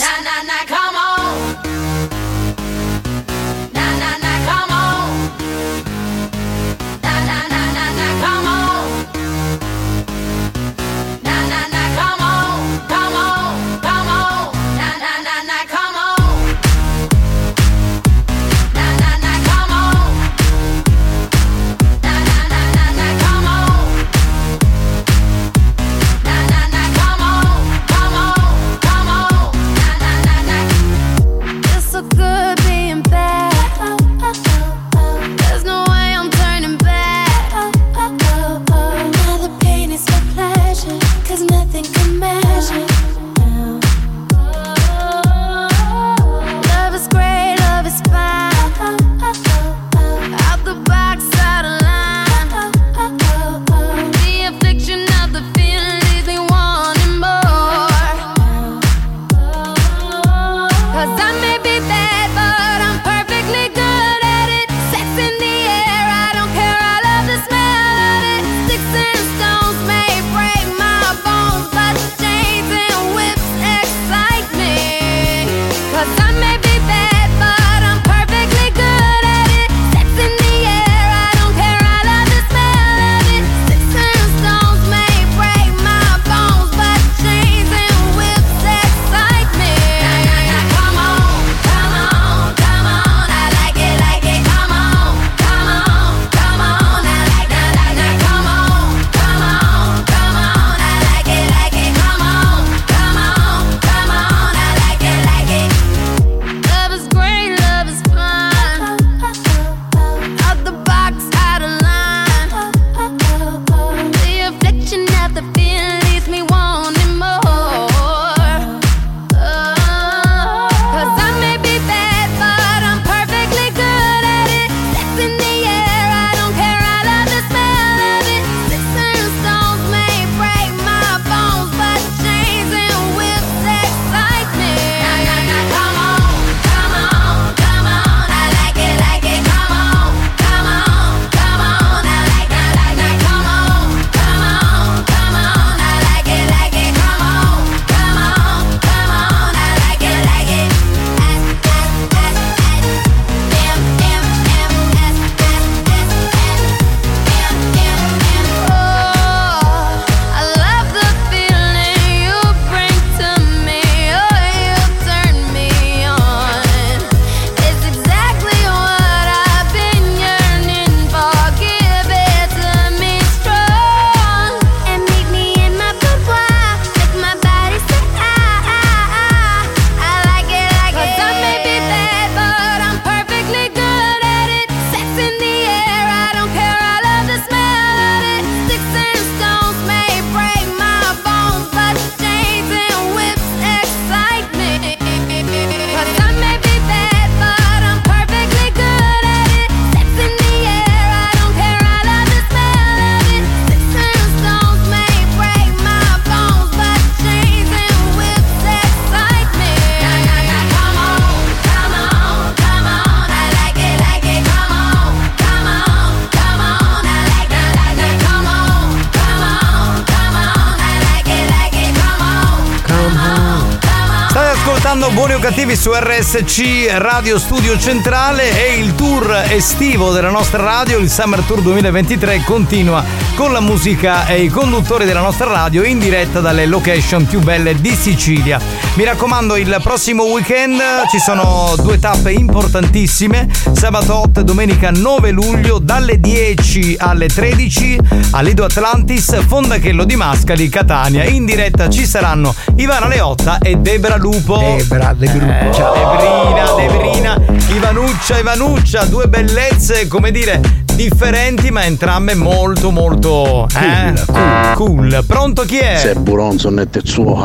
[225.67, 231.41] esclusivi su RSC Radio Studio Centrale e il tour estivo della nostra radio, il Summer
[231.41, 233.03] Tour 2023, continua
[233.35, 237.79] con la musica e i conduttori della nostra radio in diretta dalle location più belle
[237.79, 238.76] di Sicilia.
[238.97, 245.29] Mi raccomando, il prossimo weekend ci sono due tappe importantissime, sabato 8 e domenica 9
[245.29, 247.99] luglio dalle 10 alle 13
[248.31, 251.25] a Lido Atlantis, Fondachello di Mascali, Catania.
[251.25, 254.57] In diretta ci saranno Ivana Leotta e Debra Lupo.
[254.57, 255.91] Debra, Debruccia.
[255.91, 260.59] Debrina, Debrina, Ivanuccia, Ivanuccia, due bellezze, come dire,
[260.97, 264.13] differenti ma entrambe molto molto eh?
[264.25, 264.73] cool.
[264.73, 265.23] cool.
[265.27, 265.95] Pronto chi è?
[265.97, 267.35] Se Buronson e Tetsuo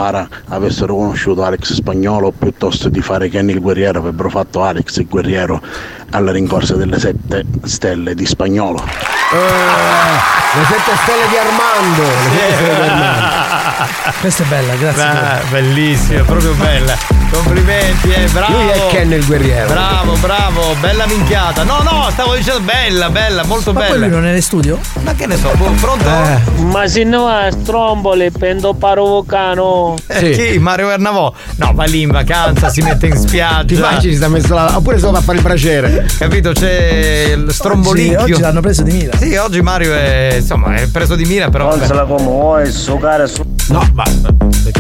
[0.49, 5.61] avessero conosciuto Alex Spagnolo piuttosto di fare Kenny il guerriero avrebbero fatto Alex il guerriero
[6.13, 8.79] alla rincorsa delle sette stelle di Spagnolo.
[8.79, 9.37] Eh,
[10.59, 12.03] le sette stelle di Armando.
[12.03, 14.21] Sette stelle di Armando.
[14.21, 15.03] Questa è bella, grazie.
[15.03, 17.12] Ah, bellissima, proprio bella.
[17.33, 18.53] Complimenti, eh, bravo.
[18.61, 19.69] Lui è Ken il guerriero.
[19.69, 21.63] Bravo, bravo, bella minchiata.
[21.63, 24.07] No, no, stavo dicendo bella, bella, molto Ma poi bella.
[24.07, 24.79] lui non è in studio?
[25.03, 26.11] Ma che ne so, boh, pronto?
[26.63, 29.95] Ma se no a strombole pendo parovocano.
[30.09, 30.59] Eh, Chi?
[30.59, 31.33] Mario Ernavò?
[31.57, 33.65] No, va lì in vacanza, si mette in spiaggia.
[33.65, 36.07] Ti immagini si sta messo là, oppure solo a fare il braciere.
[36.19, 36.53] Capito?
[36.53, 38.21] C'è il strombolicchio.
[38.21, 39.17] Oggi, oggi l'hanno preso di mira.
[39.17, 41.75] Sì, oggi Mario è insomma è preso di mira, però.
[41.75, 43.43] Non se la come vuoi, succare su.
[43.69, 44.32] No, basta.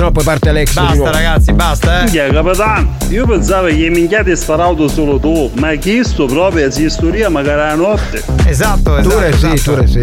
[0.03, 0.71] No poi parte Alex.
[0.71, 1.11] di Basta, nuovo.
[1.13, 2.03] ragazzi, basta, eh.
[2.03, 7.59] Minchia, capitano, io pensavo che minchiate starauto solo tu, ma chiesto proprio si storia magari
[7.61, 8.21] la notte.
[8.47, 9.09] Esatto, esatto.
[9.09, 9.75] Ture sì, esatto.
[9.75, 10.01] ture sì.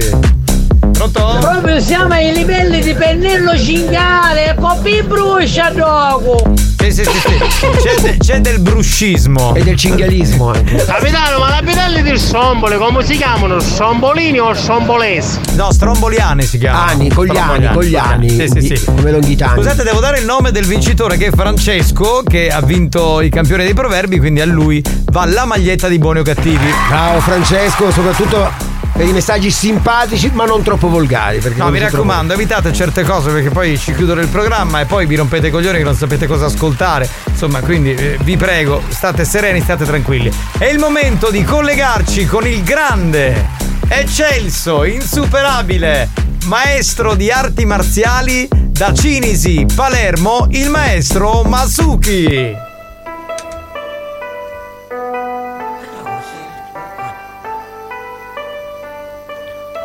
[0.93, 1.37] Pronto?
[1.41, 6.68] Proprio siamo ai livelli di pennello cinghiale, copì brucia dopo.
[6.79, 7.67] Sì, sì, sì, sì.
[7.81, 9.53] C'è, de- c'è del bruscismo.
[9.53, 10.77] E del cinghialismo anche.
[10.85, 13.59] Capitano, ma la bidelli del sombole come si chiamano?
[13.59, 15.39] Sombolini o sombolesi?
[15.55, 16.91] No, stromboliani si chiamano.
[16.91, 18.29] Ani, con gli ani, con gli ani.
[18.29, 18.85] Sì, sì, sì.
[18.85, 19.61] Come longhitani.
[19.61, 23.65] Scusate, devo dare il nome del vincitore che è Francesco, che ha vinto i campioni
[23.65, 24.81] dei proverbi, quindi a lui
[25.11, 26.73] va la maglietta di buoni o cattivi.
[26.87, 28.68] Bravo Francesco, soprattutto
[28.99, 31.39] per i messaggi simpatici ma non troppo volgari.
[31.55, 35.15] No, mi raccomando, evitate certe cose perché poi ci chiudono il programma e poi vi
[35.15, 37.07] rompete i coglioni che non sapete cosa ascoltare.
[37.27, 40.29] Insomma, quindi eh, vi prego, state sereni, state tranquilli.
[40.57, 43.47] È il momento di collegarci con il grande,
[43.87, 46.09] eccelso, insuperabile
[46.47, 52.67] maestro di arti marziali da Cinisi, Palermo, il maestro Masuki.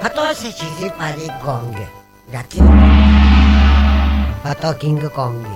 [0.04, 1.88] Fatto se ci si fa di gong.
[2.26, 2.62] Grazie.
[4.42, 5.46] Fatto King Kong.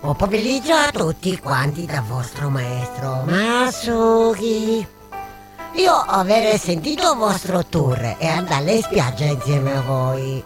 [0.00, 4.86] Buon pomeriggio a tutti quanti dal vostro maestro Masuki.
[5.72, 10.44] Io ho aver sentito il vostro tour e andare in spiaggia insieme a voi.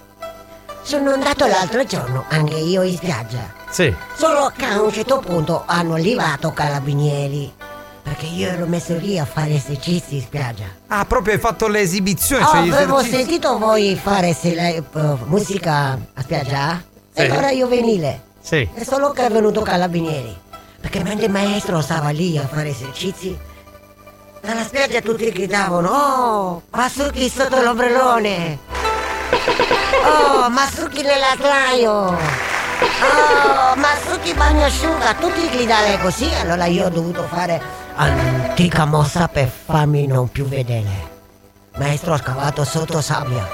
[0.80, 3.52] Sono andato l'altro giorno anche io in spiaggia.
[3.68, 3.94] Sì.
[4.14, 7.59] Solo che a un certo punto hanno arrivato carabinieri.
[8.02, 10.64] Perché io ero messo lì a fare esercizi in spiaggia.
[10.88, 13.16] Ah, proprio hai fatto le esibizioni, Oh, cioè gli avevo esercizi.
[13.24, 14.82] sentito voi fare se la- eh,
[15.26, 16.82] musica a spiaggia?
[17.14, 17.20] Sì.
[17.20, 18.22] E allora io venile.
[18.40, 18.66] Sì.
[18.72, 20.36] È solo che è venuto carabinieri.
[20.80, 23.36] Perché mentre il maestro stava lì a fare esercizi,
[24.40, 28.58] dalla spiaggia tutti gridavano: Oh, Masuki sotto l'ombrellone!
[30.04, 31.92] Oh, Masuki nell'aclaio!
[31.92, 35.14] Oh, Masuki bagnasciuga!
[35.20, 37.60] Tutti gridare così, allora io ho dovuto fare
[38.02, 41.08] antica mossa per farmi non più vedere.
[41.76, 43.46] Maestro ha scavato sotto sabbia.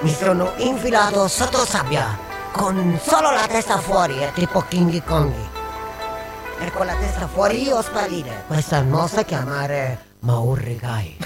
[0.00, 2.18] Mi sono infilato sotto sabbia
[2.50, 5.32] con solo la testa fuori, è tipo King Kong.
[6.60, 8.44] E con la testa fuori io sparire.
[8.48, 11.16] Questa mossa chiamare Maurrigai.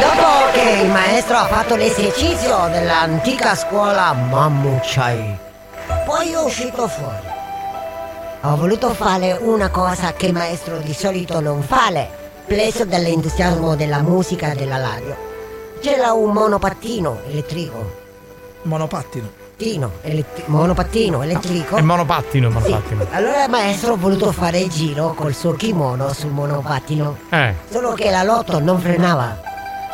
[0.00, 5.38] Dopo che il maestro ha fatto l'esercizio dell'antica scuola Mammuchai,
[6.06, 7.29] poi è uscito fuori.
[8.42, 11.92] Ho voluto fare una cosa che il maestro di solito non fa,
[12.46, 15.14] preso dall'entusiasmo della musica e della radio.
[15.78, 17.98] C'era un monopattino elettrico.
[18.62, 19.30] Monopattino.
[19.58, 21.76] Tino, elettri- monopattino elettrico.
[21.76, 23.06] È monopattino, il monopattino.
[23.10, 27.18] Allora il maestro ha voluto fare il giro col suo kimono sul monopattino.
[27.28, 27.54] Eh.
[27.68, 29.38] Solo che la lotto non frenava.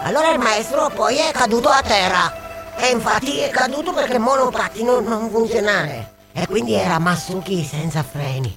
[0.02, 2.32] Allora il maestro poi è caduto a terra.
[2.76, 6.14] E infatti è caduto perché il monopattino non funzionava.
[6.38, 8.54] E quindi era Masuki senza freni.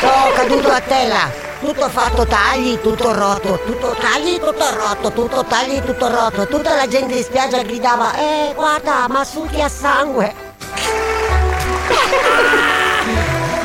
[0.00, 1.30] Sono caduto a terra.
[1.60, 6.48] Tutto fatto tagli, tutto rotto, tutto tagli, tutto rotto, tutto tagli, tutto rotto.
[6.48, 10.34] Tutta la gente in spiaggia gridava, eh guarda, Masuki ha sangue.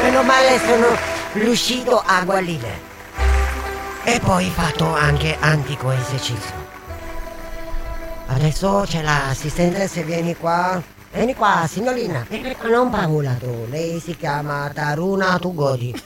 [0.03, 0.95] Meno male sono
[1.33, 2.81] riuscito a guarire.
[4.03, 6.53] E poi fatto anche antico esercizio.
[8.27, 10.97] Adesso c'è l'assistente se vieni qua.
[11.11, 12.25] Vieni qua, signorina.
[12.63, 13.65] Non paura tu.
[13.69, 15.93] Lei si chiama Taruna Tugodi.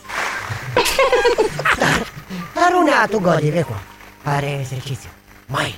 [2.53, 3.79] Taruna Tugodi, vieni qua.
[4.21, 5.09] Fare esercizio.
[5.47, 5.77] mai.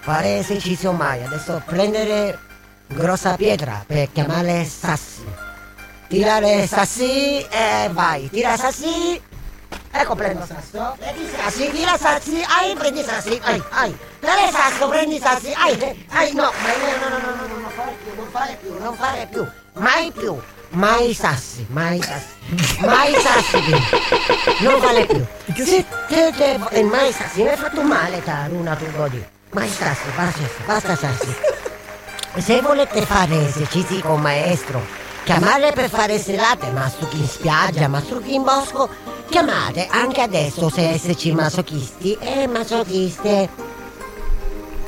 [0.00, 1.24] Fare esercizio mai.
[1.24, 2.38] Adesso prendere
[2.86, 5.24] grossa pietra per chiamare sassi.
[6.08, 8.28] Tirare sassi e vai.
[8.30, 9.20] Tira sassi.
[9.90, 10.96] Ecco prendo sasso.
[10.98, 12.44] Prendi sassi, tira sassi.
[12.46, 13.40] Ai, prendi sassi.
[13.42, 13.96] Ai, ai.
[14.20, 15.52] Tira sasso, prendi sassi.
[15.52, 16.42] Ai, ai, no.
[16.42, 19.46] No, no, no, no, no, no, non fare più, non fare più, non fare più.
[19.74, 20.40] Mai più.
[20.70, 22.80] Mai sassi, mai sassi.
[22.80, 24.68] Mai sassi più.
[24.68, 25.24] Non vale più.
[25.64, 29.24] Se te, te, e mai sassi, mi hai fatto male, Taruna, tu godi.
[29.50, 31.36] Mai sassi, basta, basta sassi.
[32.38, 34.84] Se volete fare esercizi con maestro,
[35.22, 38.88] chiamare per fare serate, massuchi in spiaggia, massuchi in bosco,
[39.28, 43.72] chiamate anche adesso se esserci masochisti e masochiste.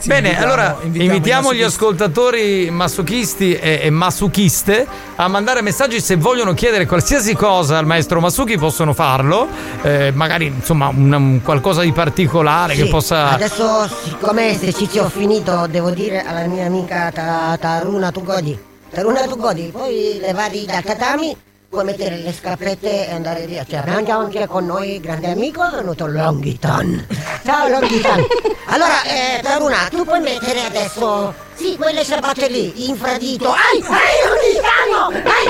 [0.05, 4.87] Bene, invitiamo- allora invitiamo invitiamo, gli ascoltatori masochisti e, e masuchiste
[5.17, 9.49] a mandare messaggi se vogliono chiedere qualsiasi cosa al maestro Masuki possono farlo,
[9.83, 13.31] eh, magari insomma un, un qualcosa di particolare che Sì, possa...
[13.31, 18.57] Adesso, siccome esercizio ho finito, devo dire alla mia amica Ta- Taruna tu godi.
[18.91, 21.35] Taruna tu godi, poi levarli dal tatami,
[21.69, 23.65] puoi mettere le scarpette e andare via.
[23.69, 27.07] Cioè, abbiamo già anche con noi il grande amico, è venuto Longhitan.
[27.45, 28.25] Ciao Longhitan.
[28.67, 33.51] Allora, eh, Taruna, tu puoi mettere adesso, sì, quelle ciabatte lì, infradito.
[33.51, 35.09] Ai, ai, Longhitano!
[35.29, 35.47] Ai,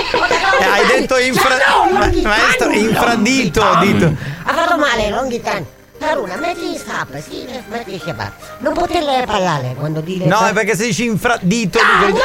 [0.61, 1.57] Eh, hai detto infra...
[1.93, 4.13] ma- maestro, infradito, dito.
[4.45, 5.65] ha fatto male, Longhitan.
[5.99, 8.33] Taruna, metti in strappa, sì, metti in strappa.
[8.59, 10.27] Non poterle parlare quando dire...
[10.27, 11.79] No, è perché se dici infradito...
[11.79, 12.19] Ah, dico-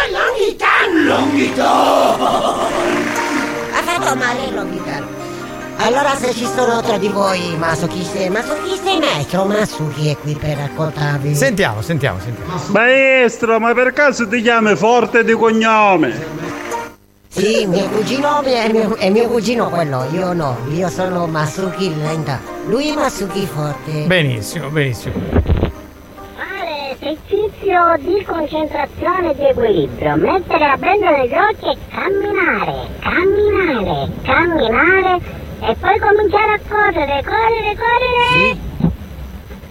[1.08, 3.31] Longhitan!
[3.74, 5.06] Ha fatto male Longhitan.
[5.78, 11.34] Allora se ci sono tra di voi masochisti, masochisti maestro Masuki è qui per ascoltarvi.
[11.34, 12.52] Sentiamo, sentiamo, sentiamo.
[12.68, 16.60] Maestro, ma per caso ti chiami Forte di cognome?
[17.30, 22.40] Sì, mio cugino è mio, è mio cugino quello, io no, io sono Masuki lenta.
[22.68, 24.04] Lui è Masuki forte.
[24.06, 25.51] Benissimo, benissimo.
[27.72, 35.20] Esercizio di concentrazione e di equilibrio, mettere la benda negli occhi e camminare, camminare, camminare
[35.62, 38.58] e poi cominciare a correre, correre, correre.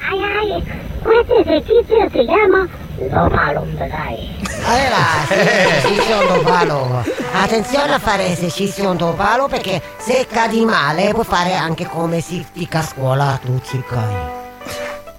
[0.08, 0.64] Ai ai,
[1.02, 2.66] questo esercizio si chiama
[3.10, 4.38] Lomalum, dai.
[4.64, 7.04] Allora, sì, esercizio ondopalo.
[7.32, 12.78] Attenzione a fare esercizio ondopalo perché se cadi male puoi fare anche come si fica
[12.78, 14.38] a scuola tu ci cai.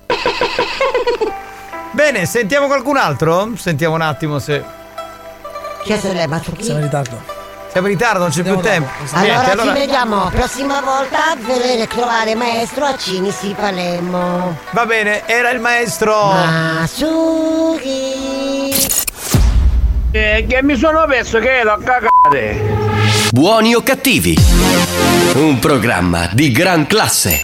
[1.91, 3.51] Bene, sentiamo qualcun altro?
[3.57, 4.63] Sentiamo un attimo se...
[5.83, 6.63] L'è Masuki?
[6.63, 7.21] Siamo in ritardo.
[7.71, 8.89] Siamo in ritardo, non c'è più tempo.
[9.11, 14.57] Allora, Niente, ci vediamo prossima volta per trovare maestro a Cinisi Palermo.
[14.71, 16.31] Va bene, era il maestro.
[16.33, 17.29] Masuki.
[20.11, 22.79] Eh, che mi sono perso che l'ho cagate.
[23.31, 24.37] Buoni o cattivi?
[25.35, 27.43] Un programma di gran classe.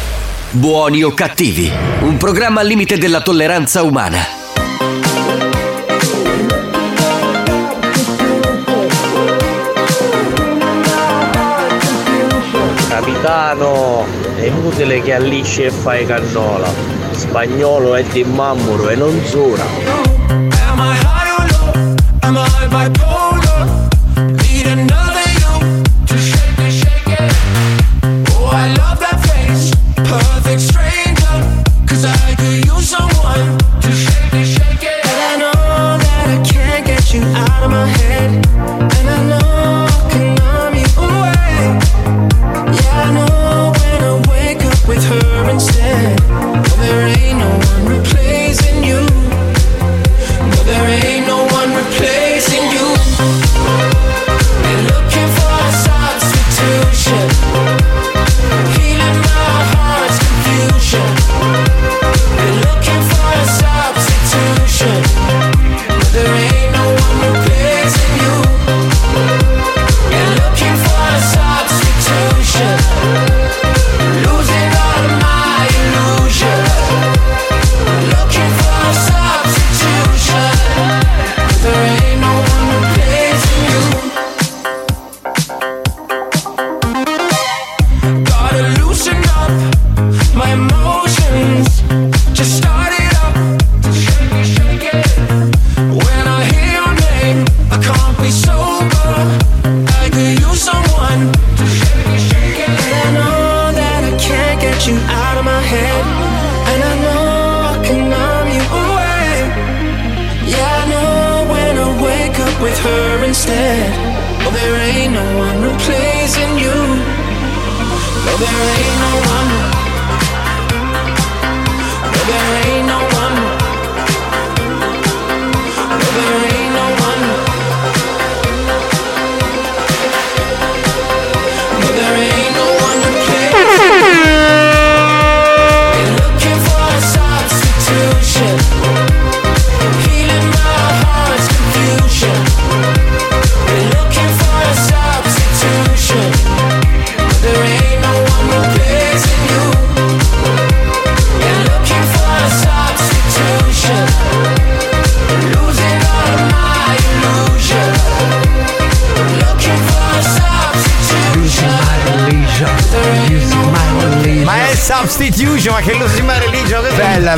[0.53, 1.71] Buoni o cattivi,
[2.01, 4.17] un programma al limite della tolleranza umana.
[12.89, 14.05] Capitano,
[14.35, 16.67] è inutile che allisci e fai cannola.
[17.11, 19.63] Spagnolo è di mammuro e non zona.
[20.27, 21.95] Am I high or low?
[22.19, 23.10] Am I bipolar?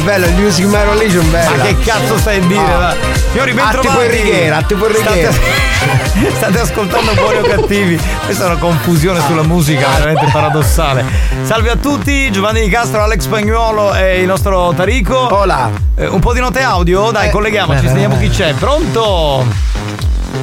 [0.03, 1.55] Bella, bella, Music My Religion, bella.
[1.55, 2.59] Ma che cazzo stai a dire?
[2.59, 2.95] Ah.
[3.31, 3.95] Signori, ben Atti trovati.
[3.95, 5.31] poi righiera, atti poi righiera.
[5.31, 7.99] State, state ascoltando Buoni o Cattivi.
[8.25, 11.05] Questa è una confusione sulla musica veramente paradossale.
[11.43, 15.17] Salve a tutti, Giovanni Di Castro, Alex Spagnuolo e il nostro Tarico.
[15.33, 15.69] Hola.
[15.95, 17.09] Eh, un po' di note audio?
[17.11, 18.53] Dai, Eh, colleghiamoci, sentiamo chi c'è.
[18.53, 19.45] Pronto?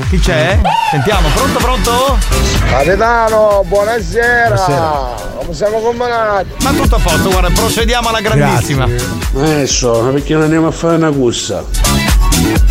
[0.08, 0.58] Chi c'è?
[0.90, 2.18] Sentiamo, pronto, pronto?
[2.68, 4.54] Capitano, buonasera.
[4.54, 5.19] Buonasera.
[5.50, 6.46] Come siamo combinati?
[6.62, 8.86] Ma tutto a posto, guarda, procediamo alla grandissima.
[9.32, 11.64] Maestro, ma perché non andiamo a fare una corsa?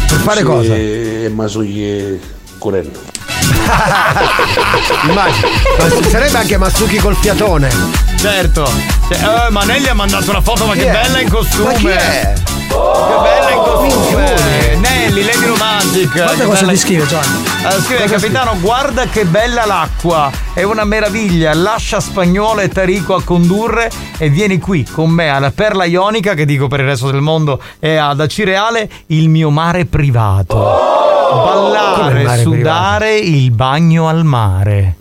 [0.08, 0.76] Per fare cosa?
[0.76, 2.18] E ma sugli
[2.58, 2.98] correndo.
[5.10, 5.48] Immagino.
[5.78, 7.70] Ma sarebbe anche Masuki col fiatone.
[8.16, 8.72] Certo.
[9.10, 11.02] Cioè, eh, Manelli ha mandato una foto, ma Chi che è?
[11.02, 11.74] bella in costume.
[11.74, 12.34] Ma chi è?
[12.70, 12.76] Che
[13.22, 14.78] bella in costume.
[15.10, 16.12] Nelly, Lady Romantic.
[16.12, 17.48] Guarda cosa bella- ti scrive Giovanni.
[17.64, 23.24] Allora, scrive capitano, guarda che bella l'acqua, è una meraviglia, lascia Spagnolo e Tarico a
[23.24, 27.22] condurre e vieni qui con me alla Perla Ionica, che dico per il resto del
[27.22, 30.56] mondo, e ad Acireale, il mio mare privato.
[30.56, 34.96] Il Ballare, mare sudare, il bagno al mare.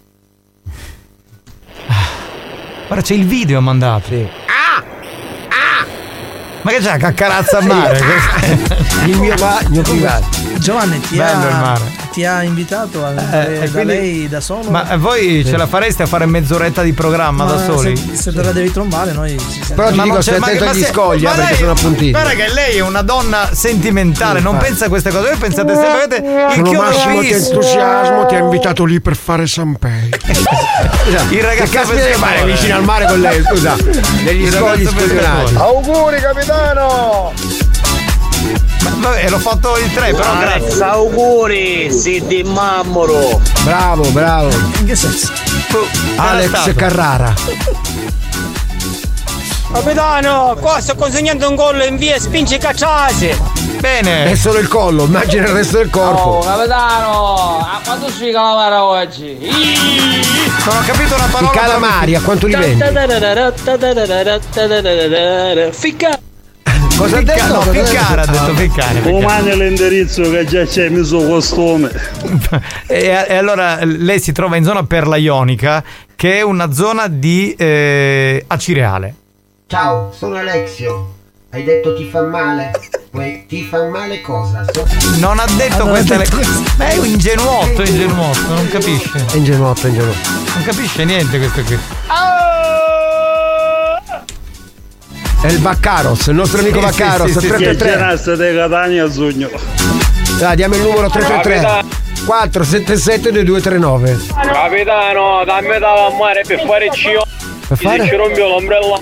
[1.87, 1.95] Ah.
[2.87, 4.48] Guarda, c'è il video mandato.
[6.69, 7.99] Ma che c'è la caccarazza a mare?
[9.09, 10.27] Il mio bagno privato.
[10.59, 12.08] Giovanni ti Bello il ha, mare.
[12.19, 14.71] Ti ha invitato a Eh, andare e da quindi- lei da solo?
[14.71, 17.97] Ma voi ce la fareste a fare mezz'oretta di programma Ma da soli?
[17.97, 19.75] Se, se te la devi trombare, noi ci siamo.
[19.77, 22.11] Però ti Ma dico, stai attento agli scogli, ma eh, perché lei- sono appuntiti.
[22.11, 25.29] Guarda che lei è una donna sentimentale, non pensa a queste cose.
[25.29, 26.17] Voi pensate sempre, avete
[26.57, 27.51] il chiodo Massimo che fisso.
[27.53, 30.11] entusiasmo ti ha invitato lì per fare Sanpei.
[31.31, 33.43] Il ragazzo che deve fare vicino al mare con lei?
[33.45, 33.77] Scusa,
[34.25, 35.57] degli scogli pescatore.
[35.57, 37.68] Auguri capitano!
[38.83, 40.85] Ma Vabbè, l'ho fatto il 3, però Alex, grazie.
[40.85, 43.41] auguri, Sidi Mammoro.
[43.63, 44.49] Bravo, bravo.
[44.79, 45.31] In che senso?
[46.17, 46.75] Alex stato?
[46.75, 47.35] Carrara.
[49.73, 53.39] Capitano, qua sto consegnando un gol in via spinge cacciase.
[53.81, 54.31] Bene.
[54.31, 56.39] È solo il collo, immagina il resto del Oh, corpo.
[56.47, 58.75] capitano, a quanto sui calamari
[59.07, 59.37] oggi?
[60.65, 61.51] Non ho capito una I parola.
[61.51, 62.83] calamari, a quanto li vendi?
[65.73, 66.19] Ficca.
[66.99, 67.47] Cosa ha detto?
[67.47, 68.55] no, ficcare ha detto?
[68.57, 69.01] ficcare.
[69.09, 71.91] Umani l'indirizzo che già c'è il mio costume.
[72.91, 75.85] E, e allora lei si trova in zona Perla Ionica,
[76.17, 79.15] che è una zona di eh, Acireale.
[79.67, 81.15] Ciao, sono Alexio.
[81.51, 82.73] Hai detto ti fa male?
[83.11, 84.65] Poi ti fa male cosa?
[84.73, 84.87] So-
[85.19, 86.47] Non ha detto non ha queste detto le
[86.77, 89.25] Ma è un ingenuotto, è ingenuotto, non capisce.
[89.33, 90.29] È ingenuotto, ingenuotto.
[90.55, 91.79] Non capisce niente questo qui.
[95.41, 97.27] È il Vaccaros, il nostro amico Sì, Vaccaros.
[97.27, 97.91] sì, sì, sì, Che 333.
[97.91, 99.51] genasta di Catania a Zugno.
[100.39, 102.07] Dai, diamo il numero 333.
[102.27, 104.19] 477 2239.
[104.53, 107.23] Capitano, dammi da mare per fare cio.
[107.69, 108.05] Per fare?
[108.07, 109.01] ci rompe l'ombrella.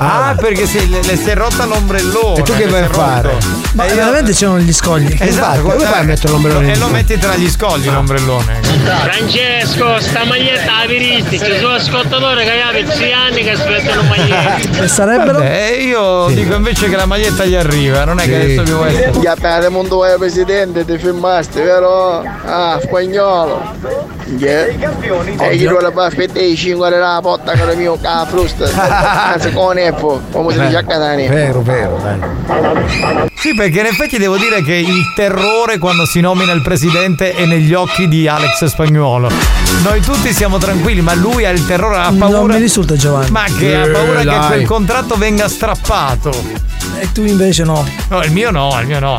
[0.00, 2.38] Ah, perché si, le, le si è rotta l'ombrellone.
[2.38, 3.36] E tu che vai è a fare?
[3.72, 5.16] Ma E io- veramente c'erano gli scogli.
[5.18, 8.60] Esatto, come fai a mettere l'ombrellone E lo metti tra gli scogli l'ombrellone.
[8.62, 14.56] Francesco, sta maglietta aperistica, sono ascoltatore che ha 6 anni che aspettano maglietta.
[14.84, 15.32] E sarebbero?
[15.38, 18.34] Vabbè, io dico invece che la maglietta gli arriva, non è che Sì.
[18.44, 19.10] adesso devo essere.
[19.18, 22.22] Gli appena mondo vuoi presidente, ti filmaste, vero?
[22.44, 23.74] Ah, spagnolo.
[24.36, 24.66] Yeah.
[24.66, 28.66] E chi vuole fare aspettare i 5 della porta con il mio ca frusta.
[29.32, 31.30] Anzi, con Eppo, come si dice a Catania.
[31.30, 33.26] Vero, vero, bello.
[33.34, 37.44] Sì, perché in effetti devo dire che il terrore quando si nomina il presidente è
[37.46, 39.30] negli occhi di Alex Spagnuolo.
[39.82, 42.54] Noi tutti siamo tranquilli, ma lui ha il terrore, ha Non paura.
[42.54, 43.30] mi risulta Giovanni.
[43.30, 44.46] Ma che ha Eh, paura che dai.
[44.46, 46.32] quel contratto venga strappato.
[47.00, 47.86] E tu invece no.
[48.08, 49.16] No, il mio no, il mio no.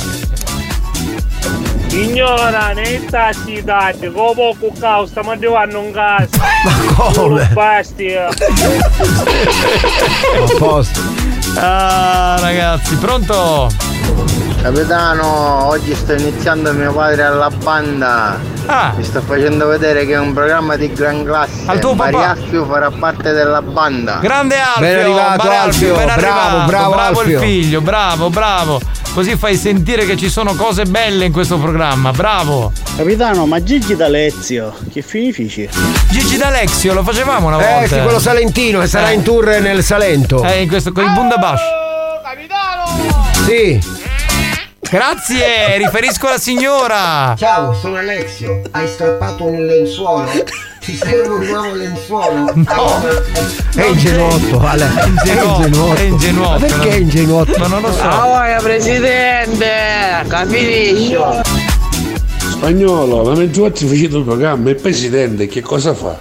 [2.20, 6.28] Signora, nei tassi dati, come poco caos, stiamo arrivando in casa.
[6.66, 7.48] Ma come?
[7.54, 8.14] Basti.
[8.14, 8.30] A
[10.58, 11.00] posto.
[11.56, 13.70] Ah, ragazzi, pronto?
[14.62, 18.38] Capitano, oggi sto iniziando mio padre alla banda.
[18.72, 18.94] Ah.
[18.96, 21.64] Mi sto facendo vedere che è un programma di gran classe.
[21.66, 22.12] Al tuo papà.
[22.12, 24.20] Mariaffio farà parte della banda.
[24.22, 27.40] Grande Alfio, Ben arrivato, Bare Alfio, ben bravo, arrivato, bravo, bravo il Alfio.
[27.40, 28.80] figlio, bravo, bravo.
[29.12, 32.72] Così fai sentire che ci sono cose belle in questo programma, bravo.
[32.96, 35.68] Capitano, ma Gigi d'Alezio, che finifici?
[36.10, 37.82] Gigi D'Alexio, lo facevamo una volta.
[37.82, 39.14] Eh, sì, quello salentino che sarà Eh.
[39.16, 40.44] in tour nel Salento.
[40.44, 41.62] Eh, in questo, con il Bundabash.
[43.48, 44.08] Sì.
[44.90, 47.36] Grazie, riferisco alla signora.
[47.38, 48.61] Ciao, sono Alexio.
[48.72, 50.28] Hai strappato un lenzuolo?
[50.80, 52.52] Ti serve un nuovo lenzuolo?
[52.56, 53.02] No.
[53.76, 54.90] È ingenuotto, Ale.
[54.95, 57.60] È ingenuotto, è ingenuotto, Ma perché è ingenuotto?
[57.60, 58.02] Ma non lo so.
[58.02, 59.68] Ah, voglia, presidente!
[60.28, 61.18] Capisci?
[62.52, 66.18] Spagnolo, la mezz'ora facete il programma, il presidente che cosa fa?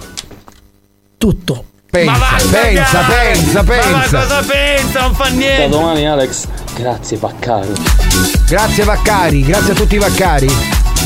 [1.17, 1.63] Tutto.
[1.89, 3.31] Pensa, Ma vai a pensa, cagare!
[3.31, 4.19] pensa, Ma pensa.
[4.21, 5.01] cosa pensa?
[5.01, 5.69] Non fa Da niente.
[5.69, 8.08] domani Alex, grazie Vaccaro.
[8.49, 10.47] Grazie Vaccari, grazie a tutti i Vaccari.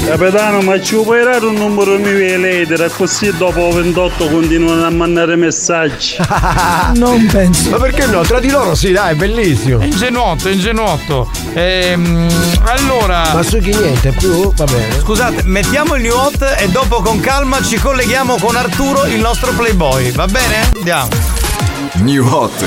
[0.06, 4.90] Capitano, ma ci puoi dare un numero mio di lettera così dopo 28 continuano a
[4.90, 6.16] mandare messaggi.
[6.96, 7.72] Non penso.
[7.72, 8.22] Ma perché no?
[8.22, 9.80] Tra di loro sì, dai, è bellissimo.
[9.80, 11.30] È ingenuotto, è ingenuotto.
[11.54, 12.30] Ehm,
[12.64, 13.34] allora.
[13.34, 14.54] Ma su chi niente più?
[14.54, 15.00] Va bene.
[15.02, 19.52] Scusate, mettiamo il new hot e dopo con calma ci colleghiamo con Arturo, il nostro
[19.52, 20.12] playboy.
[20.12, 20.72] Va bene?
[20.76, 21.10] Andiamo.
[21.96, 22.64] New Hot.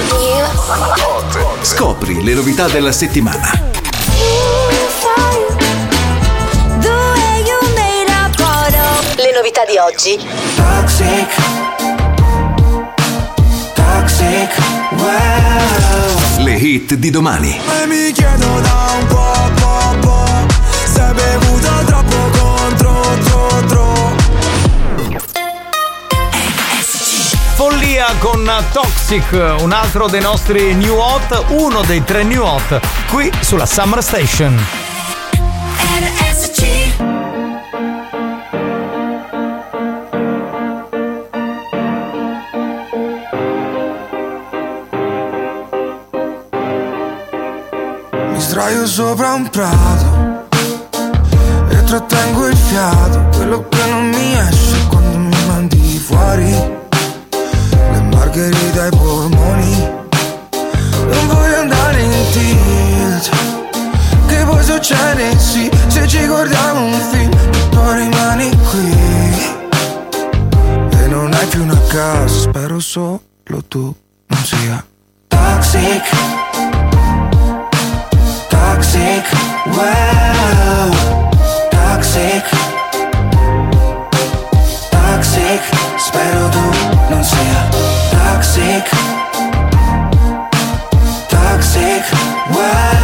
[1.63, 3.76] Scopri le novità della settimana.
[9.19, 10.19] Le novità di oggi.
[10.57, 11.35] Toxic.
[13.73, 14.57] Toxic.
[14.91, 16.45] Wow.
[16.45, 17.59] Le hit di domani.
[17.83, 20.47] E mi chiedo da un po', po', po'.
[20.85, 23.95] Se bevuto troppo contro, tro, tro.
[27.55, 33.33] Follia con Toxic, un altro dei nostri new hot, uno dei tre new hot, qui
[33.41, 34.86] sulla Summer Station.
[48.57, 50.47] Sdraio sopra un prato
[51.69, 56.51] e trattengo il fiato, quello che non mi esce quando mi mandi fuori.
[57.93, 59.91] Le margherite ai polmoni,
[61.07, 63.31] non voglio andare in tilt.
[64.27, 67.31] Che poi succede sì, se ci guardiamo un film,
[67.69, 69.47] poi rimani qui.
[70.99, 73.21] E non hai più una casa, spero solo
[73.69, 73.95] tu
[74.29, 74.83] non sia
[75.29, 76.46] toxic.
[78.77, 79.25] Toxic,
[79.69, 80.91] wow,
[81.71, 82.45] toxic,
[84.91, 85.63] toxic,
[85.97, 86.67] spero tu
[87.09, 87.61] non sia
[88.13, 88.85] toxic,
[91.27, 92.05] toxic,
[92.53, 92.96] wow,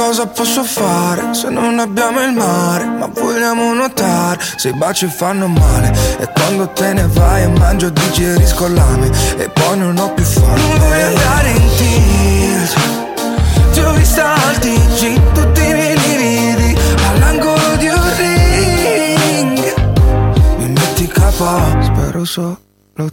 [0.00, 5.46] cosa posso fare se non abbiamo il mare, ma vogliamo nuotare se i baci fanno
[5.46, 5.92] male.
[6.18, 9.10] E quando te ne vai e mangio digerisco lame.
[9.36, 10.58] E poi non ho più fame.
[10.58, 12.74] Non voglio andare in tilt,
[13.72, 19.74] ti ho vista al TG, tutti i miei lividi all'angolo di un ring.
[20.56, 22.58] Mi metti capo, spero solo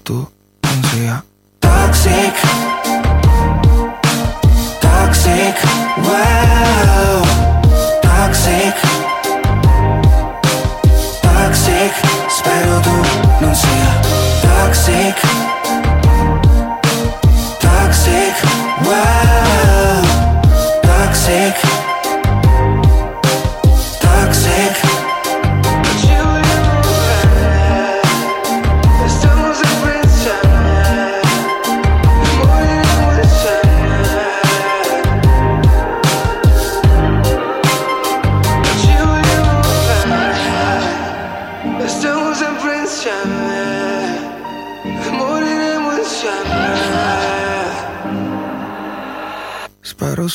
[0.03, 0.25] tu
[0.61, 1.21] non sia
[1.59, 2.35] toxic.
[4.79, 7.23] Toxic, wow,
[8.01, 8.75] toxic,
[11.21, 11.93] toxic,
[12.29, 12.97] spero tu
[13.41, 13.91] non sia
[14.41, 15.15] toxic,
[17.59, 18.35] toxic,
[18.85, 20.01] wow,
[20.81, 21.66] toxic.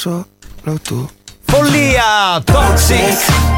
[0.03, 1.09] Solo tu.
[1.45, 3.51] Follia, Toxic.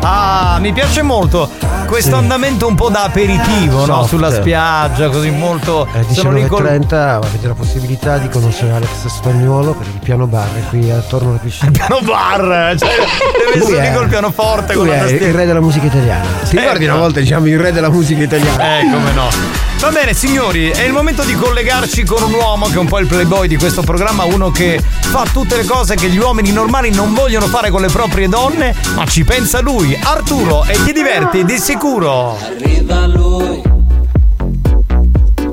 [0.00, 1.48] Ah, mi piace molto
[1.86, 4.04] questo andamento un po' da aperitivo, no?
[4.06, 5.88] Sulla spiaggia, così molto.
[6.10, 10.48] Sono lì col- 19.30 avete la possibilità di conoscere Alex Spagnolo per il piano bar
[10.68, 11.70] qui attorno alla piscina.
[11.70, 12.88] piano bar, cioè,
[13.52, 15.26] deve essere lì col pianoforte con la tastiera.
[15.26, 16.26] il re della musica italiana.
[16.48, 16.92] Ti ricordi Ecco.
[16.92, 18.78] una volta diciamo il re della musica italiana?
[18.80, 19.28] Eh, come no.
[19.78, 22.98] Va bene, signori, è il momento di collegarci con un uomo che è un po'
[22.98, 26.90] il playboy di questo programma, uno che fa tutte le cose che gli uomini normali
[26.90, 31.44] non vogliono fare con le proprie donne, ma ci pensa lui, Arturo, e ti diverti
[31.44, 32.36] di sicuro.
[32.36, 33.62] Arriva lui.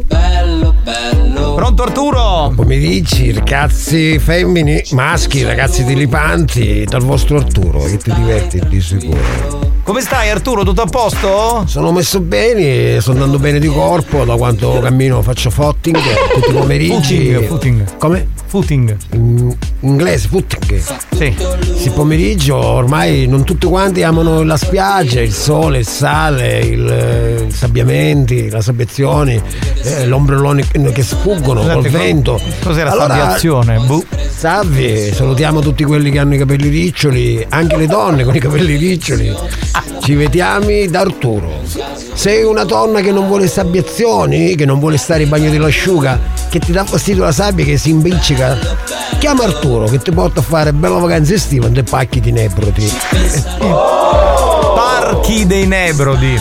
[0.05, 1.53] Bello, bello.
[1.53, 2.53] Pronto Arturo?
[2.55, 9.72] Come dici, ragazzi femmini, maschi, ragazzi dilipanti, dal vostro Arturo, che ti diverti di sicuro.
[9.83, 10.63] Come stai Arturo?
[10.63, 11.65] Tutto a posto?
[11.67, 15.97] Sono messo bene, sto andando bene di corpo, da quanto cammino faccio footing
[16.33, 17.33] tutti i pomeriggi.
[17.33, 17.97] Footing, footing.
[17.97, 18.27] Come?
[18.53, 18.95] Footing.
[19.13, 20.79] In inglese, footing.
[21.15, 21.35] Sì.
[21.75, 27.45] Sì, pomeriggio ormai non tutti quanti amano la spiaggia, il sole, il sale, il, eh,
[27.47, 29.41] i sabbiamenti, la sabbiazione,
[29.81, 32.41] eh, l'ombrellone che sfuggono Scusate, col co- vento.
[32.61, 33.79] cos'era sabbiazione?
[33.79, 34.05] Boh.
[34.29, 38.75] Salve, salutiamo tutti quelli che hanno i capelli riccioli, anche le donne con i capelli
[38.75, 39.35] riccioli.
[39.99, 41.61] Ci vediamo da Arturo.
[42.13, 46.19] Sei una donna che non vuole sabbiazioni, che non vuole stare in bagno dell'asciuga,
[46.53, 48.59] che ti dà fastidio la sabbia che si imbiccica,
[49.17, 52.93] chiama Arturo che ti porta a fare bella vacanza estiva in dei pacchi di nebroti.
[54.75, 56.39] Parchi dei Nebrodi.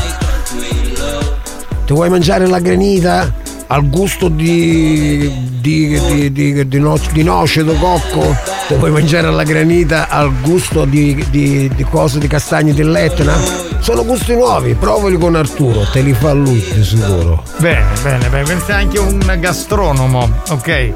[1.87, 3.33] Ti vuoi mangiare la granita?
[3.73, 8.37] Al gusto di, di, di, di, di, no- di noce, di cocco?
[8.69, 13.35] Ti vuoi mangiare la granita al gusto di, di, di cose di castagne dell'Etna?
[13.81, 17.43] Sono gusti nuovi, provali con Arturo, te li fa lui di sicuro.
[17.61, 18.45] Bene, bene, bene.
[18.45, 20.31] Pensa anche un gastronomo.
[20.51, 20.93] Ok.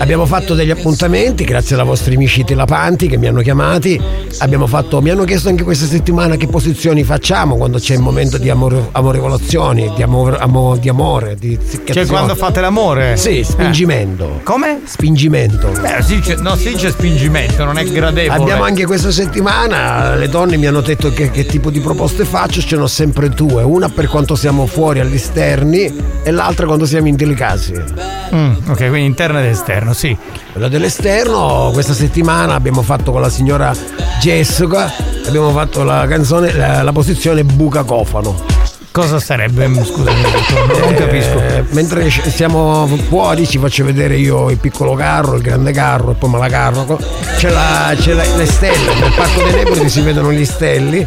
[0.00, 4.00] Abbiamo fatto degli appuntamenti grazie ai vostri amici telapanti che mi hanno chiamati.
[4.38, 8.38] Abbiamo fatto, mi hanno chiesto anche questa settimana che posizioni facciamo quando c'è il momento
[8.38, 11.58] di amore, amorevolazioni, di, amore, amo- di amore, di.
[11.84, 13.18] Cioè quando fate l'amore?
[13.18, 14.40] Sì, spingimento.
[14.42, 14.80] Come?
[14.84, 15.70] Spingimento.
[15.78, 18.40] Beh, si dice, no, si dice spingimento, non è gradevole.
[18.40, 22.62] Abbiamo anche questa settimana, le donne mi hanno detto che, che tipo di proposte faccio,
[22.62, 26.86] ce ne ho sempre due, una per quanto siamo fuori agli esterni e l'altra quando
[26.86, 28.18] siamo in delicati.
[28.34, 29.46] Mm, ok, quindi interno ed
[29.90, 30.16] esterno, sì.
[30.52, 33.72] Quella dell'esterno, questa settimana abbiamo fatto con la signora
[34.20, 34.92] Jessica,
[35.26, 38.58] abbiamo fatto la canzone, la, la posizione buca cofano.
[38.92, 39.68] Cosa sarebbe?
[39.84, 40.20] Scusami,
[40.80, 41.38] non capisco.
[41.38, 46.14] Eh, mentre siamo fuori ci faccio vedere io il piccolo carro, il grande carro e
[46.14, 46.98] poi me la carro.
[47.36, 51.06] C'è, la, c'è la- le stelle, nel parco dei Nebrodi si vedono gli stelli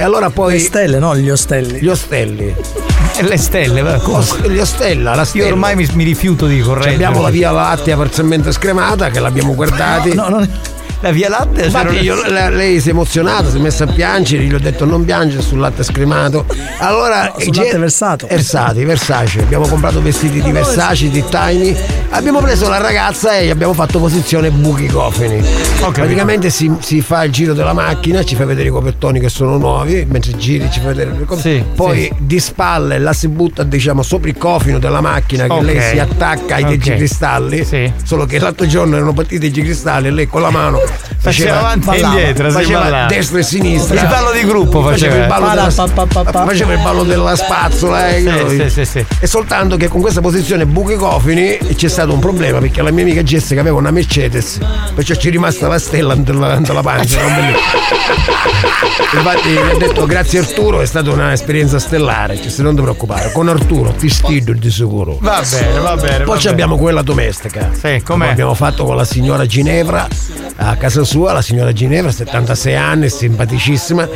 [0.00, 0.54] e allora poi...
[0.54, 1.78] Le stelle, no gli ostelli.
[1.78, 2.54] Gli ostelli.
[3.18, 4.38] E le stelle, va, cosa?
[4.46, 5.44] Gli ostella, la stella.
[5.44, 6.94] Io ormai mi, mi rifiuto di correggere.
[6.94, 10.14] Abbiamo la via Lattea parzialmente scremata che l'abbiamo guardati.
[10.14, 10.48] No, no,
[11.00, 11.64] La via Lattea?
[11.64, 14.58] Infatti c'era- io- le- lei si è emozionata, si è messa a piangere, gli ho
[14.58, 16.44] detto non piangere sul latte scremato.
[16.78, 18.26] Allora, sul latte versato.
[18.28, 19.40] Versati, Versace.
[19.40, 21.74] Abbiamo comprato vestiti di Versace, di Tiny.
[22.10, 25.42] Abbiamo preso la ragazza e gli abbiamo fatto posizione buchi cofani.
[25.92, 29.56] Praticamente si, si fa il giro della macchina, ci fa vedere i copertoni che sono
[29.56, 31.64] nuovi, mentre giri ci fa vedere le cose.
[31.74, 32.12] Poi sì.
[32.18, 35.62] di spalle la si butta diciamo sopra il cofino della macchina che Ok.
[35.62, 36.68] lei si attacca ai Ok.
[36.70, 37.66] tegicristalli.
[38.04, 40.79] Solo che l'altro giorno erano partiti i tegicristalli e lei con la mano
[41.20, 44.00] Faceva avanti e ballava, indietro, si faceva destra e sinistra.
[44.00, 45.16] Il ballo di gruppo faceva.
[45.16, 45.70] il ballo della,
[46.46, 49.04] faceva il ballo della spazzola eh, Sì, sì, sì, sì.
[49.20, 53.02] e soltanto che con questa posizione buchi cofini c'è stato un problema perché la mia
[53.04, 54.58] amica Jessica aveva una Mercedes
[54.94, 57.20] perciò ci è rimasta la stella della, della pancia
[59.12, 63.30] infatti mi ha detto grazie Arturo è stata un'esperienza stellare cioè, se non ti preoccupare
[63.32, 66.24] con Arturo ti stido di sicuro Va bene, va bene.
[66.24, 67.70] poi va ci abbiamo quella domestica.
[67.72, 68.02] Sì, com'è?
[68.02, 70.06] Come abbiamo fatto con la signora Ginevra
[70.62, 74.08] a casa sua, la signora Ginevra, 76 anni, simpaticissima.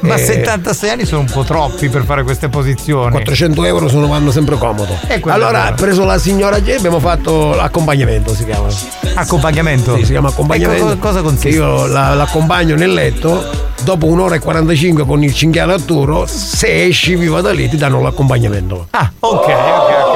[0.00, 3.12] Ma Eh, 76 anni sono un po' troppi per fare queste posizioni.
[3.12, 4.98] 400 euro sono vanno sempre comodo.
[5.06, 8.66] E quello Allora, ha preso la signora G abbiamo fatto l'accompagnamento, si chiama.
[9.14, 9.94] Accompagnamento?
[9.96, 10.86] Sì, si chiama accompagnamento.
[10.90, 11.50] E co- cosa consiste?
[11.50, 13.44] Io la- l'accompagno nel letto,
[13.82, 18.00] dopo un'ora e 45 con il cinghiale Arturo, se esci viva da lì ti danno
[18.02, 18.88] l'accompagnamento.
[18.90, 19.52] Ah, ok, ok,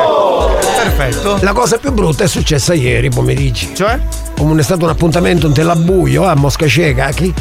[0.00, 0.82] ok.
[0.82, 1.38] Perfetto.
[1.42, 3.68] La cosa più brutta è successa ieri pomeriggio.
[3.72, 3.98] Cioè?
[4.36, 7.32] Come è stato un appuntamento in Telabuio a Mosca Cieca, chi?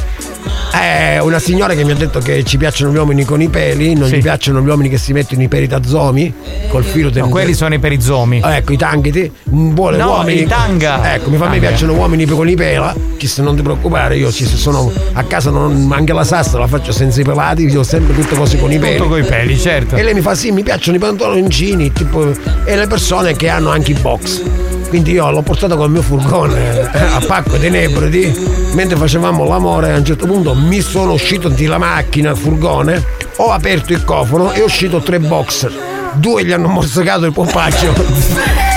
[0.74, 3.94] Eh, una signora che mi ha detto che ci piacciono gli uomini con i peli,
[3.96, 4.18] non Sì.
[4.18, 6.34] gli piacciono gli uomini che si mettono i peli da zomi,
[6.70, 8.40] col filo del No, quelli sono i perizomi.
[8.42, 9.32] Ah, ecco, i tanghiti.
[9.44, 10.42] Vuole No, uomini.
[10.42, 11.14] i tanga.
[11.16, 11.68] Ecco, mi fa a me Tanga.
[11.70, 12.94] piacciono uomini con i pela.
[13.18, 16.68] Ci se non ti preoccupare, io ci sono a casa non anche la sassa la
[16.68, 18.98] faccio senza i pelati, io ho sempre tutte cose con i peli.
[18.98, 19.96] Tutto coi peli, certo.
[19.96, 22.32] E lei mi fa sì, mi piacciono i pantaloncini tipo,
[22.66, 24.42] e le persone che hanno anche i box.
[24.90, 28.34] Quindi io l'ho portato col mio furgone eh, a Pacco dei Nebrodi.
[28.74, 33.04] Mentre facevamo l'amore, a un certo punto mi sono uscito di la macchina, il furgone,
[33.38, 35.74] ho aperto il cofano e è uscito tre boxer.
[36.14, 38.75] Due gli hanno morsicato il pompaccio.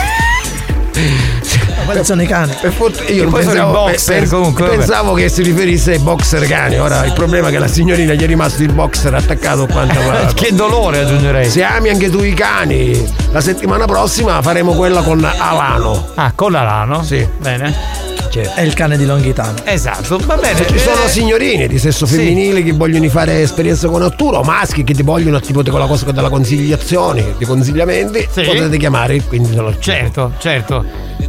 [1.88, 2.54] Quelli sono i cani.
[2.60, 4.76] Per fortuna- io pensavo, boxer, pe- comunque, vabbè.
[4.76, 6.78] pensavo che si riferisse ai boxer cani.
[6.78, 9.98] Ora il problema è che la signorina gli è rimasto il boxer attaccato quanto
[10.34, 11.48] Che dolore aggiungerei.
[11.48, 16.08] Se ami anche tu i cani, la settimana prossima faremo quella con Alano.
[16.14, 17.02] Ah, con l'alano?
[17.02, 17.26] Sì.
[17.38, 18.07] Bene.
[18.28, 19.58] È il cane di Longhitano.
[19.64, 20.56] Esatto, va bene.
[20.56, 22.16] Se ci sono eh, signorini di sesso sì.
[22.16, 26.10] femminile che vogliono fare esperienze con Arturo, maschi che ti vogliono tipo con la cosa
[26.10, 28.42] della consigliazione, di consigliamenti, Sì.
[28.42, 30.84] potete chiamare 15 dello Certo, certo.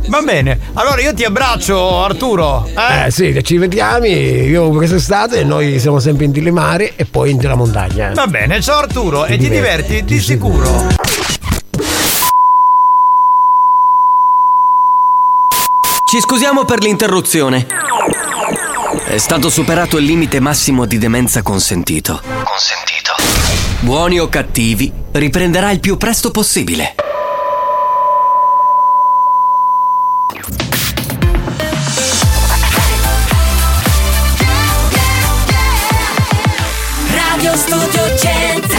[0.07, 0.59] Va bene.
[0.73, 2.67] Allora io ti abbraccio, Arturo.
[2.67, 3.05] Eh?
[3.05, 7.39] Eh sì, che ci vediamo io quest'estate noi siamo sempre in Tilimare e poi in
[7.41, 8.11] la montagna.
[8.13, 11.28] Va bene, ciao Arturo Ti e ti diverti, diverti di sicuro.
[16.09, 17.67] Ci scusiamo per l'interruzione.
[19.05, 22.19] È stato superato il limite massimo di demenza consentito.
[22.43, 23.13] Consentito.
[23.81, 26.95] Buoni o cattivi, riprenderà il più presto possibile.
[37.13, 38.78] Radio Studio Centrale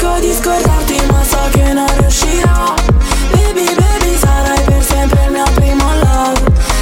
[0.00, 2.74] Cerco di scordarti ma so che non riuscirò.
[3.32, 6.40] Baby baby sarai per sempre il mio primo love.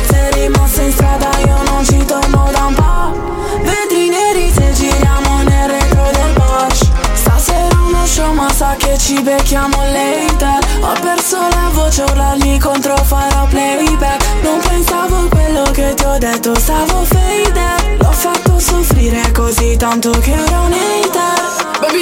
[0.09, 5.43] Sei rimasto in strada io non ci torno da un po' Vetri neri se giriamo
[5.43, 6.86] nel retro del Porsche.
[7.15, 10.59] Stasera uno show ma sa che ci becchiamo later.
[10.82, 12.05] Ho perso la voce
[12.36, 14.24] lì contro farò playback.
[14.43, 20.11] Non pensavo a quello che ti ho detto stavo faded L'ho fatto soffrire così tanto
[20.20, 21.57] che ora un hater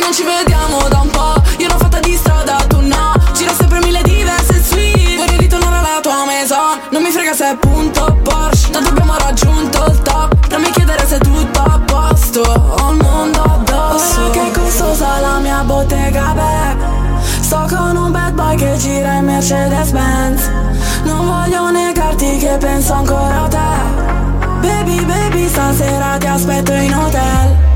[0.06, 3.12] non ci vediamo da un po' Io l'ho fatta di strada, tu no.
[3.32, 6.78] Giro sempre mille diverse suite Vorrei ritornare alla tua maison.
[6.90, 8.70] Non mi frega se è punto Porsche.
[8.70, 10.46] Tanto abbiamo raggiunto il top.
[10.50, 12.40] Non mi chiedere se è tutto a posto.
[12.40, 14.20] Ho il mondo addosso.
[14.20, 16.76] Ora che costosa la mia bottega back
[17.40, 20.48] Sto con un bad boy che gira in Mercedes Benz
[21.04, 24.58] Non voglio negarti che penso ancora a te.
[24.60, 27.75] Baby baby stasera ti aspetto in hotel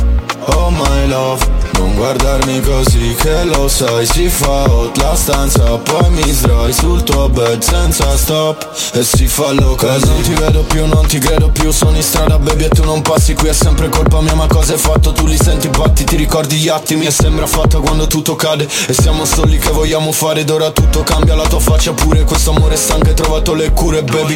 [0.55, 4.05] oh my love Non guardarmi così che lo sai.
[4.05, 8.69] Si fa hot la stanza Poi mi sdrai sul tuo bed senza stop.
[8.93, 12.37] E si fa loca Non ti vedo più, non ti credo più Sono in strada
[12.37, 15.11] baby e tu non passi Qui è sempre colpa mia ma cosa hai fatto?
[15.11, 17.05] Tu li senti batti, ti ricordi gli attimi?
[17.05, 21.03] E sembra fatta quando tutto cade E siamo soli che vogliamo fare Ed ora tutto
[21.03, 24.35] cambia La tua faccia pure Questo amore stanco hai trovato le cure baby.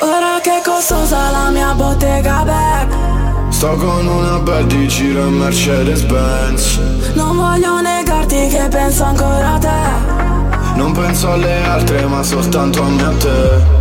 [0.00, 3.15] Ora che costosa la mia bottega back
[3.48, 6.78] Sto con una bad di giro Mercedes Benz
[7.14, 10.74] Non voglio negarti che penso ancora a te.
[10.74, 13.74] Non penso alle altre ma soltanto a me e a te.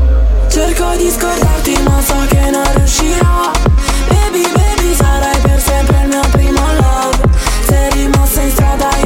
[0.48, 3.52] Cerco di scordarti ma so che non riuscirò.
[4.08, 7.18] Baby baby sarai per sempre il mio primo love.
[7.68, 9.05] Sei rimasto in strada io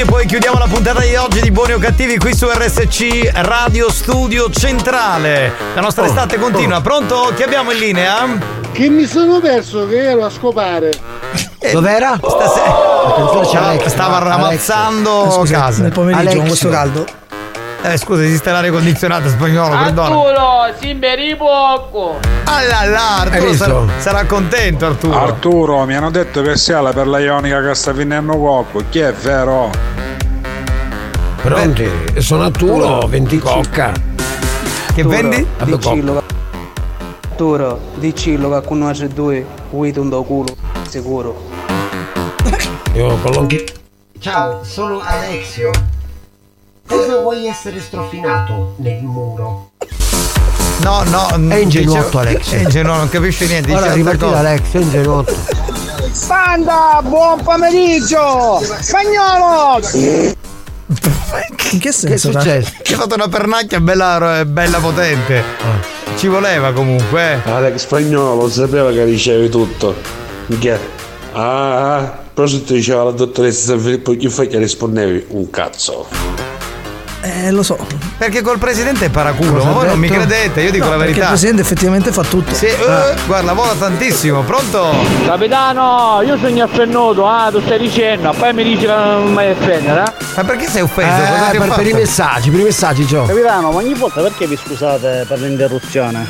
[0.00, 3.30] minuti e poi chiudiamo la puntata di oggi di Buoni o Cattivi qui su RSC
[3.34, 5.52] Radio Studio Centrale.
[5.74, 6.80] La nostra estate continua.
[6.80, 7.32] Pronto?
[7.34, 8.38] Chi abbiamo in linea?
[8.72, 10.90] Che mi sono perso che ero a scopare.
[11.72, 12.18] Dov'era?
[12.22, 13.42] Stasera.
[13.50, 13.86] c'è Alex.
[13.86, 14.28] Stava Alex.
[14.28, 15.82] ramazzando Eh, scusa, casa.
[15.82, 17.04] nel pomeriggio con questo caldo.
[17.82, 20.14] Eh scusa, esiste l'aria condizionata spagnolo, perdona.
[20.14, 22.18] Arturo, simberi poco.
[22.44, 25.18] Là là, Hai Arturo sarà, sarà contento Arturo.
[25.18, 28.82] Arturo, mi hanno detto che sia per la ionica che sta finendo poco.
[28.90, 29.70] Chi è vero?
[31.40, 31.88] Pronti?
[32.18, 33.92] Sono Arturo, 20 cocca.
[34.94, 35.46] Che vendi?
[35.64, 36.22] Dicillo
[37.30, 40.54] Arturo, dicillo che con noi c'è due, vuoi un do culo,
[40.86, 41.48] sicuro.
[42.92, 43.64] Io con l'occhio.
[44.18, 45.70] Ciao, sono Alexio.
[46.90, 49.70] Cosa vuoi essere strofinato nel muro?
[50.82, 51.28] No, no.
[51.48, 52.50] È ingenuotto Alex.
[52.50, 53.72] È ingenuo, non capisce niente.
[53.72, 54.34] Ora ripartito.
[54.34, 55.36] Alex, è ingenuotto.
[56.26, 58.60] Banda, buon pomeriggio!
[58.80, 59.78] Spagnolo!
[61.70, 62.06] In che senso?
[62.08, 62.72] Che è successo?
[62.82, 65.44] Che ha fatto una pernacchia bella, bella potente.
[66.16, 67.40] Ci voleva comunque.
[67.44, 67.50] eh.
[67.50, 69.94] Alex Spagnolo sapeva che ricevi tutto.
[70.58, 70.78] Che?
[71.34, 72.18] Ah, ah.
[72.34, 75.26] Però se ti diceva la dottoressa San Filippo chi fai che rispondevi?
[75.28, 76.49] Un cazzo.
[77.22, 77.76] Eh, lo so.
[78.16, 80.20] Perché col presidente è paraculo, Cosa ma voi non mi detto?
[80.20, 81.20] credete, io dico No, la verità.
[81.20, 82.54] il presidente effettivamente fa tutto.
[82.54, 84.90] Sì, eh, guarda, vola tantissimo, pronto?
[85.26, 90.02] Capitano, io sono affennuto, ah, tu stai dicendo, poi mi dici che non mai offendere,
[90.04, 90.24] eh?
[90.36, 91.08] Ma perché sei offeso?
[91.52, 93.24] Eh, per, per i messaggi, per i messaggi, Gio.
[93.26, 96.26] Capitano, ma ogni volta perché vi scusate per l'interruzione?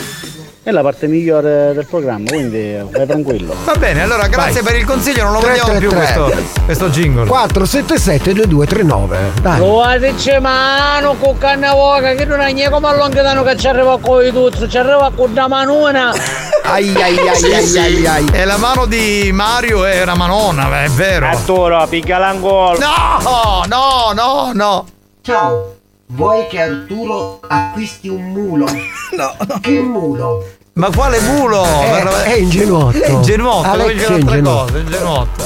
[0.62, 3.54] È la parte migliore del programma, quindi vai tranquillo.
[3.64, 4.72] Va bene, allora grazie Vai.
[4.72, 6.32] per il consiglio, non lo Tre, vogliamo tre, più questo,
[6.66, 7.26] questo jingle.
[7.26, 9.18] 477 2239.
[9.40, 9.58] Dai.
[9.58, 13.98] Guarda c'è mano con canna voca che non hai niente come allontanano che ci arriva
[13.98, 16.12] con i tuzzi, ci arriva con una manona.
[16.62, 17.78] Ai ai ai Sì, ai sì.
[17.78, 18.26] ai ai.
[18.32, 21.26] E la mano di Mario è una manona, è vero.
[21.26, 22.78] Arturo, picca l'angolo.
[22.78, 24.86] No, no, no, no.
[25.22, 25.76] Ciao,
[26.12, 28.66] vuoi che Arturo acquisti un mulo?
[29.10, 29.34] No.
[29.60, 30.46] Che mulo?
[30.74, 31.64] Ma quale mulo?
[31.64, 33.02] È, è ingenuotto.
[33.02, 34.64] È ingenuotto, Alex è un'altra ingenuotto.
[34.64, 35.42] cosa, è ingenuotto.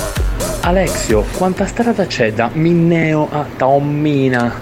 [0.60, 4.60] Alexio, quanta strada c'è da Minneo a Taommina?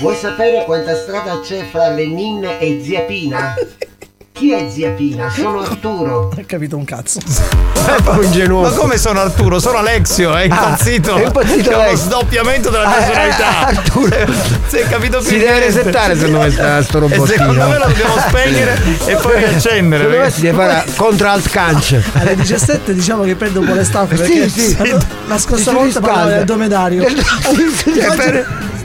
[0.00, 3.54] Vuoi sapere quanta strada c'è fra Lenin e Zia Pina?
[4.36, 5.30] Chi è Zia Pina?
[5.30, 6.22] Sono Arturo.
[6.22, 7.20] Non ho capito un cazzo.
[7.20, 8.68] È proprio ingenuoto.
[8.68, 9.60] Ma come sono Arturo?
[9.60, 11.14] Sono Alexio, è impazzito.
[11.14, 11.98] Ah, è impazzito C'è uno Alex.
[11.98, 13.68] sdoppiamento della Ah, personalità.
[13.70, 14.16] eh, Arturo.
[14.66, 15.66] Si è capito più Si deve niente.
[15.66, 17.26] resettare secondo me sta- sto E robottino.
[17.26, 20.02] secondo me lo dobbiamo spegnere e poi riaccendere.
[20.02, 22.00] Secondo me si deve fare contro alt canc.
[22.14, 24.96] Alle 17 diciamo che prendo un po' le staffe Sì, perché sì.
[25.28, 27.04] la scorsa volta parlavo del domedario.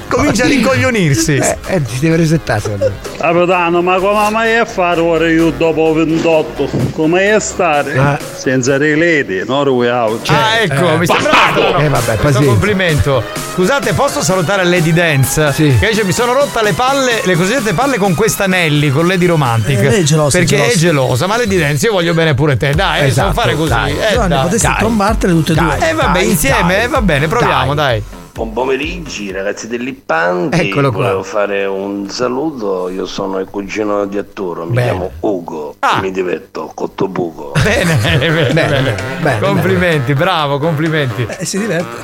[0.09, 1.35] Comincia a rincoglionirsi.
[1.35, 2.91] Eh, eh, si deve resettare secondo.
[3.17, 6.69] Capitano, ma come mai a fare ora io dopo 28?
[6.93, 7.97] Come è stare?
[7.97, 8.19] Ah.
[8.35, 10.27] Senza reledi, non out.
[10.29, 11.31] Ah, ecco, Eh, mi sembra.
[11.79, 12.45] Eh, vabbè, questo pazienza.
[12.49, 13.23] complimento.
[13.53, 15.51] Scusate, posso salutare Lady Dance?
[15.53, 15.75] Sì.
[15.79, 19.25] Che dice mi sono rotta le palle, le cosiddette palle con questa Nelly, con Lady
[19.25, 19.79] Romantic.
[19.79, 22.71] Eh, è gelosa, Perché è è gelosa, ma Lady Dance io voglio bene pure te.
[22.73, 23.69] Dai, Esatto, non fare così.
[23.69, 23.91] dai.
[23.91, 24.41] Eh, Giovanni, dai.
[24.43, 24.75] potresti dai.
[24.77, 25.77] trombartele tutte e due.
[25.89, 26.83] Eh vabbè, Dai, insieme, dai.
[26.83, 28.03] eh, va bene, proviamo, dai.
[28.39, 31.01] Buon pomeriggio ragazzi dell'Ippanti, Eccolo qua.
[31.01, 34.87] volevo fare un saluto, io sono il cugino di Arturo, mi Bene.
[34.89, 35.99] chiamo Ugo, Ah.
[35.99, 37.51] mi diverto con tuo buco.
[37.61, 38.53] Bene, bene, bene.
[38.53, 41.27] Bene, bene, complimenti, bravo, complimenti.
[41.37, 41.97] Eh, si diverte.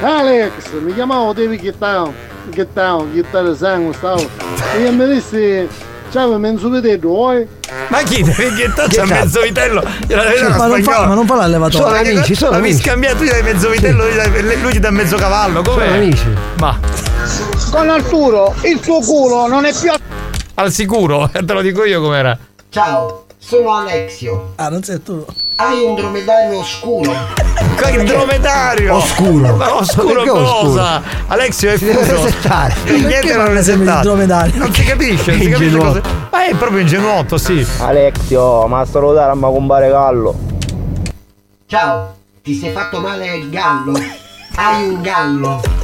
[0.00, 2.12] Alex, mi chiamavo David Ghittao,
[2.48, 4.26] Ghittao, Ghittare Sangue, stavo.
[4.78, 5.68] E mi dissi,
[6.14, 7.44] ciao, mezzo vitello, vuoi?
[7.88, 8.22] Ma chi?
[8.22, 9.82] Che c'ha Che mezzo vitello?
[10.06, 11.98] Vedo Ma non, fa, ma non fa Sono l'allevatore.
[11.98, 12.82] amici, sono Ma mi amici.
[12.84, 14.04] scambiato, tu gli dai mezzo vitello,
[14.62, 15.82] lui, ti dà mezzo cavallo, come?
[15.84, 16.26] Sono amici.
[16.60, 16.78] Ma
[17.72, 19.90] Con Arturo, il suo culo non è più
[20.56, 22.38] al sicuro, te lo dico io com'era.
[22.68, 24.52] Ciao, sono Alexio.
[24.54, 25.26] Ah, non sei tu.
[25.56, 27.12] Hai un dromedario oscuro.
[27.94, 28.94] Il dromedario!
[28.96, 29.54] Oscuro.
[29.54, 31.02] Ma oscuro Perché cosa?
[31.28, 32.24] Alexio è deve fuso.
[32.24, 32.74] resettare.
[32.86, 33.52] Niente Perché non
[33.84, 34.58] non dromedario?
[34.58, 36.00] Non si capisce, non si capisce cosa.
[36.30, 37.64] Ma è proprio ingenuotto, sì.
[37.78, 40.36] Alexio, ma salutare a ma compare Gallo.
[41.66, 43.92] Ciao, ti sei fatto male il gallo.
[44.56, 45.83] Hai un gallo.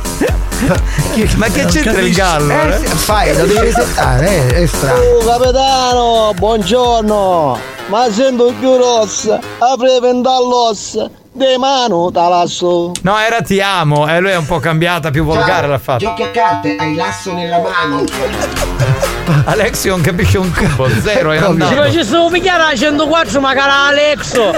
[1.37, 2.53] Ma che c'entra il gallo?
[2.53, 2.87] Eh, eh?
[2.87, 5.01] fai, lo devi resettare, eh, è strano.
[5.01, 7.59] Oh capitano, buongiorno!
[7.87, 12.93] Ma sento più rossa, apri pendallos, de mano talasso.
[13.03, 16.05] No, era ti amo, e lui è un po' cambiata, più volgare l'ha fatto.
[16.05, 19.10] Giochi a carte, hai l'asso nella mano.
[19.47, 21.74] Alexio non capisce un cubo, zero, è Se andato.
[21.74, 24.52] facessimo picchiare a 104 ma cara Alexo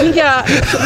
[0.00, 0.42] Minchia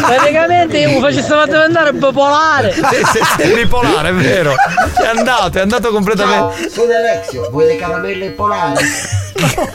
[0.07, 2.81] Praticamente io mi facessimo diventare bipolare Sì,
[3.13, 4.53] sì, sì, è bipolare, è vero.
[4.53, 6.71] È andato, è andato Ciao, completamente.
[6.71, 7.49] sono Alexio.
[7.51, 8.85] Vuoi le caramelle polari?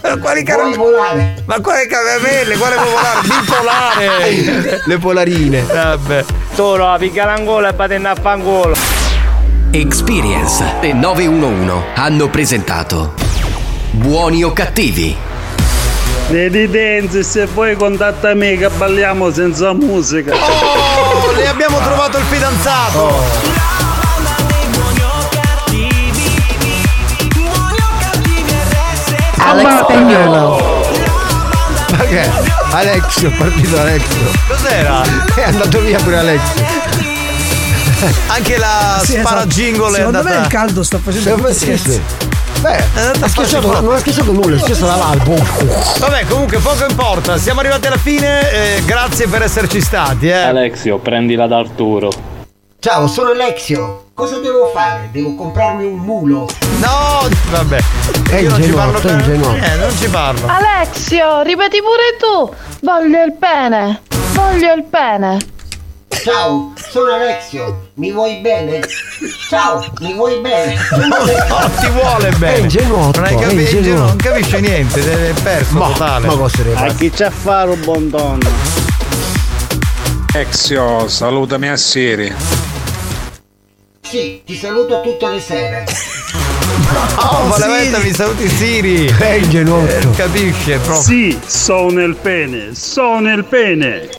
[0.03, 1.43] Ma quali caramelle?
[1.45, 2.55] Ma quale caramelle?
[2.57, 3.19] Quale popolare?
[3.23, 4.81] Bipolare!
[4.85, 5.61] Le polarine.
[5.61, 6.25] Vabbè.
[6.53, 8.75] Solo, picca l'angolo e patenne a fangolo.
[9.71, 13.13] Experience e 911 hanno presentato
[13.91, 15.15] Buoni o cattivi?
[16.29, 20.33] Lady Dance, se vuoi contatta me che balliamo senza musica.
[20.35, 23.47] Oh, le abbiamo trovato il fidanzato!
[29.37, 30.57] Alex Spagnolo.
[31.91, 32.29] Ma che?
[32.71, 34.31] Alexio, è partito Alexio.
[34.47, 35.01] Cos'era?
[35.35, 36.65] È andato via pure Alexio.
[38.27, 39.27] Anche la Sì, esatto.
[39.27, 40.55] sparagingole è Secondo me il andata.
[40.57, 42.01] caldo sta facendo Sì, sì, sì.
[42.61, 45.35] Beh, andata ha a schiacciato, non ha schiacciato nulla, è schiacciato dall'albo.
[45.99, 50.33] Vabbè, comunque poco importa, siamo arrivati alla fine, eh, grazie per esserci stati, eh.
[50.33, 52.11] Alexio, prendila da Arturo.
[52.79, 54.07] Ciao, sono Alexio.
[54.13, 55.09] Cosa devo fare?
[55.11, 56.47] Devo comprarmi un mulo.
[56.79, 57.79] No, vabbè.
[58.29, 59.19] È Io non ci parlo per...
[59.19, 60.47] Eh, non ci parlo.
[60.47, 62.53] Alexio, ripeti pure tu.
[62.81, 64.01] Voglio il pene.
[64.33, 65.37] Voglio il pene.
[66.09, 67.89] Ciao, sono Alexio.
[67.95, 68.81] Mi vuoi bene?
[69.47, 70.75] Ciao, mi vuoi bene?
[71.07, 72.55] No, ti vuole bene.
[72.55, 74.05] È ingenuotto, Non hai capito, ingenuotto.
[74.07, 76.27] non capisce niente, è perso totale.
[76.27, 78.49] Ma cosa deve A chi c'è a fare un buon tonno?
[80.33, 82.33] Exio, salutami a Siri.
[84.01, 85.85] Sì, ti saluto tutte le sere.
[87.17, 89.05] Oh, Malavetta, mi saluti Siri.
[89.05, 89.91] È ingenuotto.
[89.91, 91.01] Eh, capisce proprio.
[91.01, 94.09] Sì, sono il pene, sono il pene.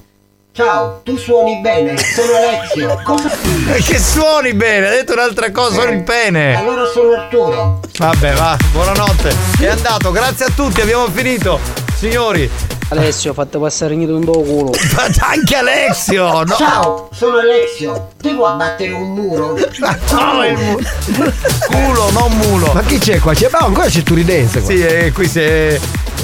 [0.52, 3.00] Ciao, tu suoni bene, sono Alexio.
[3.04, 3.30] Cosa
[3.72, 6.56] Eh, Che suoni bene, ha detto un'altra cosa, sono il pene.
[6.56, 7.80] Allora sono Arturo.
[7.96, 9.32] Vabbè, va, buonanotte.
[9.60, 11.60] È andato, grazie a tutti, abbiamo finito.
[11.94, 12.50] Signori,
[12.90, 14.72] Alessio, fatto passare in un tuo culo.
[15.20, 16.56] anche Alexio, no?
[16.56, 18.08] Ciao, sono Alexio.
[18.20, 19.56] Devo abbattere un muro.
[20.10, 20.78] No, il mu-
[21.68, 22.72] culo, non mulo.
[22.72, 23.32] Ma chi c'è qua?
[23.32, 24.70] C'è, ma ancora c'è Turidense qua.
[24.70, 25.78] Sì, e qui si è,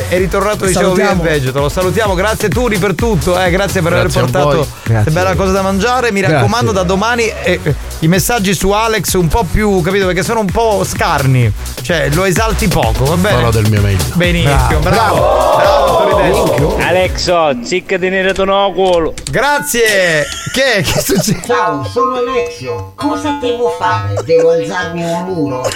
[0.08, 1.60] è ritornato dicevo via il vegeto.
[1.60, 5.52] Lo salutiamo, grazie Turi per tutto, eh, grazie per Grazie aver portato questa bella cosa
[5.52, 6.10] da mangiare.
[6.10, 6.36] Mi Grazie.
[6.36, 10.06] raccomando da domani eh, eh, i messaggi su Alex un po' più, capito?
[10.06, 11.50] Perché sono un po' scarni.
[11.80, 13.36] Cioè, lo esalti poco, va bene?
[13.36, 14.02] Farò del mio meglio.
[14.14, 15.54] Benissimo, bravo.
[15.56, 16.55] Bravo, Turidense.
[16.56, 19.12] Alexo, zicca di nero no culo.
[19.30, 20.26] Grazie.
[20.52, 20.82] Che?
[20.82, 21.42] Che succede?
[21.44, 22.92] Ciao, sono Alexio.
[22.94, 24.14] Cosa devo fare?
[24.24, 25.68] Devo alzarmi un muro.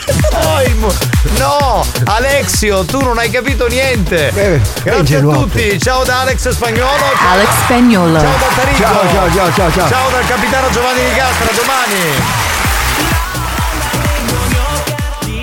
[1.36, 4.32] No, Alexio, tu non hai capito niente.
[4.82, 5.78] Grazie a tutti.
[5.78, 7.04] Ciao da Alex Spagnolo.
[7.30, 8.18] Alex Spagnolo.
[8.18, 8.78] Ciao da Tarico.
[8.78, 9.88] Ciao, ciao, ciao, ciao, ciao.
[9.88, 11.98] Ciao dal capitano Giovanni Di Castro, a domani.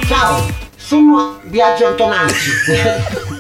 [0.08, 3.37] Ciao, sono Viaggio Antonacci.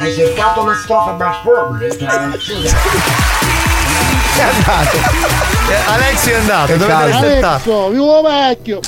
[0.00, 1.82] Hai cercato una strofa Blackboard?
[1.82, 2.04] È
[4.40, 4.96] andato.
[5.68, 7.46] Eh, Alexio è andato, dovete rispettare.
[7.46, 8.80] Alexio, vivo vecchio.